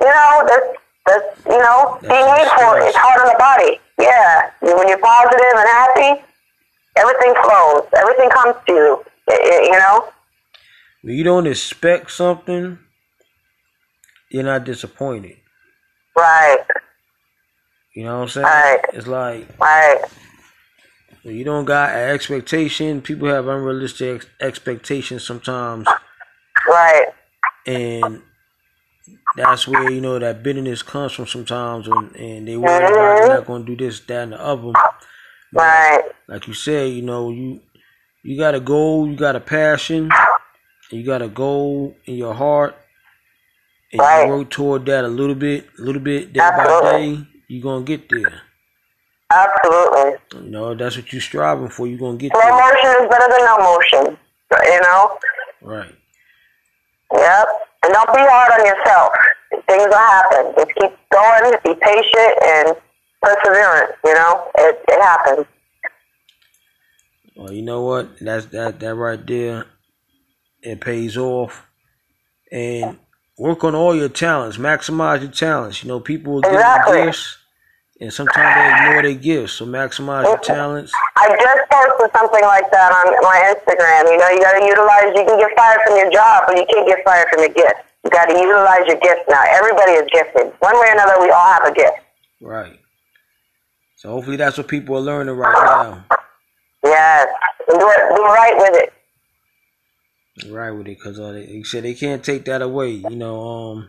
you 0.00 0.06
know, 0.12 0.44
that's, 0.46 0.68
that's 1.06 1.26
you 1.46 1.58
know, 1.58 1.98
being 2.02 2.10
That's 2.12 2.44
hateful, 2.44 2.68
stress. 2.68 2.88
it's 2.88 2.96
hard 3.00 3.20
on 3.24 3.28
the 3.32 3.38
body. 3.38 3.80
Yeah. 3.98 4.50
When 4.60 4.88
you're 4.88 4.98
positive 4.98 5.56
and 5.56 5.68
happy, 5.68 6.22
everything 6.96 7.34
flows. 7.42 7.88
Everything 7.96 8.28
comes 8.30 8.56
to 8.66 8.72
you, 8.72 9.04
you 9.30 9.78
know? 9.78 10.08
When 11.02 11.14
you 11.14 11.24
don't 11.24 11.46
expect 11.46 12.10
something, 12.10 12.78
you're 14.30 14.42
not 14.44 14.64
disappointed. 14.64 15.36
Right, 16.16 16.58
You 17.94 18.04
know 18.04 18.16
what 18.16 18.22
I'm 18.22 18.28
saying? 18.28 18.44
Right. 18.44 18.80
It's 18.92 19.06
like 19.06 19.46
right. 19.60 20.00
you 21.22 21.44
don't 21.44 21.64
got 21.64 21.90
an 21.90 22.10
expectation. 22.10 23.00
People 23.00 23.28
have 23.28 23.46
unrealistic 23.46 24.16
ex- 24.16 24.26
expectations 24.40 25.24
sometimes, 25.24 25.86
Right. 26.68 27.06
and 27.66 28.22
that's 29.36 29.66
where 29.68 29.90
you 29.90 30.00
know 30.00 30.18
that 30.18 30.42
bitterness 30.42 30.82
comes 30.82 31.12
from 31.12 31.26
sometimes. 31.26 31.86
And, 31.88 32.14
and 32.16 32.48
they 32.48 32.56
worry 32.56 32.84
about 32.84 33.18
they're 33.18 33.28
not 33.28 33.46
going 33.46 33.64
to 33.64 33.76
do 33.76 33.84
this, 33.86 34.00
that, 34.00 34.22
and 34.24 34.32
the 34.32 34.40
other. 34.40 34.72
Right. 35.52 36.02
Like 36.28 36.46
you 36.46 36.54
said, 36.54 36.92
you 36.92 37.02
know 37.02 37.30
you 37.30 37.60
you 38.22 38.36
got 38.38 38.54
a 38.54 38.60
goal, 38.60 39.08
you 39.08 39.16
got 39.16 39.36
a 39.36 39.40
passion, 39.40 40.10
you 40.90 41.04
got 41.04 41.22
a 41.22 41.28
goal 41.28 41.96
in 42.04 42.14
your 42.16 42.34
heart, 42.34 42.76
and 43.92 44.00
Right. 44.00 44.26
you 44.26 44.32
work 44.32 44.50
toward 44.50 44.84
that 44.86 45.04
a 45.04 45.08
little 45.08 45.34
bit, 45.36 45.66
a 45.78 45.82
little 45.82 46.02
bit, 46.02 46.32
day 46.32 46.40
by 46.40 46.80
day. 46.92 47.26
You're 47.48 47.62
gonna 47.62 47.84
get 47.84 48.08
there. 48.10 48.42
Absolutely. 49.30 50.12
You 50.44 50.50
know 50.50 50.74
that's 50.74 50.96
what 50.96 51.12
you're 51.12 51.22
striving 51.22 51.68
for. 51.68 51.86
You're 51.86 51.98
gonna 51.98 52.18
get 52.18 52.32
Slow 52.32 52.40
there. 52.42 52.50
motion 52.52 53.04
is 53.04 53.08
better 53.08 53.28
than 53.30 53.44
no 53.44 53.58
motion, 53.58 54.18
you 54.64 54.80
know? 54.82 55.18
Right. 55.62 55.94
Yep. 57.14 57.46
And 57.84 57.92
don't 57.92 58.12
be 58.12 58.20
hard 58.20 58.60
on 58.60 58.66
yourself. 58.66 59.10
Things 59.66 59.86
will 59.86 59.96
happen. 59.96 60.52
Just 60.56 60.74
keep 60.78 60.92
going, 61.12 61.54
be 61.64 61.74
patient, 61.80 62.34
and 62.42 62.76
perseverance, 63.22 63.92
you 64.04 64.14
know? 64.14 64.50
It, 64.58 64.84
it 64.88 65.00
happens. 65.00 65.46
Well, 67.36 67.52
you 67.52 67.62
know 67.62 67.82
what? 67.82 68.18
That's 68.20 68.46
that 68.46 68.80
that 68.80 68.94
right 68.96 69.24
there. 69.24 69.66
It 70.60 70.80
pays 70.80 71.16
off. 71.16 71.64
And 72.50 72.98
work 73.38 73.62
on 73.62 73.76
all 73.76 73.94
your 73.94 74.08
talents. 74.08 74.56
Maximize 74.56 75.20
your 75.20 75.30
talents. 75.30 75.82
You 75.82 75.88
know, 75.88 76.00
people 76.00 76.34
will 76.34 76.40
give 76.40 76.52
Exactly. 76.52 76.98
you 76.98 77.04
gifts, 77.06 77.38
and 78.00 78.12
sometimes 78.12 78.54
they 78.56 78.86
ignore 78.86 79.02
their 79.02 79.14
gifts. 79.14 79.52
So 79.52 79.66
maximize 79.66 80.24
your 80.24 80.36
mm-hmm. 80.36 80.52
talents. 80.52 80.92
I 81.18 81.34
just 81.34 81.62
posted 81.66 82.14
something 82.14 82.46
like 82.46 82.70
that 82.70 82.94
on 82.94 83.10
my 83.26 83.50
Instagram. 83.50 84.06
You 84.06 84.22
know, 84.22 84.30
you 84.30 84.38
got 84.38 84.54
to 84.54 84.62
utilize. 84.62 85.10
You 85.18 85.26
can 85.26 85.34
get 85.34 85.50
fired 85.58 85.82
from 85.82 85.98
your 85.98 86.10
job, 86.14 86.46
but 86.46 86.54
you 86.54 86.66
can't 86.70 86.86
get 86.86 87.02
fired 87.02 87.26
from 87.34 87.42
your 87.42 87.54
gift. 87.58 87.82
You 88.04 88.10
got 88.10 88.26
to 88.30 88.38
utilize 88.38 88.86
your 88.86 89.02
gift 89.02 89.26
now. 89.26 89.42
Everybody 89.50 89.98
is 89.98 90.06
gifted. 90.12 90.54
One 90.62 90.78
way 90.78 90.86
or 90.88 90.94
another, 90.94 91.18
we 91.18 91.30
all 91.30 91.52
have 91.58 91.66
a 91.66 91.74
gift. 91.74 91.98
Right. 92.40 92.78
So 93.96 94.10
hopefully 94.10 94.36
that's 94.36 94.56
what 94.56 94.68
people 94.68 94.96
are 94.96 95.00
learning 95.00 95.34
right 95.34 95.52
now. 95.52 96.04
Yes, 96.84 97.26
and 97.68 97.80
do 97.80 97.88
it. 97.90 98.14
Do 98.14 98.22
right 98.22 98.54
with 98.56 98.82
it. 98.82 98.92
Right 100.52 100.70
with 100.70 100.86
it, 100.86 100.98
because 100.98 101.18
uh, 101.18 101.32
they, 101.32 101.46
they 101.46 101.62
said 101.64 101.82
they 101.82 101.94
can't 101.94 102.24
take 102.24 102.44
that 102.44 102.62
away. 102.62 102.90
You 102.92 103.16
know, 103.16 103.48
um, 103.48 103.88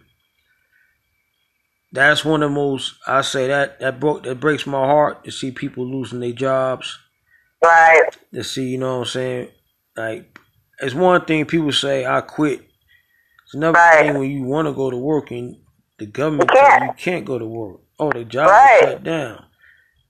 that's 1.92 2.26
one 2.26 2.42
of 2.42 2.50
the 2.50 2.56
most. 2.56 2.96
I 3.06 3.22
say 3.22 3.48
that 3.48 3.80
that 3.82 4.00
broke 4.00 4.24
that 4.24 4.40
breaks 4.40 4.66
my 4.66 4.84
heart 4.84 5.24
to 5.26 5.32
see 5.32 5.52
people 5.52 5.86
losing 5.86 6.22
their 6.22 6.32
jobs. 6.32 6.98
Right. 7.64 8.02
To 8.34 8.44
see, 8.44 8.68
you 8.70 8.78
know 8.78 9.00
what 9.00 9.08
I'm 9.08 9.12
saying? 9.12 9.48
Like, 9.98 10.40
it's 10.80 10.94
one 10.96 11.26
thing 11.26 11.46
people 11.46 11.72
say 11.72 12.06
I 12.06 12.22
quit. 12.22 12.62
It's 13.46 13.54
another 13.54 13.78
Right. 13.80 14.04
thing 14.06 14.18
when 14.20 14.30
you 14.30 14.44
want 14.44 14.68
to 14.68 14.74
go 14.74 14.90
to 14.90 14.98
work 14.98 15.32
and 15.32 15.58
the 15.98 16.06
government 16.06 16.52
You 16.54 16.60
can't. 16.60 16.84
you 16.84 16.94
can't 16.98 17.26
go 17.26 17.38
to 17.38 17.46
work. 17.46 17.82
Oh, 18.00 18.12
the 18.12 18.24
job 18.24 18.48
Right. 18.50 18.82
is 18.82 18.90
shut 18.90 19.04
down. 19.04 19.46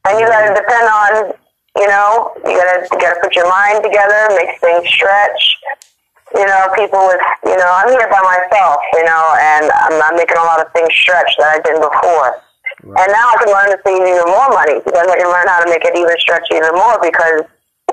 And 0.05 0.19
you 0.19 0.27
got 0.27 0.47
to 0.47 0.53
depend 0.53 0.87
on. 0.89 1.33
You 1.77 1.87
know, 1.87 2.33
you 2.45 2.57
got 2.57 2.73
to 2.73 2.87
you 2.91 2.99
got 2.99 3.13
to 3.13 3.19
put 3.21 3.35
your 3.35 3.47
mind 3.49 3.83
together, 3.83 4.27
make 4.35 4.59
things 4.59 4.87
stretch. 4.89 5.55
You 6.35 6.45
know, 6.45 6.67
people 6.75 6.99
with. 7.07 7.21
You 7.45 7.57
know, 7.57 7.65
I'm 7.67 7.89
here 7.89 8.07
by 8.09 8.21
myself. 8.21 8.77
You 8.93 9.03
know, 9.05 9.35
and 9.39 9.71
I'm 9.71 9.97
not 9.97 10.15
making 10.15 10.37
a 10.37 10.41
lot 10.43 10.59
of 10.65 10.71
things 10.73 10.93
stretch 10.93 11.33
that 11.39 11.55
I 11.55 11.59
didn't 11.61 11.81
before. 11.81 12.41
Right. 12.83 12.95
And 13.03 13.09
now 13.11 13.27
I 13.27 13.35
can 13.43 13.51
learn 13.51 13.69
to 13.75 13.79
save 13.83 13.99
even 13.99 14.27
more 14.31 14.49
money 14.55 14.79
because 14.79 15.07
I 15.07 15.15
can 15.19 15.27
learn 15.27 15.47
how 15.51 15.59
to 15.63 15.69
make 15.69 15.83
it 15.83 15.95
even 15.95 16.15
stretch 16.19 16.47
even 16.55 16.71
more 16.79 16.95
because 17.03 17.43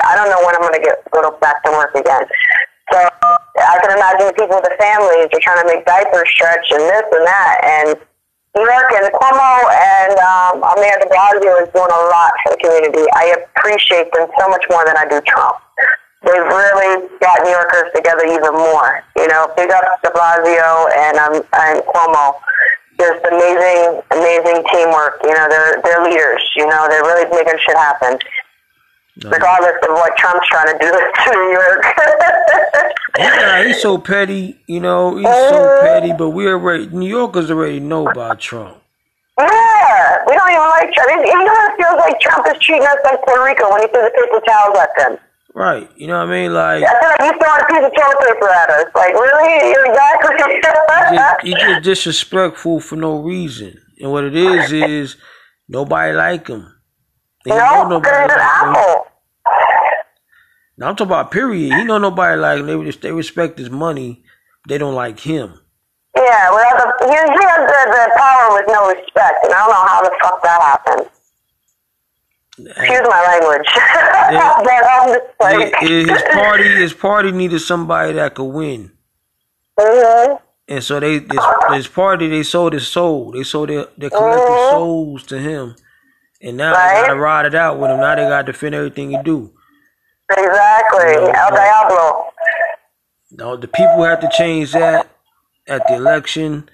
I 0.05 0.14
don't 0.14 0.31
know 0.31 0.38
when 0.46 0.55
I'm 0.55 0.62
going 0.62 0.79
to 0.79 0.85
get 0.85 1.03
go 1.11 1.27
back 1.42 1.62
to 1.66 1.70
work 1.75 1.94
again. 1.99 2.22
So 2.94 2.99
I 3.03 3.77
can 3.83 3.99
imagine 3.99 4.31
the 4.31 4.37
people 4.38 4.62
with 4.62 4.68
the 4.70 4.79
families 4.79 5.27
are 5.27 5.42
trying 5.42 5.59
to 5.59 5.66
make 5.66 5.83
diapers 5.83 6.31
stretch 6.31 6.70
and 6.70 6.87
this 6.87 7.07
and 7.11 7.27
that. 7.27 7.57
And 7.66 7.88
New 8.55 8.62
York 8.62 8.90
and 8.94 9.11
Cuomo 9.11 9.53
and 9.68 10.14
um, 10.22 10.62
de 10.62 11.07
Blasio 11.11 11.66
is 11.66 11.68
doing 11.75 11.90
a 11.90 12.03
lot 12.09 12.33
for 12.46 12.55
the 12.55 12.61
community. 12.62 13.05
I 13.18 13.35
appreciate 13.37 14.09
them 14.14 14.31
so 14.38 14.49
much 14.49 14.64
more 14.70 14.87
than 14.87 14.96
I 14.96 15.05
do 15.11 15.20
Trump. 15.27 15.59
They've 16.22 16.46
really 16.46 17.11
got 17.20 17.42
New 17.42 17.51
Yorkers 17.51 17.90
together 17.94 18.25
even 18.25 18.55
more. 18.55 19.03
You 19.18 19.29
know, 19.29 19.51
big 19.57 19.70
up 19.70 19.85
de 20.01 20.11
Blasio 20.14 20.88
and 20.94 21.18
um, 21.18 21.35
and 21.53 21.83
Cuomo 21.90 22.38
just 22.99 23.20
amazing, 23.29 24.01
amazing 24.11 24.64
teamwork. 25.07 25.21
You 25.25 25.35
know, 25.35 25.47
they're 25.49 25.81
they're 25.83 26.05
leaders. 26.05 26.51
You 26.57 26.66
know, 26.66 26.87
they're 26.88 27.03
really 27.03 27.29
making 27.31 27.59
shit 27.66 27.77
happen, 27.77 28.19
No. 29.23 29.31
regardless 29.31 29.77
of 29.83 29.90
what 29.90 30.16
Trump's 30.16 30.47
trying 30.49 30.73
to 30.73 30.79
do 30.79 30.90
to 31.25 31.31
New 31.33 31.53
York. 31.53 31.85
Yeah, 33.19 33.66
he's 33.66 33.81
so 33.81 33.97
petty, 33.97 34.59
you 34.66 34.78
know, 34.81 35.16
he's 35.16 35.24
so 35.24 35.57
oh. 35.57 35.81
petty, 35.83 36.12
but 36.12 36.31
we 36.31 36.47
already, 36.47 36.87
New 36.89 37.09
Yorkers 37.09 37.51
already 37.51 37.81
know 37.81 38.07
about 38.09 38.41
Trump. 38.41 38.76
yeah, 39.39 40.18
we 40.26 40.35
don't 40.35 40.51
even 40.51 40.68
like 40.68 40.93
Trump. 40.93 41.24
You 41.24 41.33
know, 41.33 41.55
it 41.64 41.76
feels 41.81 41.97
like 41.97 42.20
Trump 42.20 42.47
is 42.49 42.59
treating 42.61 42.87
us 42.87 42.97
like 43.05 43.22
Puerto 43.24 43.43
Rico 43.43 43.70
when 43.70 43.81
he 43.81 43.89
threw 43.89 44.03
the 44.03 44.11
paper 44.11 44.45
towels 44.47 44.76
at 44.76 44.91
them. 44.99 45.18
Right, 45.55 45.89
you 45.97 46.07
know 46.09 46.18
what 46.18 46.28
I 46.28 46.31
mean? 46.31 46.53
Like, 46.53 46.85
I 46.85 47.01
feel 47.01 47.09
like 47.09 47.20
he's 47.24 47.41
throwing 47.41 47.62
a 47.62 47.66
piece 47.72 47.87
of 47.89 47.93
toilet 47.97 48.35
paper 48.35 48.49
at 48.51 48.68
us. 48.68 48.85
Like, 48.95 49.14
really? 49.14 49.70
You're 49.70 49.87
exactly. 49.87 50.37
just, 50.37 51.43
he's 51.43 51.55
just 51.55 51.83
disrespectful 51.85 52.81
for 52.81 52.97
no 52.97 53.22
reason. 53.22 53.81
And 54.01 54.11
what 54.11 54.24
it 54.24 54.36
is, 54.36 54.72
is 54.72 55.16
nobody 55.68 56.12
like 56.12 56.49
him. 56.49 56.72
They 57.44 57.51
no, 57.51 57.57
know 57.57 57.88
nobody 57.88 58.11
like 58.16 58.30
him. 58.30 58.38
apple. 58.38 59.07
Now, 60.78 60.88
I'm 60.88 60.97
talking 60.97 61.07
about 61.07 61.30
period. 61.30 61.72
He 61.74 61.84
know 61.84 61.99
nobody 61.99 62.38
like 62.38 62.59
him. 62.61 62.66
They, 62.66 62.90
they 62.90 63.12
respect 63.12 63.59
his 63.59 63.70
money. 63.70 64.24
They 64.68 64.78
don't 64.78 64.94
like 64.94 65.20
him. 65.20 65.59
Yeah, 66.16 66.51
well, 66.51 66.94
the, 67.01 67.07
he, 67.07 67.12
he 67.12 67.44
has 67.44 67.61
the, 67.70 67.90
the 67.92 68.12
power 68.16 68.55
with 68.55 68.66
no 68.68 68.88
respect, 68.88 69.44
and 69.44 69.53
I 69.53 69.59
don't 69.59 69.70
know 69.70 69.86
how 69.86 70.03
the 70.03 70.12
fuck 70.20 70.42
that 70.42 70.61
happened. 70.62 71.11
Excuse 72.59 73.03
my 73.09 73.22
language. 73.22 73.66
just 75.12 75.40
like, 75.40 75.74
His 75.80 76.22
party, 76.32 76.68
his 76.68 76.94
party 76.94 77.32
needed 77.32 77.61
somebody 77.61 78.14
that 78.14 78.34
could 78.34 78.44
win. 78.44 78.92
Mhm. 79.78 80.40
And 80.69 80.83
so 80.83 80.99
they 80.99 81.19
this 81.19 81.45
this 81.71 81.87
party 81.87 82.29
they 82.29 82.43
sold 82.43 82.73
his 82.73 82.89
soul. 82.89 83.31
They 83.33 83.45
sold 83.45 83.69
their, 83.69 83.87
their 83.97 84.11
collective 84.11 84.55
Mhm. 84.57 84.71
souls 84.71 85.23
to 85.27 85.39
him. 85.39 85.77
And 86.43 86.57
now 86.57 86.73
they 86.73 87.01
gotta 87.03 87.17
ride 87.17 87.47
it 87.47 87.55
out 87.55 87.79
with 87.79 87.91
him. 87.91 88.01
Now 88.01 88.14
they 88.17 88.23
gotta 88.29 88.45
defend 88.53 88.75
everything 88.75 89.11
he 89.11 89.19
do. 89.23 89.53
Exactly. 90.31 91.14
El 91.14 91.51
Diablo. 91.51 92.27
Now 93.31 93.57
the 93.57 93.69
people 93.69 94.03
have 94.05 94.21
to 94.21 94.29
change 94.31 94.73
that 94.73 95.07
at 95.69 95.87
the 95.87 95.95
election. 95.95 96.69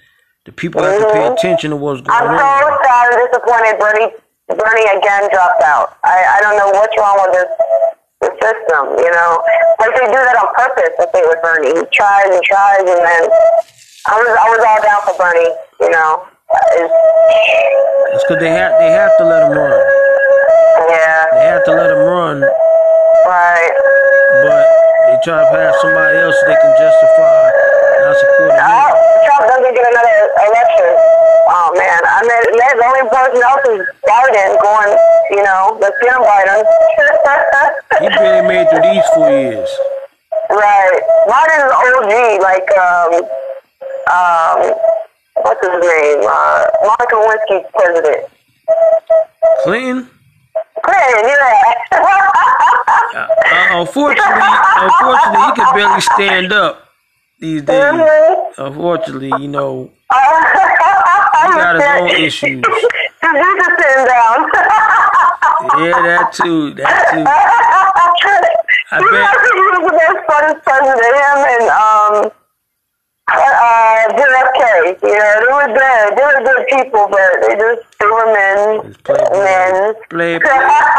The 0.45 0.51
people 0.51 0.83
have 0.83 0.99
to 0.99 1.05
pay 1.13 1.19
Mhm. 1.19 1.33
attention 1.33 1.69
to 1.71 1.75
what's 1.77 2.01
going 2.01 2.19
on. 2.19 2.29
I'm 2.35 2.61
so 2.63 2.77
sad 2.83 3.13
and 3.13 3.27
disappointed 3.31 3.79
Bernie 3.79 4.13
Bernie 4.49 4.85
again 4.97 5.29
dropped 5.31 5.61
out. 5.63 5.95
I, 6.03 6.25
I 6.37 6.41
don't 6.41 6.57
know 6.57 6.67
what's 6.69 6.97
wrong 6.97 7.17
with 7.21 7.31
this 7.33 7.49
the 8.21 8.29
system, 8.41 8.97
you 8.99 9.11
know. 9.11 9.43
Like 9.79 9.93
they 9.95 10.05
do 10.07 10.13
that 10.13 10.35
on 10.35 10.53
purpose 10.55 10.93
I 10.99 11.05
think 11.07 11.27
with 11.27 11.41
Bernie. 11.41 11.67
He 11.79 11.85
tries 11.93 12.25
and 12.33 12.43
tries 12.43 12.79
and 12.79 12.87
then 12.87 13.29
I 14.05 14.19
was 14.19 14.27
I 14.35 14.45
was 14.51 14.61
all 14.67 14.81
down 14.83 14.99
for 15.07 15.15
Bernie, 15.15 15.51
you 15.79 15.89
know. 15.89 16.27
It's, 16.75 18.23
because 18.27 18.39
they 18.43 18.51
have 18.51 18.75
they 18.79 18.91
have 18.91 19.15
to 19.17 19.23
let 19.25 19.47
him 19.47 19.55
run. 19.57 19.73
yeah. 20.91 21.23
They 21.39 21.45
have 21.47 21.63
to 21.65 21.73
let 21.73 21.89
him 21.89 22.03
run, 22.03 22.43
Right. 22.43 23.73
but 24.43 24.65
they 25.07 25.15
try 25.23 25.39
to 25.39 25.47
pass 25.55 25.73
somebody 25.81 26.19
else 26.19 26.35
so 26.35 26.43
they 26.51 26.59
can 26.59 26.73
justify 26.77 27.43
not 28.03 28.15
supporting 28.19 28.59
him. 28.59 28.75
Oh, 28.75 28.91
Trump 29.23 29.43
doesn't 29.49 29.71
get 29.73 29.85
another 29.87 30.17
election. 30.51 30.91
Oh 31.47 31.69
man, 31.79 31.99
I 32.03 32.19
mean, 32.27 32.43
the 32.59 32.85
only 32.85 33.07
person 33.07 33.39
else 33.39 33.65
is 33.71 33.81
Biden 34.03 34.51
going. 34.61 34.93
You 35.31 35.41
know, 35.47 35.79
let's 35.79 35.95
get 36.03 36.11
him 36.11 36.21
Biden. 36.27 36.59
He 38.03 38.09
barely 38.09 38.43
made 38.47 38.67
through 38.69 38.83
these 38.83 39.05
four 39.15 39.29
years. 39.31 39.69
right, 40.51 40.99
Biden's 41.25 41.71
OG. 41.71 42.41
Like, 42.43 42.67
um, 42.77 43.23
um, 44.11 44.73
what's 45.41 45.61
his 45.61 45.79
name? 45.81 46.19
Uh, 46.27 46.65
Monica 46.83 47.15
Lewinsky's 47.15 47.65
president. 47.73 48.25
Clinton, 49.63 50.09
Clinton, 50.83 51.23
yeah. 51.27 51.73
uh, 51.91 51.97
uh, 53.15 53.27
unfortunately, 53.81 54.51
unfortunately, 54.77 55.41
he 55.45 55.51
could 55.55 55.71
barely 55.75 56.01
stand 56.01 56.53
up 56.53 56.87
these 57.39 57.61
days. 57.61 57.75
Mhm. 57.93 58.53
Unfortunately, 58.57 59.31
you 59.41 59.47
know, 59.49 59.91
he 60.11 61.49
got 61.55 61.75
his 61.75 61.83
own 61.83 62.09
issues. 62.23 62.63
He's 62.63 63.55
just 63.55 63.75
sitting 63.79 64.05
down. 64.05 64.37
yeah, 65.79 66.01
that 66.03 66.29
too, 66.33 66.73
that 66.75 67.07
too. 67.11 67.23
I 68.91 68.99
bet- 68.99 69.11
know, 69.11 69.27
he 69.55 69.61
was 69.73 69.91
the 69.91 69.97
best 69.97 70.19
funny 70.27 70.53
president. 70.63 71.15
Him 71.15 71.39
and 71.51 71.65
um, 71.69 72.31
uh, 73.27 74.07
JFK. 74.13 75.01
You 75.01 75.17
know, 75.17 75.33
they 75.39 75.53
were 75.53 75.69
good. 75.73 76.17
They 76.17 76.23
were 76.23 76.41
good 76.43 76.67
people, 76.67 77.07
but 77.09 77.29
they 77.47 77.55
just 77.55 77.81
they 77.99 78.05
were 78.05 78.27
men. 78.33 78.93
Play, 79.03 79.17
Men. 79.31 79.93
play, 80.09 80.39
play, 80.39 80.49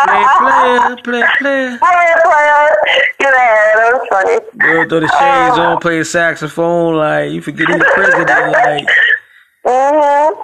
play, 0.07 0.25
play, 0.41 0.97
play, 1.05 1.23
play. 1.39 1.79
Player, 1.79 2.17
player. 2.25 2.69
You 3.21 3.31
know, 3.31 3.49
that 3.77 3.91
was 3.93 4.09
funny. 4.11 4.39
Girl, 4.59 4.89
throw 4.89 5.01
the 5.01 5.09
shades 5.09 5.59
on, 5.59 5.81
play 5.81 5.99
the 5.99 6.05
saxophone, 6.05 6.97
like 6.97 7.31
you 7.33 7.41
forget 7.43 7.69
he's 7.69 7.83
president, 7.95 8.53
like 8.53 8.89
Mm-hmm. 9.67 10.43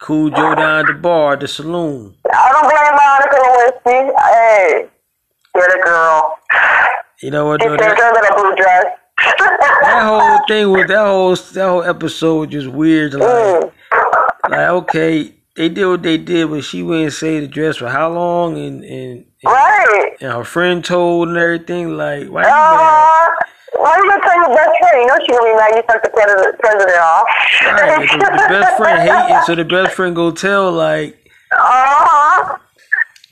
cool 0.00 0.28
Joe 0.30 0.54
down 0.56 0.80
at 0.80 0.86
the 0.88 0.94
bar, 0.94 1.36
the 1.36 1.46
saloon. 1.46 2.16
I 2.32 2.50
don't 2.50 2.66
blame 2.68 2.94
Monica 2.98 3.38
Lewinsky. 3.46 4.12
Hey, 4.18 4.86
get 5.54 5.70
a 5.70 5.82
girl. 5.84 6.38
You 7.22 7.30
know 7.30 7.46
what? 7.46 7.60
Thinks 7.60 7.76
that, 7.80 7.94
I'm 8.02 8.16
in 8.16 8.24
a 8.24 8.34
blue 8.34 8.56
dress. 8.56 8.86
That 9.18 10.02
whole 10.04 10.38
thing 10.48 10.70
with 10.70 10.88
that 10.88 10.98
whole 11.06 11.34
that 11.36 11.68
whole 11.68 11.82
episode 11.82 12.50
just 12.50 12.68
weird. 12.68 13.14
Like, 13.14 13.22
Mm. 13.22 13.72
like 14.50 14.68
okay, 14.68 15.32
they 15.56 15.68
did 15.68 15.86
what 15.86 16.02
they 16.02 16.18
did, 16.18 16.50
but 16.50 16.62
she 16.64 16.82
wouldn't 16.82 17.12
say 17.12 17.40
the 17.40 17.46
dress 17.48 17.76
for 17.76 17.88
how 17.88 18.10
long, 18.12 18.58
and 18.58 18.84
and, 18.84 18.92
and, 19.18 19.24
Right. 19.44 20.10
and 20.20 20.32
her 20.32 20.44
friend 20.44 20.84
told 20.84 21.28
and 21.28 21.36
everything. 21.38 21.96
Like, 21.96 22.28
why 22.28 22.42
you 22.42 22.48
mad? 22.48 23.28
Uh, 23.28 23.30
why 23.76 23.96
you 23.96 24.08
gonna 24.10 24.22
tell 24.22 24.36
your 24.36 24.54
best 24.56 24.70
friend? 24.80 25.00
You 25.00 25.06
know 25.06 25.16
she's 25.26 25.38
gonna 25.38 25.50
be 25.52 25.56
mad 25.56 25.72
you 25.76 25.82
took 25.88 26.02
the 26.02 26.10
president, 26.10 26.58
president 26.60 26.98
off. 26.98 27.26
Right, 27.64 28.10
the, 28.10 28.18
the 28.18 28.46
best 28.60 28.76
friend 28.76 28.98
hating, 29.08 29.42
so 29.46 29.54
the 29.54 29.64
best 29.64 29.92
friend 29.94 30.14
go 30.16 30.30
tell 30.30 30.72
like. 30.72 31.18
Uh-huh. 31.52 32.58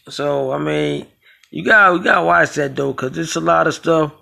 So 0.09 0.53
I 0.53 0.59
mean, 0.59 1.07
you 1.51 1.65
got 1.65 1.93
you 1.95 2.03
got 2.05 2.17
to 2.21 2.25
watch 2.25 2.55
that 2.55 2.75
though, 2.77 2.93
cause 2.95 3.17
it's 3.19 3.37
a 3.37 3.41
lot 3.41 3.67
of 3.67 3.75
stuff. 3.75 4.13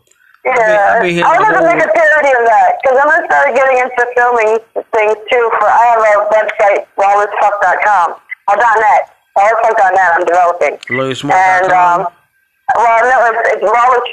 Yeah. 0.45 0.97
I've 0.97 1.03
been 1.03 1.21
I 1.21 1.37
want 1.37 1.53
the 1.53 1.61
to 1.61 1.69
make 1.69 1.85
a 1.85 1.91
parody 1.93 2.33
of 2.33 2.45
that 2.49 2.81
because 2.81 2.97
I'm 2.97 3.09
gonna 3.13 3.29
start 3.29 3.53
getting 3.53 3.77
into 3.77 4.03
filming 4.17 4.53
things 4.97 5.19
too. 5.29 5.45
For 5.61 5.69
I 5.69 5.85
have 5.93 6.01
a 6.01 6.15
website, 6.33 6.89
lawlessfuck.com 6.97 8.09
or 8.49 8.57
.net, 8.57 9.03
lawlessfuck.net. 9.37 10.11
I'm 10.17 10.25
developing. 10.25 10.81
And 11.37 11.69
um, 11.73 12.09
well, 12.77 13.01
no, 13.05 13.17
it's, 13.37 13.55
it's 13.55 13.63
Lawless 13.63 14.09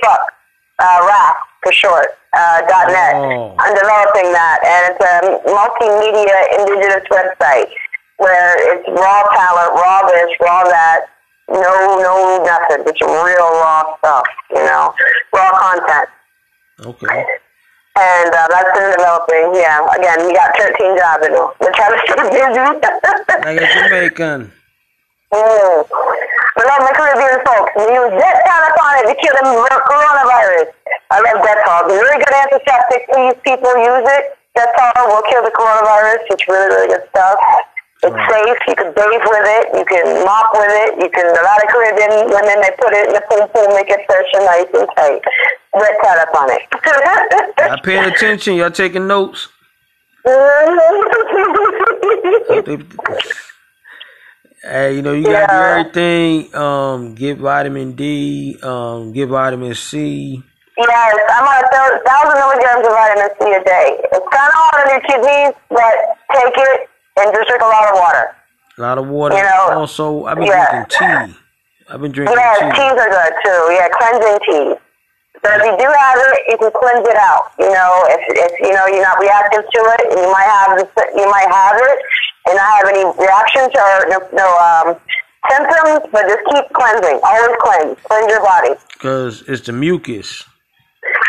uh, 0.79 0.99
rap 1.07 1.37
for 1.63 1.71
short, 1.71 2.07
uh, 2.33 2.61
dot 2.67 2.87
net. 2.87 3.15
Oh. 3.15 3.55
I'm 3.59 3.73
developing 3.73 4.31
that, 4.33 4.59
and 4.65 4.81
it's 4.93 5.01
a 5.01 5.15
multimedia 5.49 6.37
indigenous 6.59 7.05
website 7.09 7.69
where 8.17 8.57
it's 8.73 8.87
raw 8.89 9.23
talent, 9.31 9.73
raw 9.77 10.01
this, 10.07 10.31
raw 10.41 10.63
that, 10.63 11.05
no, 11.49 12.01
no, 12.01 12.43
nothing. 12.43 12.83
It's 12.87 13.01
real 13.01 13.49
raw 13.61 13.95
stuff, 13.97 14.25
you 14.51 14.63
know, 14.63 14.93
raw 15.33 15.51
content. 15.51 16.09
Okay. 16.85 17.25
And 17.97 18.29
uh, 18.29 18.47
that's 18.49 18.77
been 18.77 18.91
developing. 18.93 19.57
Yeah, 19.57 19.81
again, 19.97 20.27
we 20.27 20.33
got 20.33 20.53
13 20.53 20.97
jobs 20.97 21.25
do. 21.25 21.49
We're 21.59 21.73
trying 21.73 21.97
to 21.97 22.01
stay 22.05 22.29
busy. 22.29 22.61
Like 23.41 23.61
a 23.61 23.67
Jamaican. 23.73 24.51
Mm. 25.27 25.83
We 26.55 26.63
love 26.63 26.87
the 26.87 26.93
Caribbean 26.95 27.43
folks. 27.43 27.75
We 27.75 27.83
use 27.83 28.15
Dettol 28.15 28.63
upon 28.71 28.91
it 29.03 29.11
to 29.11 29.15
kill 29.19 29.35
the 29.35 29.43
coronavirus. 29.83 30.71
I 31.11 31.19
love 31.19 31.43
Dettol. 31.43 31.91
It's 31.91 31.99
very 31.99 32.17
good 32.23 32.31
antiseptic. 32.31 33.01
Please, 33.11 33.35
people 33.43 33.75
use 33.75 34.07
it. 34.07 34.39
Dettol 34.55 35.03
will 35.11 35.21
kill 35.27 35.43
the 35.43 35.51
coronavirus. 35.51 36.23
It's 36.31 36.47
really, 36.47 36.67
really 36.71 36.87
good 36.95 37.03
stuff. 37.09 37.37
It's 38.03 38.15
safe. 38.29 38.59
You 38.67 38.75
can 38.75 38.93
bathe 38.93 39.25
with 39.25 39.47
it. 39.57 39.65
You 39.73 39.83
can 39.85 40.23
mop 40.23 40.51
with 40.53 40.69
it. 40.69 40.99
You 41.01 41.09
can. 41.09 41.25
A 41.25 41.41
lot 41.41 41.63
of 41.63 41.67
Caribbean 41.69 42.29
women 42.29 42.61
they 42.61 42.69
put 42.77 42.93
it 42.93 43.07
in 43.07 43.13
the 43.13 43.21
pool 43.29 43.47
pool, 43.47 43.67
make 43.73 43.89
it 43.89 44.05
fresh 44.05 44.29
and 44.33 44.45
nice 44.45 44.67
and 44.73 44.87
tight. 44.95 45.21
Dettol 45.73 46.23
upon 46.29 46.49
it. 46.51 46.61
Y'all 47.59 47.79
paying 47.83 48.05
attention? 48.05 48.55
Y'all 48.55 48.69
taking 48.71 49.07
notes? 49.07 49.47
Hey, 54.63 54.95
you 54.95 55.01
know 55.01 55.13
you 55.13 55.23
gotta 55.23 55.47
do 55.47 55.53
everything. 55.53 56.53
Um, 56.55 57.15
get 57.15 57.37
vitamin 57.37 57.93
D. 57.93 58.57
Um, 58.61 59.13
get 59.13 59.29
vitamin 59.29 59.73
C. 59.75 60.43
Yes, 60.77 61.15
I'm 61.29 61.47
on 61.47 61.63
a 61.63 61.67
thousand 62.03 62.35
milligrams 62.35 62.85
of 62.85 62.91
vitamin 62.91 63.29
C 63.39 63.53
a 63.53 63.63
day. 63.63 63.97
It's 64.11 64.27
kind 64.27 64.49
of 64.49 64.55
hard 64.59 64.83
on 64.83 64.89
your 64.91 64.99
kidneys, 65.07 65.53
but 65.69 65.95
take 66.33 66.57
it 66.57 66.86
and 67.17 67.33
just 67.33 67.47
drink 67.47 67.61
a 67.61 67.65
lot 67.65 67.89
of 67.89 67.95
water. 67.99 68.35
A 68.77 68.81
lot 68.81 68.97
of 68.97 69.07
water. 69.07 69.35
You 69.35 69.43
know, 69.43 69.81
also, 69.81 70.25
I've 70.25 70.37
been 70.37 70.47
yeah. 70.47 70.85
drinking 70.85 71.31
tea. 71.31 71.37
I've 71.89 72.01
been 72.01 72.11
drinking 72.11 72.35
Yes, 72.37 72.59
tea. 72.59 72.71
teas 72.77 72.97
are 72.99 73.09
good 73.09 73.33
too. 73.43 73.61
Yeah, 73.73 73.87
cleansing 73.89 74.39
teas. 74.45 74.77
So 75.45 75.53
if 75.53 75.61
you 75.65 75.75
do 75.77 75.87
have 75.87 76.17
it, 76.17 76.37
you 76.49 76.57
can 76.57 76.71
cleanse 76.73 77.07
it 77.07 77.15
out. 77.17 77.53
You 77.59 77.69
know, 77.69 77.91
if 78.09 78.21
if 78.27 78.51
you 78.61 78.73
know 78.73 78.85
you're 78.87 79.05
not 79.05 79.19
reactive 79.19 79.61
to 79.61 79.79
it, 79.93 80.01
and 80.11 80.19
you 80.19 80.31
might 80.31 80.49
have 80.49 80.77
this, 80.77 80.89
you 81.15 81.29
might 81.29 81.49
have 81.49 81.77
it 81.77 81.97
and 82.47 82.55
not 82.57 82.69
have 82.77 82.87
any 82.89 83.05
reactions 83.17 83.71
or 83.75 84.09
no, 84.09 84.17
no 84.33 84.47
um, 84.57 84.95
symptoms, 85.49 86.09
but 86.11 86.25
just 86.27 86.43
keep 86.49 86.65
cleansing. 86.73 87.19
Always 87.23 87.55
cleanse. 87.61 87.97
Cleanse 88.03 88.29
your 88.31 88.41
body. 88.41 88.73
Because 88.93 89.43
it's 89.47 89.65
the 89.65 89.73
mucus 89.73 90.43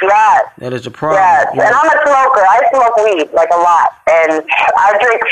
Yes. 0.02 0.46
that 0.58 0.72
is 0.72 0.86
a 0.86 0.90
problem. 0.90 1.22
Yes, 1.22 1.50
and? 1.52 1.74
I'm 1.74 1.90
a 1.90 1.98
smoker. 2.06 2.42
I 2.46 2.58
smoke 2.70 2.96
weed 3.02 3.28
like 3.34 3.50
a 3.50 3.60
lot, 3.60 3.98
and 4.06 4.42
I 4.46 4.94
drink. 5.02 5.22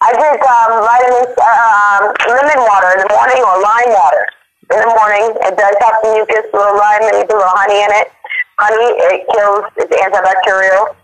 I 0.00 0.16
drink 0.16 0.40
um, 0.40 0.80
vitamin 0.80 1.28
um, 1.44 2.02
lemon 2.24 2.60
water 2.64 2.88
in 2.96 3.04
the 3.04 3.10
morning 3.12 3.40
or 3.44 3.60
lime 3.60 3.92
water 3.92 4.24
in 4.72 4.80
the 4.80 4.92
morning. 4.96 5.28
It 5.44 5.54
does 5.60 5.76
have 5.76 5.94
some 6.00 6.14
mucus, 6.16 6.46
a 6.48 6.56
little 6.56 6.78
lime, 6.78 7.04
and 7.04 7.16
you 7.20 7.26
put 7.28 7.36
a 7.36 7.42
little 7.44 7.58
honey 7.58 7.84
in 7.84 7.92
it. 7.92 8.08
Honey, 8.56 8.88
it 9.12 9.28
kills. 9.28 9.66
It's 9.76 9.92
antibacterial. 9.92 10.96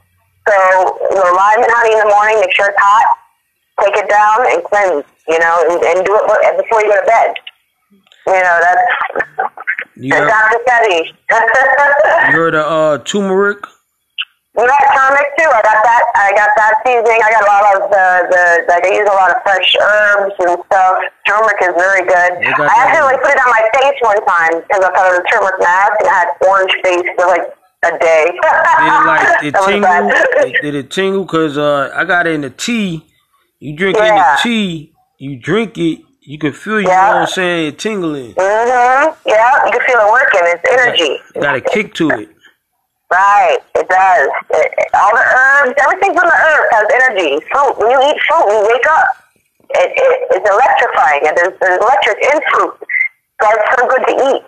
So, 0.49 0.57
you 1.13 1.19
know, 1.19 1.29
lime 1.35 1.61
and 1.61 1.73
honey 1.75 1.93
in 1.99 2.01
the 2.07 2.11
morning. 2.15 2.41
Make 2.41 2.55
sure 2.55 2.71
it's 2.71 2.79
hot. 2.81 3.21
Take 3.85 3.97
it 4.01 4.09
down 4.09 4.49
and 4.49 4.65
cleanse. 4.65 5.05
You 5.29 5.39
know, 5.43 5.55
and, 5.69 5.83
and 5.83 6.07
do 6.07 6.15
it 6.15 6.57
before 6.57 6.81
you 6.81 6.89
go 6.89 6.97
to 6.97 7.07
bed. 7.07 7.35
You 8.27 8.33
know, 8.33 8.59
that's 8.61 8.83
You 9.97 10.11
that's 10.11 10.27
heard, 10.27 10.29
Dr. 10.29 10.59
Fetty. 10.67 11.07
you 12.27 12.33
heard 12.33 12.55
of 12.55 12.67
uh, 12.67 13.05
turmeric? 13.05 13.59
You 14.59 14.65
got 14.67 14.83
turmeric 14.97 15.29
too. 15.37 15.45
I 15.53 15.61
got 15.63 15.79
that. 15.85 16.03
I 16.17 16.33
got 16.33 16.51
that 16.57 16.75
seasoning. 16.85 17.21
I 17.23 17.31
got 17.31 17.45
a 17.45 17.51
lot 17.53 17.65
of 17.77 17.91
the 17.93 18.07
the 18.33 18.43
like 18.73 18.85
I 18.85 18.91
use 18.97 19.05
a 19.09 19.13
lot 19.13 19.31
of 19.31 19.43
fresh 19.45 19.69
herbs 19.81 20.35
and 20.41 20.57
stuff. 20.67 20.97
Turmeric 21.29 21.61
is 21.61 21.75
very 21.77 22.03
good. 22.09 22.33
I 22.41 22.73
accidentally 22.89 23.21
put 23.21 23.37
it 23.37 23.41
on 23.45 23.51
my 23.53 23.65
face 23.77 23.99
one 24.01 24.25
time 24.25 24.65
because 24.65 24.83
I 24.83 24.89
thought 24.97 25.07
it 25.13 25.13
was 25.13 25.23
a 25.23 25.29
turmeric 25.31 25.61
mask 25.61 25.93
and 26.01 26.09
I 26.09 26.15
had 26.17 26.29
orange 26.49 26.75
face 26.83 27.07
for 27.21 27.27
like 27.29 27.47
a 27.85 27.99
day. 28.01 28.25
Did 28.33 28.89
it 28.89 29.07
like 29.07 29.45
it 29.45 29.55
tingle? 29.69 30.11
It- 30.49 30.63
Did 30.63 30.75
it 30.75 30.91
tingle? 30.91 31.27
Cause 31.27 31.59
uh, 31.59 31.93
I 31.95 32.05
got 32.05 32.27
it 32.27 32.33
in 32.35 32.41
the 32.41 32.51
tea. 32.51 33.05
You 33.61 33.77
drink 33.77 33.99
it 33.99 34.05
in 34.05 34.15
the 34.17 34.39
tea. 34.43 34.95
You 35.19 35.39
drink 35.39 35.77
it. 35.77 36.01
You 36.27 36.39
can 36.39 36.53
feel. 36.53 36.81
You 36.81 36.89
Yeah. 36.89 37.03
know 37.07 37.13
what 37.15 37.17
I'm 37.23 37.27
saying? 37.29 37.77
Tingling. 37.77 38.35
Mhm. 38.35 39.17
Yeah, 39.27 39.65
you 39.65 39.71
can 39.71 39.81
feel 39.87 40.01
it 40.01 40.11
working. 40.13 40.41
It's 40.45 40.65
energy. 40.73 41.23
It 41.35 41.41
got 41.41 41.55
a 41.55 41.61
kick 41.61 41.95
to 41.95 42.11
it. 42.11 42.29
Right, 43.13 43.59
it 43.77 43.89
does. 43.89 44.29
It, 44.51 44.75
it- 44.77 44.89
all 44.95 45.15
the 45.15 45.23
herbs, 45.23 45.75
everything 45.81 46.13
from 46.19 46.27
the 46.29 46.35
earth 46.35 46.69
has 46.73 46.87
energy. 46.93 47.39
Fruit, 47.53 47.79
when 47.79 47.91
you 47.93 48.01
eat 48.11 48.19
fruit, 48.29 48.47
you 48.51 48.67
wake 48.67 48.87
up. 48.91 49.07
It, 49.71 49.93
it, 49.95 50.27
it's 50.31 50.51
electrifying, 50.51 51.27
and 51.29 51.37
there's, 51.37 51.55
there's 51.61 51.81
electric 51.81 52.19
in 52.19 52.41
fruit. 52.51 52.75
So 53.43 53.49
it's 53.51 53.77
so 53.79 53.87
good 53.89 54.07
to 54.09 54.15
eat. 54.35 54.43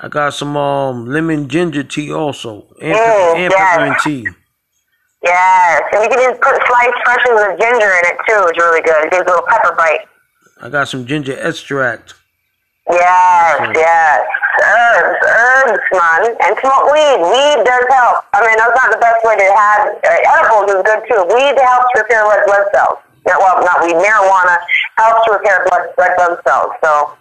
I 0.00 0.08
got 0.08 0.34
some 0.34 0.56
um 0.56 1.06
lemon 1.06 1.48
ginger 1.48 1.84
tea 1.84 2.12
also, 2.12 2.66
and, 2.82 2.96
Mm, 2.98 3.34
and 3.36 3.52
yes. 3.52 3.54
peppermint 3.54 3.98
tea. 4.02 4.28
Yes, 5.22 5.82
and 5.92 6.02
you 6.02 6.08
can 6.10 6.18
just 6.18 6.40
put 6.40 6.54
sliced 6.66 6.98
slices 7.04 7.40
of 7.46 7.58
ginger 7.60 7.90
in 7.98 8.04
it 8.10 8.16
too. 8.28 8.40
It's 8.48 8.58
really 8.58 8.82
good. 8.82 9.04
It 9.06 9.10
gives 9.12 9.22
a 9.22 9.26
little 9.30 9.46
pepper 9.46 9.74
bite. 9.76 10.00
I 10.64 10.70
got 10.70 10.88
some 10.88 11.04
ginger 11.06 11.36
extract. 11.38 12.14
Yes, 12.88 13.60
yes. 13.76 14.20
Herbs, 14.64 15.20
herbs, 15.28 15.84
man. 15.92 16.22
And 16.40 16.52
smoke 16.60 16.88
weed. 16.88 17.18
Weed 17.20 17.58
does 17.68 17.84
help. 17.92 18.24
I 18.32 18.40
mean, 18.40 18.56
that's 18.56 18.72
not 18.72 18.88
the 18.92 19.00
best 19.00 19.20
way 19.24 19.36
to 19.36 19.48
have, 19.52 19.80
uh, 20.00 20.32
edibles 20.40 20.72
is 20.72 20.80
good 20.88 21.00
too. 21.08 21.20
Weed 21.36 21.56
helps 21.60 21.88
repair 21.96 22.24
red 22.24 22.44
blood 22.46 22.64
cells. 22.72 22.98
Yeah, 23.26 23.36
well, 23.38 23.60
not 23.64 23.84
weed, 23.84 23.96
marijuana 23.96 24.56
helps 24.96 25.28
repair 25.28 25.64
blood, 25.68 25.88
red 25.98 26.16
blood 26.16 26.38
cells. 26.46 26.72
So 26.84 27.12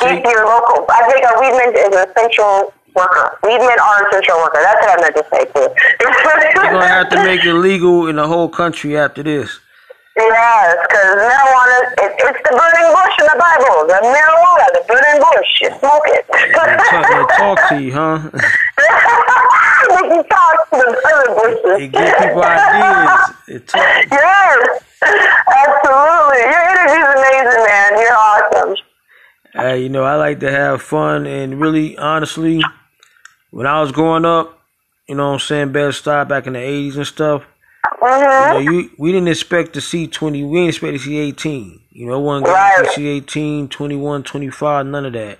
keep 0.00 0.22
See- 0.24 0.30
your 0.30 0.46
local, 0.46 0.86
I 0.90 1.02
think 1.10 1.22
a 1.26 1.34
weed 1.40 1.54
mint 1.58 1.74
is 1.76 1.94
an 1.96 2.06
essential 2.10 2.72
worker. 2.94 3.38
Weed 3.42 3.58
mint 3.58 3.80
are 3.80 4.06
essential 4.08 4.36
worker. 4.38 4.60
That's 4.62 4.82
what 4.86 4.98
I 4.98 5.02
meant 5.02 5.16
to 5.16 5.24
say 5.34 5.44
too. 5.50 5.68
They're 5.98 6.70
gonna 6.70 6.86
have 6.86 7.08
to 7.10 7.16
make 7.24 7.44
it 7.46 7.54
legal 7.54 8.06
in 8.08 8.16
the 8.16 8.26
whole 8.26 8.48
country 8.48 8.96
after 8.98 9.22
this. 9.22 9.58
Yes, 10.16 10.76
because 10.88 11.16
marijuana, 11.20 11.78
it, 12.00 12.12
it's 12.16 12.40
the 12.40 12.56
burning 12.56 12.88
bush 12.88 13.16
in 13.20 13.26
the 13.28 13.36
Bible. 13.36 13.84
The 13.84 14.00
marijuana, 14.00 14.66
the 14.72 14.82
burning 14.88 15.20
bush. 15.20 15.50
You 15.60 15.68
smoke 15.78 16.08
it. 16.08 16.24
Talk, 16.56 17.28
talk 17.36 17.68
to 17.68 17.82
you, 17.82 17.92
huh? 17.92 18.18
Make 19.92 20.12
you 20.16 20.22
talk 20.24 20.70
to 20.70 20.76
the 20.80 20.96
burning 21.04 21.34
bushes. 21.36 21.82
It 21.82 21.92
give 21.92 22.16
people 22.16 22.42
ideas. 22.42 23.36
It 23.48 23.68
talk. 23.68 24.06
Yes, 24.10 24.82
absolutely. 25.04 26.40
Your 26.48 26.64
energy 26.64 26.96
is 26.96 27.08
amazing, 27.12 27.64
man. 27.66 27.92
You're 28.00 28.16
awesome. 28.16 28.76
Hey, 29.52 29.82
you 29.82 29.90
know, 29.90 30.04
I 30.04 30.16
like 30.16 30.40
to 30.40 30.50
have 30.50 30.80
fun 30.80 31.26
and 31.26 31.60
really, 31.60 31.96
honestly, 31.98 32.62
when 33.50 33.66
I 33.66 33.82
was 33.82 33.92
growing 33.92 34.24
up, 34.24 34.60
you 35.08 35.14
know 35.14 35.28
what 35.28 35.34
I'm 35.34 35.40
saying, 35.40 35.72
Bed 35.72 35.90
Stuy 35.90 36.26
back 36.26 36.46
in 36.46 36.54
the 36.54 36.58
80s 36.58 36.96
and 36.96 37.06
stuff, 37.06 37.46
you 38.00 38.06
Mm-hmm. 38.08 38.52
know, 38.52 38.58
you, 38.58 38.90
we 38.98 39.12
didn't 39.12 39.28
expect 39.28 39.72
to 39.74 39.80
see 39.80 40.06
20, 40.06 40.44
we 40.44 40.58
didn't 40.58 40.68
expect 40.68 40.92
to 40.94 40.98
see 40.98 41.16
18. 41.18 41.80
You 41.90 42.06
know, 42.06 42.20
one 42.20 42.42
guy 42.42 42.76
Right. 42.76 42.84
to 42.84 42.90
see 42.92 43.08
18, 43.08 43.68
21, 43.68 44.22
25, 44.22 44.86
none 44.86 45.06
of 45.06 45.12
that. 45.14 45.38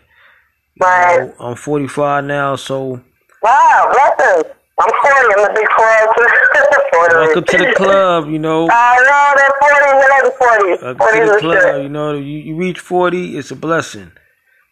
Right. 0.81 1.19
know, 1.21 1.35
I'm 1.41 1.55
45 1.57 2.25
now, 2.25 2.57
so 2.57 3.01
Wow, 3.43 3.93
blessings. 3.93 4.53
I'm 4.79 4.91
40. 4.91 5.35
I'm 5.39 5.51
a 5.51 5.55
big 5.55 5.69
40. 5.71 7.17
welcome 7.17 7.45
to 7.45 7.57
the 7.59 7.73
club, 7.77 8.29
you 8.29 8.39
know. 8.39 8.69
I 8.71 8.97
know 9.07 9.33
they're 9.37 9.59
40, 9.61 10.79
they're 10.79 10.79
40. 10.79 10.85
Welcome 10.85 10.99
to 10.99 11.05
40 11.05 11.19
the 11.19 11.35
is 11.37 11.41
club, 11.41 11.59
good. 11.63 11.83
you 11.83 11.89
know. 11.89 12.13
You, 12.15 12.39
you 12.39 12.57
reach 12.57 12.79
40, 12.81 13.37
it's 13.39 13.51
a 13.51 13.57
blessing. 13.57 14.11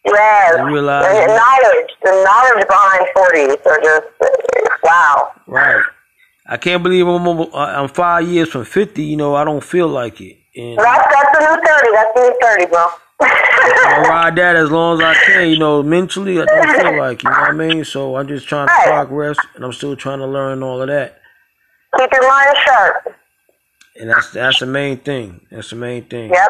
Yes. 0.06 0.56
You 0.58 0.64
realize- 0.66 1.06
the 1.06 1.26
knowledge, 1.26 1.90
the 2.02 2.24
knowledge 2.24 2.66
behind 2.66 3.06
40 3.14 3.40
are 3.70 3.80
just, 3.82 4.06
wow. 4.82 5.32
Right. 5.46 5.82
I 6.46 6.56
can't 6.58 6.82
believe 6.82 7.06
I'm, 7.06 7.26
I'm 7.54 7.88
five 7.88 8.28
years 8.28 8.50
from 8.50 8.64
50, 8.64 9.02
you 9.02 9.16
know, 9.16 9.34
I 9.34 9.44
don't 9.44 9.64
feel 9.64 9.88
like 9.88 10.20
it. 10.20 10.36
And 10.56 10.78
That's, 10.78 11.04
that's 11.12 11.38
the 11.38 11.40
new 11.40 11.62
30. 11.62 11.88
That's 11.92 12.14
the 12.14 12.20
new 12.20 12.38
30, 12.42 12.66
bro. 12.66 12.86
I'll 13.20 14.02
ride 14.10 14.36
that 14.36 14.56
as 14.56 14.70
long 14.70 14.98
as 15.00 15.04
I 15.04 15.14
can, 15.24 15.48
you 15.48 15.58
know, 15.58 15.82
mentally 15.82 16.40
I 16.40 16.44
don't 16.44 16.80
feel 16.80 16.96
like, 16.98 17.22
you 17.22 17.30
know 17.30 17.40
what 17.40 17.48
I 17.50 17.52
mean? 17.52 17.84
So 17.84 18.16
I'm 18.16 18.28
just 18.28 18.46
trying 18.46 18.68
to 18.68 18.72
Right. 18.74 18.84
progress 18.88 19.38
and 19.54 19.64
I'm 19.64 19.72
still 19.72 19.96
trying 19.96 20.18
to 20.18 20.26
learn 20.26 20.62
all 20.62 20.82
of 20.82 20.88
that. 20.88 21.18
Keep 21.96 22.10
your 22.12 22.28
mind 22.28 22.56
sharp. 22.66 23.14
And 23.96 24.10
that's 24.10 24.32
that's 24.32 24.58
the 24.58 24.66
main 24.66 24.98
thing. 24.98 25.46
That's 25.50 25.70
the 25.70 25.76
main 25.76 26.04
thing. 26.06 26.30
Yep. 26.30 26.48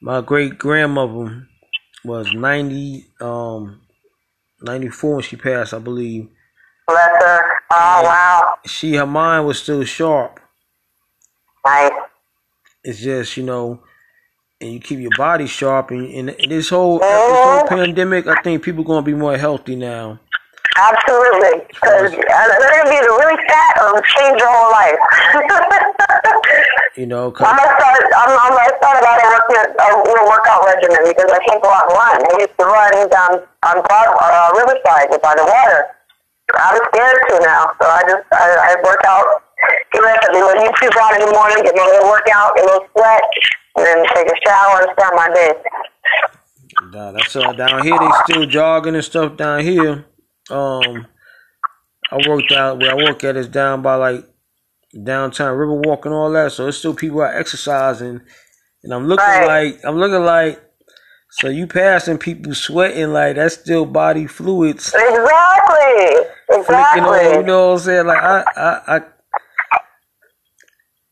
My 0.00 0.20
great 0.20 0.56
grandmother 0.58 1.48
was 2.04 2.32
90, 2.32 3.06
um, 3.20 3.80
94 4.62 5.14
when 5.14 5.22
she 5.22 5.36
passed, 5.36 5.74
I 5.74 5.78
believe. 5.78 6.28
Bless 6.90 7.22
her. 7.22 7.52
Oh, 7.72 8.02
wow. 8.04 8.58
She, 8.66 8.94
her 8.96 9.06
mind 9.06 9.46
was 9.46 9.62
still 9.62 9.84
sharp. 9.84 10.40
Nice. 11.64 11.92
It's 12.84 13.00
just, 13.00 13.36
you 13.36 13.42
know, 13.44 13.80
and 14.60 14.72
you 14.72 14.80
keep 14.80 14.98
your 14.98 15.10
body 15.16 15.46
sharp. 15.46 15.90
And, 15.90 16.06
and, 16.12 16.30
and 16.30 16.50
this 16.50 16.68
whole 16.70 16.98
this 16.98 17.08
whole 17.10 17.62
Mhm. 17.64 17.68
pandemic, 17.68 18.26
I 18.26 18.40
think 18.42 18.62
people 18.62 18.84
going 18.84 19.04
to 19.04 19.10
be 19.10 19.16
more 19.16 19.36
healthy 19.36 19.76
now. 19.76 20.18
Absolutely. 20.76 21.66
Because 21.68 22.10
they're 22.12 22.70
going 22.72 22.84
to 22.84 22.90
be 22.90 22.96
either 22.96 23.10
really 23.10 23.36
fat 23.48 23.74
or 23.82 24.00
change 24.00 24.38
your 24.40 24.48
whole 24.50 24.70
life. 24.72 24.98
You 26.96 27.06
know, 27.06 27.26
I'm 27.28 27.32
'cause- 27.32 27.46
gonna 27.46 27.80
start. 27.80 28.02
I'm, 28.18 28.30
I'm 28.34 28.50
gonna 28.52 28.76
start 28.76 28.98
about 29.00 29.22
a, 29.22 29.28
working, 29.30 29.56
a 29.78 30.26
workout 30.28 30.66
regimen 30.66 30.98
because 31.06 31.30
I 31.30 31.38
can't 31.46 31.62
go 31.62 31.70
out 31.70 31.86
and 31.88 31.94
run. 31.96 32.18
I 32.18 32.40
used 32.42 32.58
to 32.58 32.64
run 32.66 33.08
down 33.08 33.32
on 33.64 33.76
Broad, 33.86 34.08
uh, 34.20 34.50
Riverside 34.58 35.08
by 35.22 35.34
the 35.38 35.44
water. 35.46 35.86
I'm 36.56 36.80
scared 36.92 37.22
to 37.30 37.40
now, 37.40 37.72
so 37.80 37.86
I 37.88 38.02
just 38.08 38.24
I, 38.32 38.76
I 38.76 38.82
work 38.84 39.00
out. 39.06 39.26
Get 39.92 40.02
up 40.04 40.24
at 40.24 40.32
my 40.32 40.38
YouTube 40.40 40.96
on 41.02 41.20
in 41.20 41.26
the 41.26 41.32
morning, 41.32 41.62
get 41.62 41.74
my 41.76 41.84
little 41.84 42.08
workout, 42.08 42.56
get 42.56 42.64
a 42.64 42.66
little 42.66 42.88
sweat, 42.96 43.20
and 43.76 43.86
then 43.86 44.06
take 44.14 44.26
a 44.26 44.36
shower 44.46 44.80
and 44.82 44.88
start 44.98 45.14
my 45.14 45.28
day. 45.34 45.52
Nah, 46.92 47.12
that's 47.12 47.36
uh, 47.36 47.52
down 47.52 47.82
here. 47.84 47.98
They 47.98 48.10
still 48.24 48.46
jogging 48.46 48.94
and 48.94 49.04
stuff 49.04 49.36
down 49.36 49.60
here. 49.60 50.06
Um, 50.50 51.06
I 52.10 52.26
worked 52.28 52.52
out 52.52 52.78
where 52.78 52.92
I 52.92 52.94
work 52.94 53.22
at 53.24 53.36
is 53.36 53.48
down 53.48 53.82
by 53.82 53.96
like 53.96 54.24
downtown 55.04 55.56
Riverwalk 55.56 56.04
and 56.06 56.14
all 56.14 56.30
that. 56.32 56.52
So 56.52 56.68
it's 56.68 56.78
still 56.78 56.94
people 56.94 57.20
out 57.22 57.34
exercising, 57.34 58.20
and 58.82 58.94
I'm 58.94 59.06
looking 59.06 59.24
Right. 59.26 59.46
like 59.74 59.84
I'm 59.84 59.96
looking 59.98 60.24
like. 60.24 60.62
So 61.32 61.48
you 61.48 61.66
passing 61.66 62.18
people 62.18 62.54
sweating 62.54 63.12
like 63.12 63.36
that's 63.36 63.54
still 63.54 63.86
body 63.86 64.26
fluids 64.26 64.88
Exactly. 64.88 66.26
Exactly. 66.50 67.02
on. 67.02 67.34
You 67.34 67.42
know 67.44 67.68
what 67.68 67.72
I'm 67.74 67.78
saying? 67.78 68.06
Like 68.06 68.18
I, 68.22 68.44
I, 68.56 68.96
I. 68.96 69.00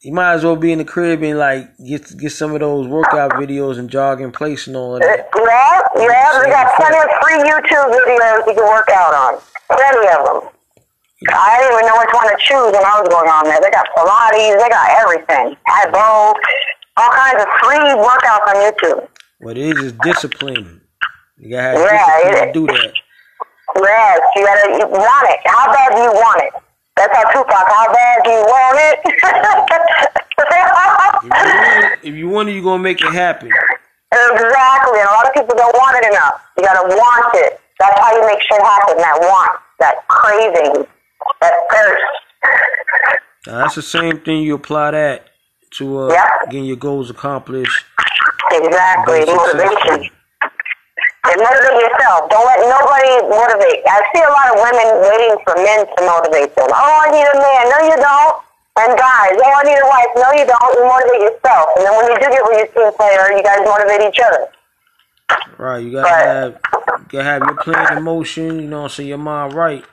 You 0.03 0.13
might 0.13 0.35
as 0.35 0.45
well 0.45 0.57
be 0.57 0.73
in 0.73 0.79
the 0.79 0.85
crib 0.85 1.23
and 1.23 1.39
like 1.39 1.77
get 1.79 2.17
get 2.19 2.31
some 2.33 2.53
of 2.53 2.61
those 2.61 2.87
workout 2.89 3.33
videos 3.33 3.79
and 3.79 3.89
jogging 3.91 4.33
place 4.33 4.67
and 4.67 4.77
all 4.77 4.97
of 4.97 5.03
that. 5.03 5.19
Eh, 5.19 5.23
yeah, 5.39 5.81
yeah, 5.97 6.41
we 6.41 6.47
got 6.51 6.75
plenty 6.77 6.99
of 6.99 7.11
free 7.23 7.39
YouTube 7.43 7.91
videos 7.95 8.47
you 8.47 8.55
can 8.55 8.67
work 8.69 8.89
out 8.91 9.15
on. 9.15 9.41
Plenty 9.71 10.07
of 10.09 10.25
them. 10.43 10.51
I 11.31 11.59
didn't 11.59 11.75
even 11.75 11.87
know 11.87 11.99
which 11.99 12.15
one 12.15 12.31
to 12.31 12.37
choose 12.39 12.71
when 12.71 12.85
I 12.87 13.03
was 13.03 13.09
going 13.11 13.27
on 13.27 13.45
there. 13.45 13.59
They 13.59 13.71
got 13.71 13.87
Pilates, 13.99 14.55
they 14.55 14.71
got 14.71 14.87
everything. 15.03 15.57
Advo, 15.67 16.35
all 16.97 17.11
kinds 17.11 17.43
of 17.43 17.49
free 17.59 17.91
workouts 17.99 18.47
on 18.47 18.57
YouTube. 18.63 19.03
What 19.41 19.57
it 19.57 19.65
is 19.77 19.83
is 19.85 19.93
discipline. 19.93 20.81
You 21.39 21.51
gotta 21.51 21.79
have 21.79 21.91
Yeah, 21.91 22.23
discipline 22.23 22.47
to 22.47 22.53
do 22.53 22.67
that. 22.67 22.93
Yes, 23.77 24.21
you 24.37 24.45
gotta 24.45 24.71
you 24.79 24.87
want 24.89 25.31
it. 25.31 25.41
How 25.47 25.73
bad 25.73 25.95
do 25.95 26.03
you 26.03 26.13
want 26.13 26.43
it? 26.43 26.53
That's 26.97 27.15
how 27.17 27.31
Tupac, 27.31 27.69
how 27.69 27.93
bad 27.93 28.19
do 28.25 28.31
you 28.31 28.43
want 28.43 28.79
If 28.79 29.05
you 31.25 31.31
it? 31.93 31.99
if 32.03 32.15
you 32.15 32.29
want 32.29 32.49
it, 32.49 32.53
you're 32.53 32.65
gonna 32.65 32.83
make 32.83 33.01
it 33.01 33.13
happen. 33.13 33.49
exactly, 34.11 34.99
and 35.01 35.09
a 35.09 35.13
lot 35.13 35.27
of 35.29 35.33
people 35.35 35.55
don't 35.57 35.75
want 35.77 35.97
it 36.03 36.09
enough. 36.11 36.41
You 36.57 36.65
gotta 36.65 36.89
want 36.89 37.35
it. 37.37 37.61
That's 37.79 38.01
how 38.01 38.13
you 38.17 38.27
make 38.27 38.41
shit 38.43 38.61
happen, 38.61 38.97
that 38.99 39.19
want, 39.21 39.61
that 39.79 40.09
craving, 40.09 40.87
that 41.41 41.53
thirst. 41.71 42.03
Now, 43.47 43.59
that's 43.63 43.77
the 43.77 43.83
same 43.83 44.19
thing. 44.21 44.43
You 44.43 44.55
apply 44.57 44.91
that 44.93 45.27
to 45.77 45.99
uh, 46.01 46.13
Yeah. 46.13 46.27
getting 46.47 46.65
your 46.65 46.77
goals 46.77 47.11
accomplished. 47.11 47.85
Exactly, 48.53 49.25
motivation. 49.27 50.11
And 51.29 51.37
motivate 51.43 51.83
yourself. 51.83 52.31
Don't 52.31 52.47
let 52.47 52.61
nobody 52.65 53.13
motivate. 53.29 53.83
I 53.85 54.01
see 54.15 54.23
a 54.23 54.31
lot 54.33 54.49
of 54.55 54.57
women 54.65 54.89
waiting 55.05 55.37
for 55.45 55.55
men 55.61 55.85
to 55.85 55.99
motivate 56.07 56.55
them. 56.57 56.69
Oh, 56.73 56.95
I 57.05 57.11
need 57.11 57.27
a 57.27 57.37
man. 57.37 57.63
No, 57.69 57.79
you 57.85 57.97
don't. 58.01 58.37
And 58.79 58.97
guys, 58.97 59.35
oh, 59.37 59.53
I 59.59 59.63
need 59.67 59.77
a 59.77 59.89
wife. 59.91 60.13
No, 60.17 60.29
you 60.33 60.47
don't. 60.47 60.71
You 60.79 60.85
motivate 60.87 61.23
yourself. 61.29 61.67
And 61.77 61.85
then 61.85 61.93
when 61.99 62.07
you 62.09 62.17
do 62.17 62.29
get 62.31 62.43
with 62.47 62.57
your 62.59 62.71
team 62.73 62.97
player, 62.97 63.37
you 63.37 63.43
guys 63.43 63.59
motivate 63.67 64.09
each 64.09 64.21
other. 64.25 64.47
Right. 65.59 65.83
You 65.85 65.93
gotta 65.93 66.09
Right. 66.09 66.27
have 66.27 66.61
you 67.01 67.05
gotta 67.11 67.25
have 67.25 67.43
your 67.43 67.57
plan 67.57 67.99
in 67.99 68.03
motion. 68.05 68.61
You 68.61 68.69
know, 68.69 68.89
so 68.89 69.03
your 69.03 69.19
mind 69.19 69.53
right. 69.55 69.85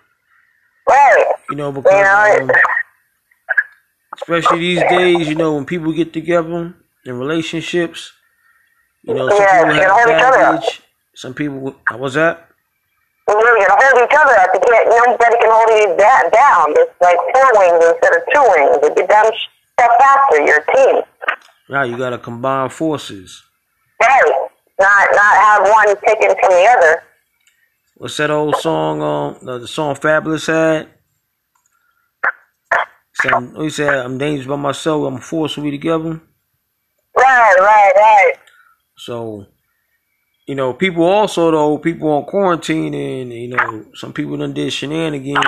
Right. 0.88 1.26
You 1.50 1.56
know, 1.56 1.72
because 1.72 1.92
You 1.92 2.04
know, 2.04 2.44
um, 2.44 2.52
especially 4.22 4.60
these 4.60 4.84
days, 4.84 5.28
you 5.28 5.36
know, 5.36 5.56
when 5.56 5.66
people 5.66 5.92
get 5.92 6.14
together 6.14 6.74
in 7.06 7.20
relationships, 7.20 8.14
you 9.06 9.14
know, 9.14 9.30
some 9.30 9.40
Yeah, 9.40 9.62
people 9.62 9.76
you 9.76 9.82
have 9.82 9.92
hold 9.92 10.08
each 10.10 10.24
other 10.24 10.40
up. 10.42 10.56
baggage. 10.56 10.82
Some 11.16 11.34
people, 11.34 11.76
how 11.88 11.98
was 11.98 12.14
that? 12.16 12.50
You're 13.28 13.42
going 13.42 13.62
to 13.66 13.78
hold 13.78 13.98
each 14.04 14.18
other 14.18 14.36
up. 14.42 14.50
You 14.54 14.60
can't, 14.66 14.90
nobody 14.90 15.38
can 15.40 15.50
hold 15.50 15.70
you 15.70 15.98
da- 15.98 16.30
down. 16.30 16.66
It's 16.78 16.94
like 17.02 17.18
four 17.34 17.50
wings 17.58 17.86
instead 17.86 18.14
of 18.18 18.24
two 18.34 18.46
wings. 18.54 18.78
If 18.84 18.94
you're 18.98 19.08
done 19.08 19.32
step 19.80 19.92
faster, 20.00 20.42
you're 20.46 20.62
a 20.62 20.76
team. 20.76 21.04
Now 21.70 21.84
you 21.84 21.98
got 21.98 22.12
to 22.12 22.18
combine 22.18 22.70
forces. 22.70 23.44
Right. 24.02 24.32
Not, 24.80 25.08
not 25.14 25.36
have 25.36 25.62
one 25.64 25.88
taken 26.06 26.30
from 26.30 26.50
the 26.52 26.68
other. 26.78 27.04
What's 27.98 28.18
that 28.18 28.30
old 28.30 28.58
song? 28.58 29.02
Um, 29.02 29.38
the, 29.42 29.60
the 29.60 29.68
song 29.68 29.96
Fabolous 29.96 30.48
had. 30.48 30.90
Some, 33.14 33.56
he 33.56 33.70
said, 33.70 33.94
"I'm 33.94 34.18
dangerous 34.18 34.48
by 34.48 34.58
myself. 34.58 35.08
I'm 35.08 35.20
forced 35.22 35.56
to 35.56 35.62
be 35.62 35.72
together." 35.72 36.20
Right, 37.18 37.56
right, 37.58 37.94
right. 37.96 38.34
So, 39.06 39.46
you 40.48 40.56
know, 40.56 40.74
people 40.74 41.04
also 41.04 41.52
though 41.52 41.78
people 41.78 42.10
on 42.10 42.26
quarantine 42.26 42.96
and 42.96 43.32
you 43.32 43.50
know 43.50 43.86
some 43.94 44.14
people 44.14 44.36
done 44.38 44.54
did 44.54 44.74
shenanigans, 44.74 45.46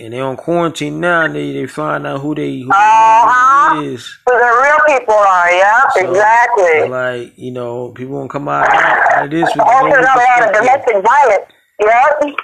and 0.00 0.14
they 0.14 0.20
on 0.20 0.38
quarantine 0.38 1.00
now. 1.00 1.26
And 1.26 1.34
they 1.34 1.52
they 1.52 1.66
find 1.66 2.06
out 2.06 2.22
who 2.22 2.34
they 2.34 2.60
who 2.60 2.70
Uh-huh. 2.70 3.78
they 3.78 3.88
is. 3.88 4.18
Who 4.26 4.32
the 4.32 4.38
real 4.62 4.98
people 4.98 5.14
are, 5.14 5.50
yep, 5.52 5.92
So, 5.92 6.10
exactly. 6.10 6.88
Like 6.88 7.34
you 7.36 7.52
know, 7.52 7.90
people 7.90 8.16
gonna 8.16 8.28
come 8.30 8.48
out, 8.48 8.72
out 8.72 9.26
of 9.26 9.30
this 9.30 9.50
with 9.54 9.66
Also, 9.66 10.00
not 10.00 10.48
a 10.48 10.52
domestic 10.52 10.96
violence. 11.04 11.44
Yep. 11.78 12.34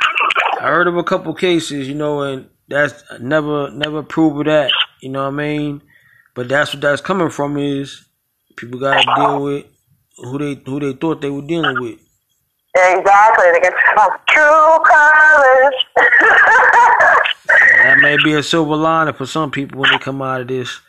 I 0.61 0.65
heard 0.67 0.89
of 0.89 0.99
a 0.99 1.05
couple 1.05 1.33
cases, 1.33 1.89
you 1.89 1.95
know, 1.95 2.21
and 2.21 2.51
that's 2.69 3.03
never 3.19 3.71
never 3.71 4.03
prove 4.03 4.39
of 4.41 4.45
that. 4.45 4.71
You 5.01 5.09
know 5.09 5.23
what 5.23 5.33
I 5.33 5.37
mean? 5.37 5.83
But 6.35 6.51
that's 6.51 6.75
what 6.75 6.83
that's 6.83 7.01
coming 7.01 7.31
from 7.31 7.57
is 7.57 8.05
people 8.61 8.79
got 8.79 9.01
to 9.03 9.15
deal 9.17 9.43
with 9.43 9.67
who 10.19 10.39
they 10.39 10.55
who 10.65 10.81
they 10.81 10.93
thought 10.93 11.21
they 11.21 11.31
were 11.31 11.43
dealing 11.43 11.81
with. 11.81 11.99
Exactly. 12.77 13.47
They 13.53 13.61
get 13.61 13.75
some 13.97 14.11
true 14.29 14.79
colors. 14.85 15.75
That 17.83 17.99
may 18.01 18.17
be 18.23 18.35
a 18.35 18.43
silver 18.43 18.77
lining 18.77 19.15
for 19.15 19.27
some 19.27 19.51
people 19.51 19.81
when 19.81 19.91
they 19.91 19.99
come 19.99 20.23
out 20.23 20.43
of 20.43 20.49
this. 20.49 20.81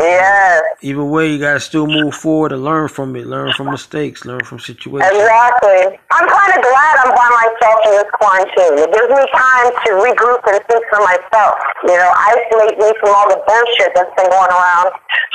Yes, 0.00 0.62
Either 0.82 1.04
way, 1.04 1.28
you 1.32 1.38
gotta 1.38 1.60
still 1.60 1.86
move 1.86 2.14
forward 2.14 2.52
and 2.52 2.64
learn 2.64 2.88
from 2.88 3.14
it, 3.16 3.26
learn 3.26 3.52
from 3.52 3.70
mistakes, 3.70 4.24
learn 4.24 4.40
from 4.40 4.58
situations. 4.58 5.12
exactly. 5.12 6.00
I'm 6.10 6.26
kind 6.28 6.52
of 6.56 6.60
glad 6.64 6.92
I'm 7.04 7.12
by 7.12 7.28
myself 7.28 7.78
in 7.84 7.92
this 8.00 8.10
quarantine. 8.16 8.74
It 8.80 8.90
gives 8.90 9.10
me 9.12 9.24
time 9.30 9.68
to 9.84 9.90
regroup 10.00 10.40
and 10.48 10.58
think 10.66 10.82
for 10.88 11.00
myself. 11.04 11.60
You 11.84 11.96
know, 12.00 12.10
isolate 12.16 12.76
me 12.80 12.88
from 13.00 13.12
all 13.12 13.28
the 13.28 13.40
bullshit 13.44 13.92
that's 13.94 14.12
been 14.16 14.30
going 14.32 14.52
around. 14.52 14.90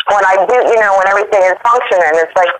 When 0.09 0.25
I 0.25 0.45
do, 0.49 0.57
you 0.69 0.79
know, 0.81 0.97
when 0.97 1.07
everything 1.13 1.41
is 1.45 1.57
functioning, 1.61 2.13
it's 2.17 2.33
like 2.35 2.53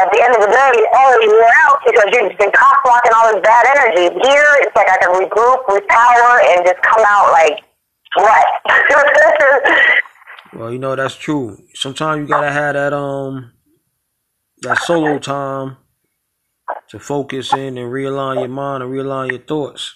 at 0.00 0.12
the 0.12 0.20
end 0.20 0.32
of 0.36 0.40
the 0.44 0.52
day, 0.52 0.72
oh, 0.92 1.12
you're 1.24 1.48
out 1.64 1.80
because 1.84 2.08
you've 2.12 2.36
been 2.36 2.52
cock 2.52 2.84
blocking 2.84 3.12
all 3.16 3.32
this 3.32 3.40
bad 3.44 3.64
energy. 3.76 4.12
Here, 4.24 4.48
it's 4.64 4.76
like 4.76 4.88
I 4.88 4.96
can 5.00 5.12
regroup, 5.16 5.64
repower, 5.68 6.40
and 6.52 6.64
just 6.64 6.80
come 6.82 7.04
out 7.04 7.32
like 7.32 7.60
what? 8.16 8.46
Well, 10.56 10.72
you 10.72 10.78
know 10.78 10.96
that's 10.96 11.14
true. 11.14 11.58
Sometimes 11.74 12.22
you 12.22 12.26
gotta 12.26 12.50
have 12.50 12.74
that 12.74 12.94
um 12.94 13.52
that 14.62 14.78
solo 14.78 15.18
time 15.18 15.76
to 16.88 16.98
focus 16.98 17.52
in 17.52 17.76
and 17.76 17.92
realign 17.92 18.38
your 18.40 18.48
mind 18.48 18.82
and 18.82 18.90
realign 18.90 19.28
your 19.30 19.40
thoughts. 19.40 19.94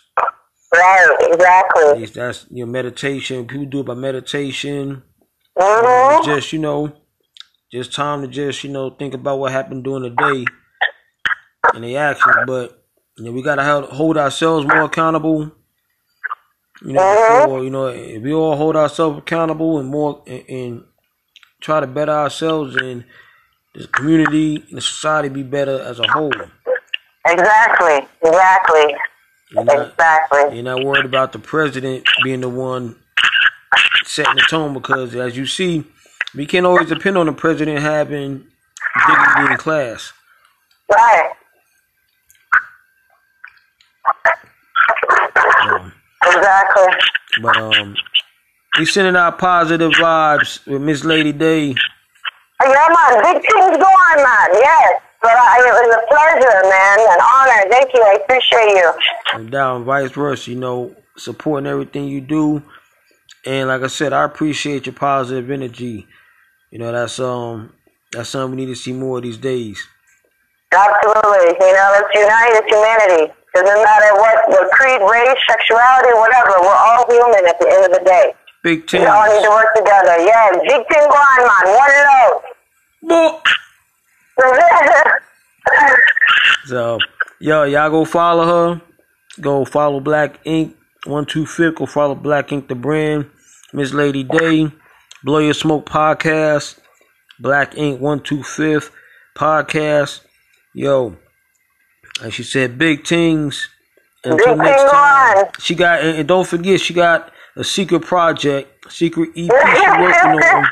right, 0.74 1.16
exactly. 1.22 2.04
That's 2.06 2.46
your 2.50 2.66
meditation. 2.66 3.46
People 3.46 3.66
do 3.66 3.80
it 3.80 3.86
by 3.86 3.94
meditation. 3.94 5.02
hmm 5.58 6.24
just 6.26 6.52
you 6.52 6.58
know, 6.58 6.92
just 7.72 7.94
time 7.94 8.20
to 8.20 8.28
just 8.28 8.62
you 8.62 8.70
know 8.70 8.90
think 8.90 9.14
about 9.14 9.38
what 9.38 9.52
happened 9.52 9.84
during 9.84 10.02
the 10.02 10.10
day 10.10 10.44
and 11.72 11.84
the 11.84 11.96
actions. 11.96 12.36
But 12.46 12.84
you 13.16 13.24
know, 13.24 13.32
we 13.32 13.42
gotta 13.42 13.86
hold 13.86 14.18
ourselves 14.18 14.66
more 14.66 14.84
accountable. 14.84 15.52
You 16.82 16.94
know, 16.94 17.02
Mhm. 17.02 17.42
before, 17.44 17.64
you 17.64 17.70
know, 17.70 17.86
if 17.88 18.22
we 18.22 18.32
all 18.32 18.56
hold 18.56 18.76
ourselves 18.76 19.18
accountable 19.18 19.78
and 19.78 19.88
more 19.88 20.22
and, 20.26 20.44
and 20.48 20.84
try 21.60 21.80
to 21.80 21.86
better 21.86 22.12
ourselves 22.12 22.74
and 22.76 23.04
the 23.74 23.86
community 23.88 24.56
and 24.68 24.78
the 24.78 24.80
society 24.80 25.28
be 25.28 25.42
better 25.42 25.80
as 25.80 26.00
a 26.00 26.08
whole. 26.10 26.32
Exactly, 27.26 28.08
exactly, 28.24 28.96
You're 29.50 29.64
not, 29.64 29.88
exactly. 29.90 30.54
you're 30.54 30.64
not 30.64 30.82
worried 30.84 31.04
about 31.04 31.32
the 31.32 31.38
president 31.38 32.08
being 32.24 32.40
the 32.40 32.48
one 32.48 32.96
setting 34.04 34.36
the 34.36 34.42
tone 34.48 34.72
because, 34.72 35.14
as 35.14 35.36
you 35.36 35.46
see, 35.46 35.84
we 36.34 36.46
can't 36.46 36.64
always 36.64 36.88
depend 36.88 37.18
on 37.18 37.26
the 37.26 37.32
president 37.32 37.78
having 37.80 38.46
dignity 39.06 39.52
in 39.52 39.58
class. 39.58 40.12
Right, 40.90 41.32
Um, 45.62 45.92
exactly. 46.36 46.86
but 47.42 47.56
um, 47.56 47.96
we 48.78 48.84
sending 48.86 49.16
out 49.16 49.38
positive 49.38 49.92
vibes 49.92 50.64
with 50.66 50.82
Miss 50.82 51.04
Lady 51.04 51.32
Day. 51.32 51.74
Yeah, 52.62 52.88
man, 52.88 53.22
big 53.22 53.42
things 53.42 53.76
going, 53.76 54.24
man. 54.24 54.48
Yes, 54.52 55.00
but 55.22 55.32
I, 55.32 55.58
it 55.58 55.86
was 55.86 55.96
a 55.96 56.06
pleasure, 56.08 56.68
man, 56.68 57.00
an 57.00 57.20
honor. 57.20 57.70
Thank 57.70 57.94
you. 57.94 58.02
I 58.02 58.18
appreciate 58.22 58.76
you. 58.76 58.92
and 59.34 59.50
down 59.50 59.84
vice 59.84 60.10
versa, 60.12 60.50
you 60.50 60.56
know, 60.56 60.94
supporting 61.16 61.66
everything 61.66 62.08
you 62.08 62.20
do. 62.20 62.62
And 63.46 63.68
like 63.68 63.82
I 63.82 63.86
said, 63.86 64.12
I 64.12 64.24
appreciate 64.24 64.86
your 64.86 64.94
positive 64.94 65.50
energy. 65.50 66.06
You 66.70 66.78
know, 66.78 66.92
that's 66.92 67.18
um 67.18 67.72
that's 68.12 68.28
something 68.28 68.56
we 68.56 68.64
need 68.64 68.72
to 68.72 68.76
see 68.76 68.92
more 68.92 69.18
of 69.18 69.24
these 69.24 69.38
days. 69.38 69.82
Absolutely. 70.72 71.56
You 71.60 71.72
know, 71.74 71.90
let's 71.92 72.14
unite 72.14 72.62
as 72.62 72.64
humanity. 72.68 73.32
Doesn't 73.54 73.82
matter 73.82 74.14
what, 74.14 74.48
what 74.48 74.70
creed, 74.70 75.00
race, 75.02 75.38
sexuality, 75.48 76.14
whatever. 76.14 76.54
We're 76.62 76.74
all 76.74 77.04
human 77.10 77.46
at 77.48 77.58
the 77.58 77.68
end 77.68 77.84
of 77.86 77.98
the 77.98 78.04
day. 78.04 78.34
Big 78.62 78.86
Ten. 78.86 79.00
We 79.00 79.06
all 79.06 79.26
need 79.26 79.42
to 79.42 79.50
work 79.50 79.74
together. 79.74 80.18
Yeah, 80.22 80.50
big 80.52 80.86
go 80.88 80.96
on, 81.08 81.40
man. 81.48 81.64
One 81.74 81.94
love. 83.10 83.42
Boop. 83.42 83.42
So, 86.66 86.98
yo, 87.40 87.64
y'all 87.64 87.90
go 87.90 88.04
follow 88.04 88.46
her. 88.46 88.82
Go 89.40 89.64
follow 89.64 89.98
Black 90.00 90.38
Ink 90.44 90.76
one 91.04 91.26
two 91.26 91.46
fifth. 91.46 91.76
Go 91.76 91.86
follow 91.86 92.14
Black 92.14 92.52
Ink 92.52 92.68
the 92.68 92.74
brand. 92.74 93.26
Miss 93.72 93.92
Lady 93.92 94.22
Day, 94.22 94.70
Blow 95.24 95.38
Your 95.38 95.54
Smoke 95.54 95.88
podcast. 95.88 96.78
Black 97.38 97.76
Ink 97.76 98.00
one 98.00 98.22
two 98.22 98.42
fifth 98.42 98.92
podcast. 99.36 100.20
Yo, 100.74 101.16
and 102.22 102.32
she 102.32 102.42
said 102.42 102.78
big 102.78 103.06
things. 103.06 103.68
Until 104.22 104.54
Big 104.54 104.58
next 104.64 104.82
time. 104.90 105.38
on. 105.38 105.44
She 105.60 105.74
got 105.74 106.00
and 106.02 106.18
and 106.18 106.28
don't 106.28 106.46
forget 106.46 106.80
she 106.80 106.92
got 106.92 107.32
a 107.56 107.64
secret 107.64 108.00
project, 108.02 108.92
secret 108.92 109.30
EP 109.30 109.34
she 109.36 109.48
working 109.48 110.30
on. 110.54 110.64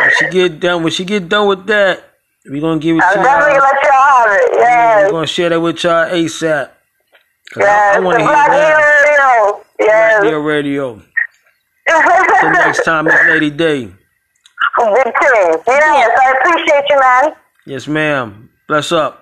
When 0.00 0.10
she 0.18 0.28
get 0.30 0.60
done, 0.60 0.82
when 0.84 0.92
she 0.92 1.04
get 1.04 1.28
done 1.28 1.48
with 1.48 1.66
that, 1.66 2.04
we 2.48 2.60
gonna 2.60 2.78
give 2.78 2.96
it 2.96 3.02
I'll 3.02 3.14
to 3.14 3.22
definitely 3.22 3.54
y'all. 3.54 3.62
let 3.62 3.82
y'all 3.82 4.64
have 4.64 5.00
it. 5.00 5.06
We're 5.06 5.10
gonna 5.10 5.26
share 5.26 5.48
that 5.48 5.60
with 5.60 5.82
y'all 5.82 6.08
ASAP. 6.10 6.68
I, 6.68 6.70
Yes. 7.58 7.96
I 7.96 8.00
want 8.00 8.18
to 8.18 8.24
hear 8.24 8.32
that. 8.32 9.04
Radio. 9.04 9.64
Yes. 9.80 10.22
Radio, 10.22 10.38
radio. 10.40 11.02
Till 12.40 12.50
next 12.50 12.84
time, 12.84 13.04
Miss 13.06 13.20
Lady 13.26 13.50
Day. 13.50 13.84
Big 13.86 13.94
things. 15.04 15.62
Yes, 15.66 16.10
I 16.16 16.34
appreciate 16.40 16.84
you, 16.88 17.00
man. 17.00 17.32
Yes, 17.66 17.86
ma'am. 17.88 18.48
Bless 18.68 18.90
up. 18.92 19.21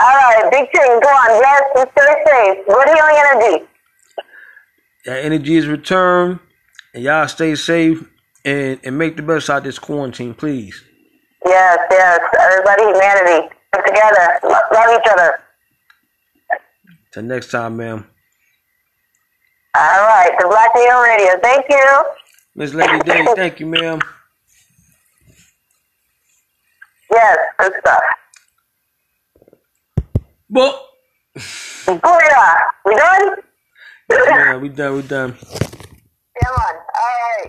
All 0.00 0.06
right, 0.14 0.48
big 0.50 0.70
thing. 0.72 1.00
Go 1.00 1.08
on. 1.08 1.40
Yes, 1.40 1.62
and 1.76 1.90
stay 1.92 2.14
safe. 2.26 2.66
Good 2.66 2.88
healing 2.88 3.16
energy. 3.18 3.64
That 5.06 5.24
energy 5.24 5.56
is 5.56 5.66
returned, 5.66 6.38
and 6.94 7.02
y'all 7.02 7.26
stay 7.28 7.54
safe 7.54 8.04
and 8.44 8.78
and 8.84 8.96
make 8.98 9.16
the 9.16 9.22
best 9.22 9.50
out 9.50 9.58
of 9.58 9.64
this 9.64 9.78
quarantine, 9.78 10.34
please. 10.34 10.84
Yes, 11.44 11.78
yes. 11.90 12.20
Everybody, 12.38 12.82
humanity. 12.84 13.48
Come 13.74 13.84
together. 13.84 14.38
Lo- 14.44 14.68
Love 14.72 15.00
each 15.00 15.10
other. 15.12 15.40
Till 17.12 17.22
next 17.22 17.50
time, 17.50 17.76
ma'am. 17.76 18.06
All 19.74 20.02
right. 20.06 20.30
The 20.38 20.46
Black 20.48 20.70
Neo 20.74 21.00
Radio. 21.00 21.40
Thank 21.42 21.66
you. 21.70 22.04
Miss 22.54 22.74
Lady 22.74 22.98
Day, 23.00 23.24
thank 23.36 23.60
you, 23.60 23.66
ma'am. 23.66 24.00
Yes, 27.12 27.38
good 27.58 27.72
stuff. 27.80 28.02
Well, 30.50 30.88
oh 31.88 32.20
yeah, 32.30 32.54
we 32.86 32.94
done. 32.96 33.36
yeah, 34.10 34.56
we 34.56 34.68
done. 34.70 34.96
We 34.96 35.02
done. 35.02 35.32
Come 36.42 36.54
on, 36.54 36.74
All 36.74 36.74
right. 36.74 37.46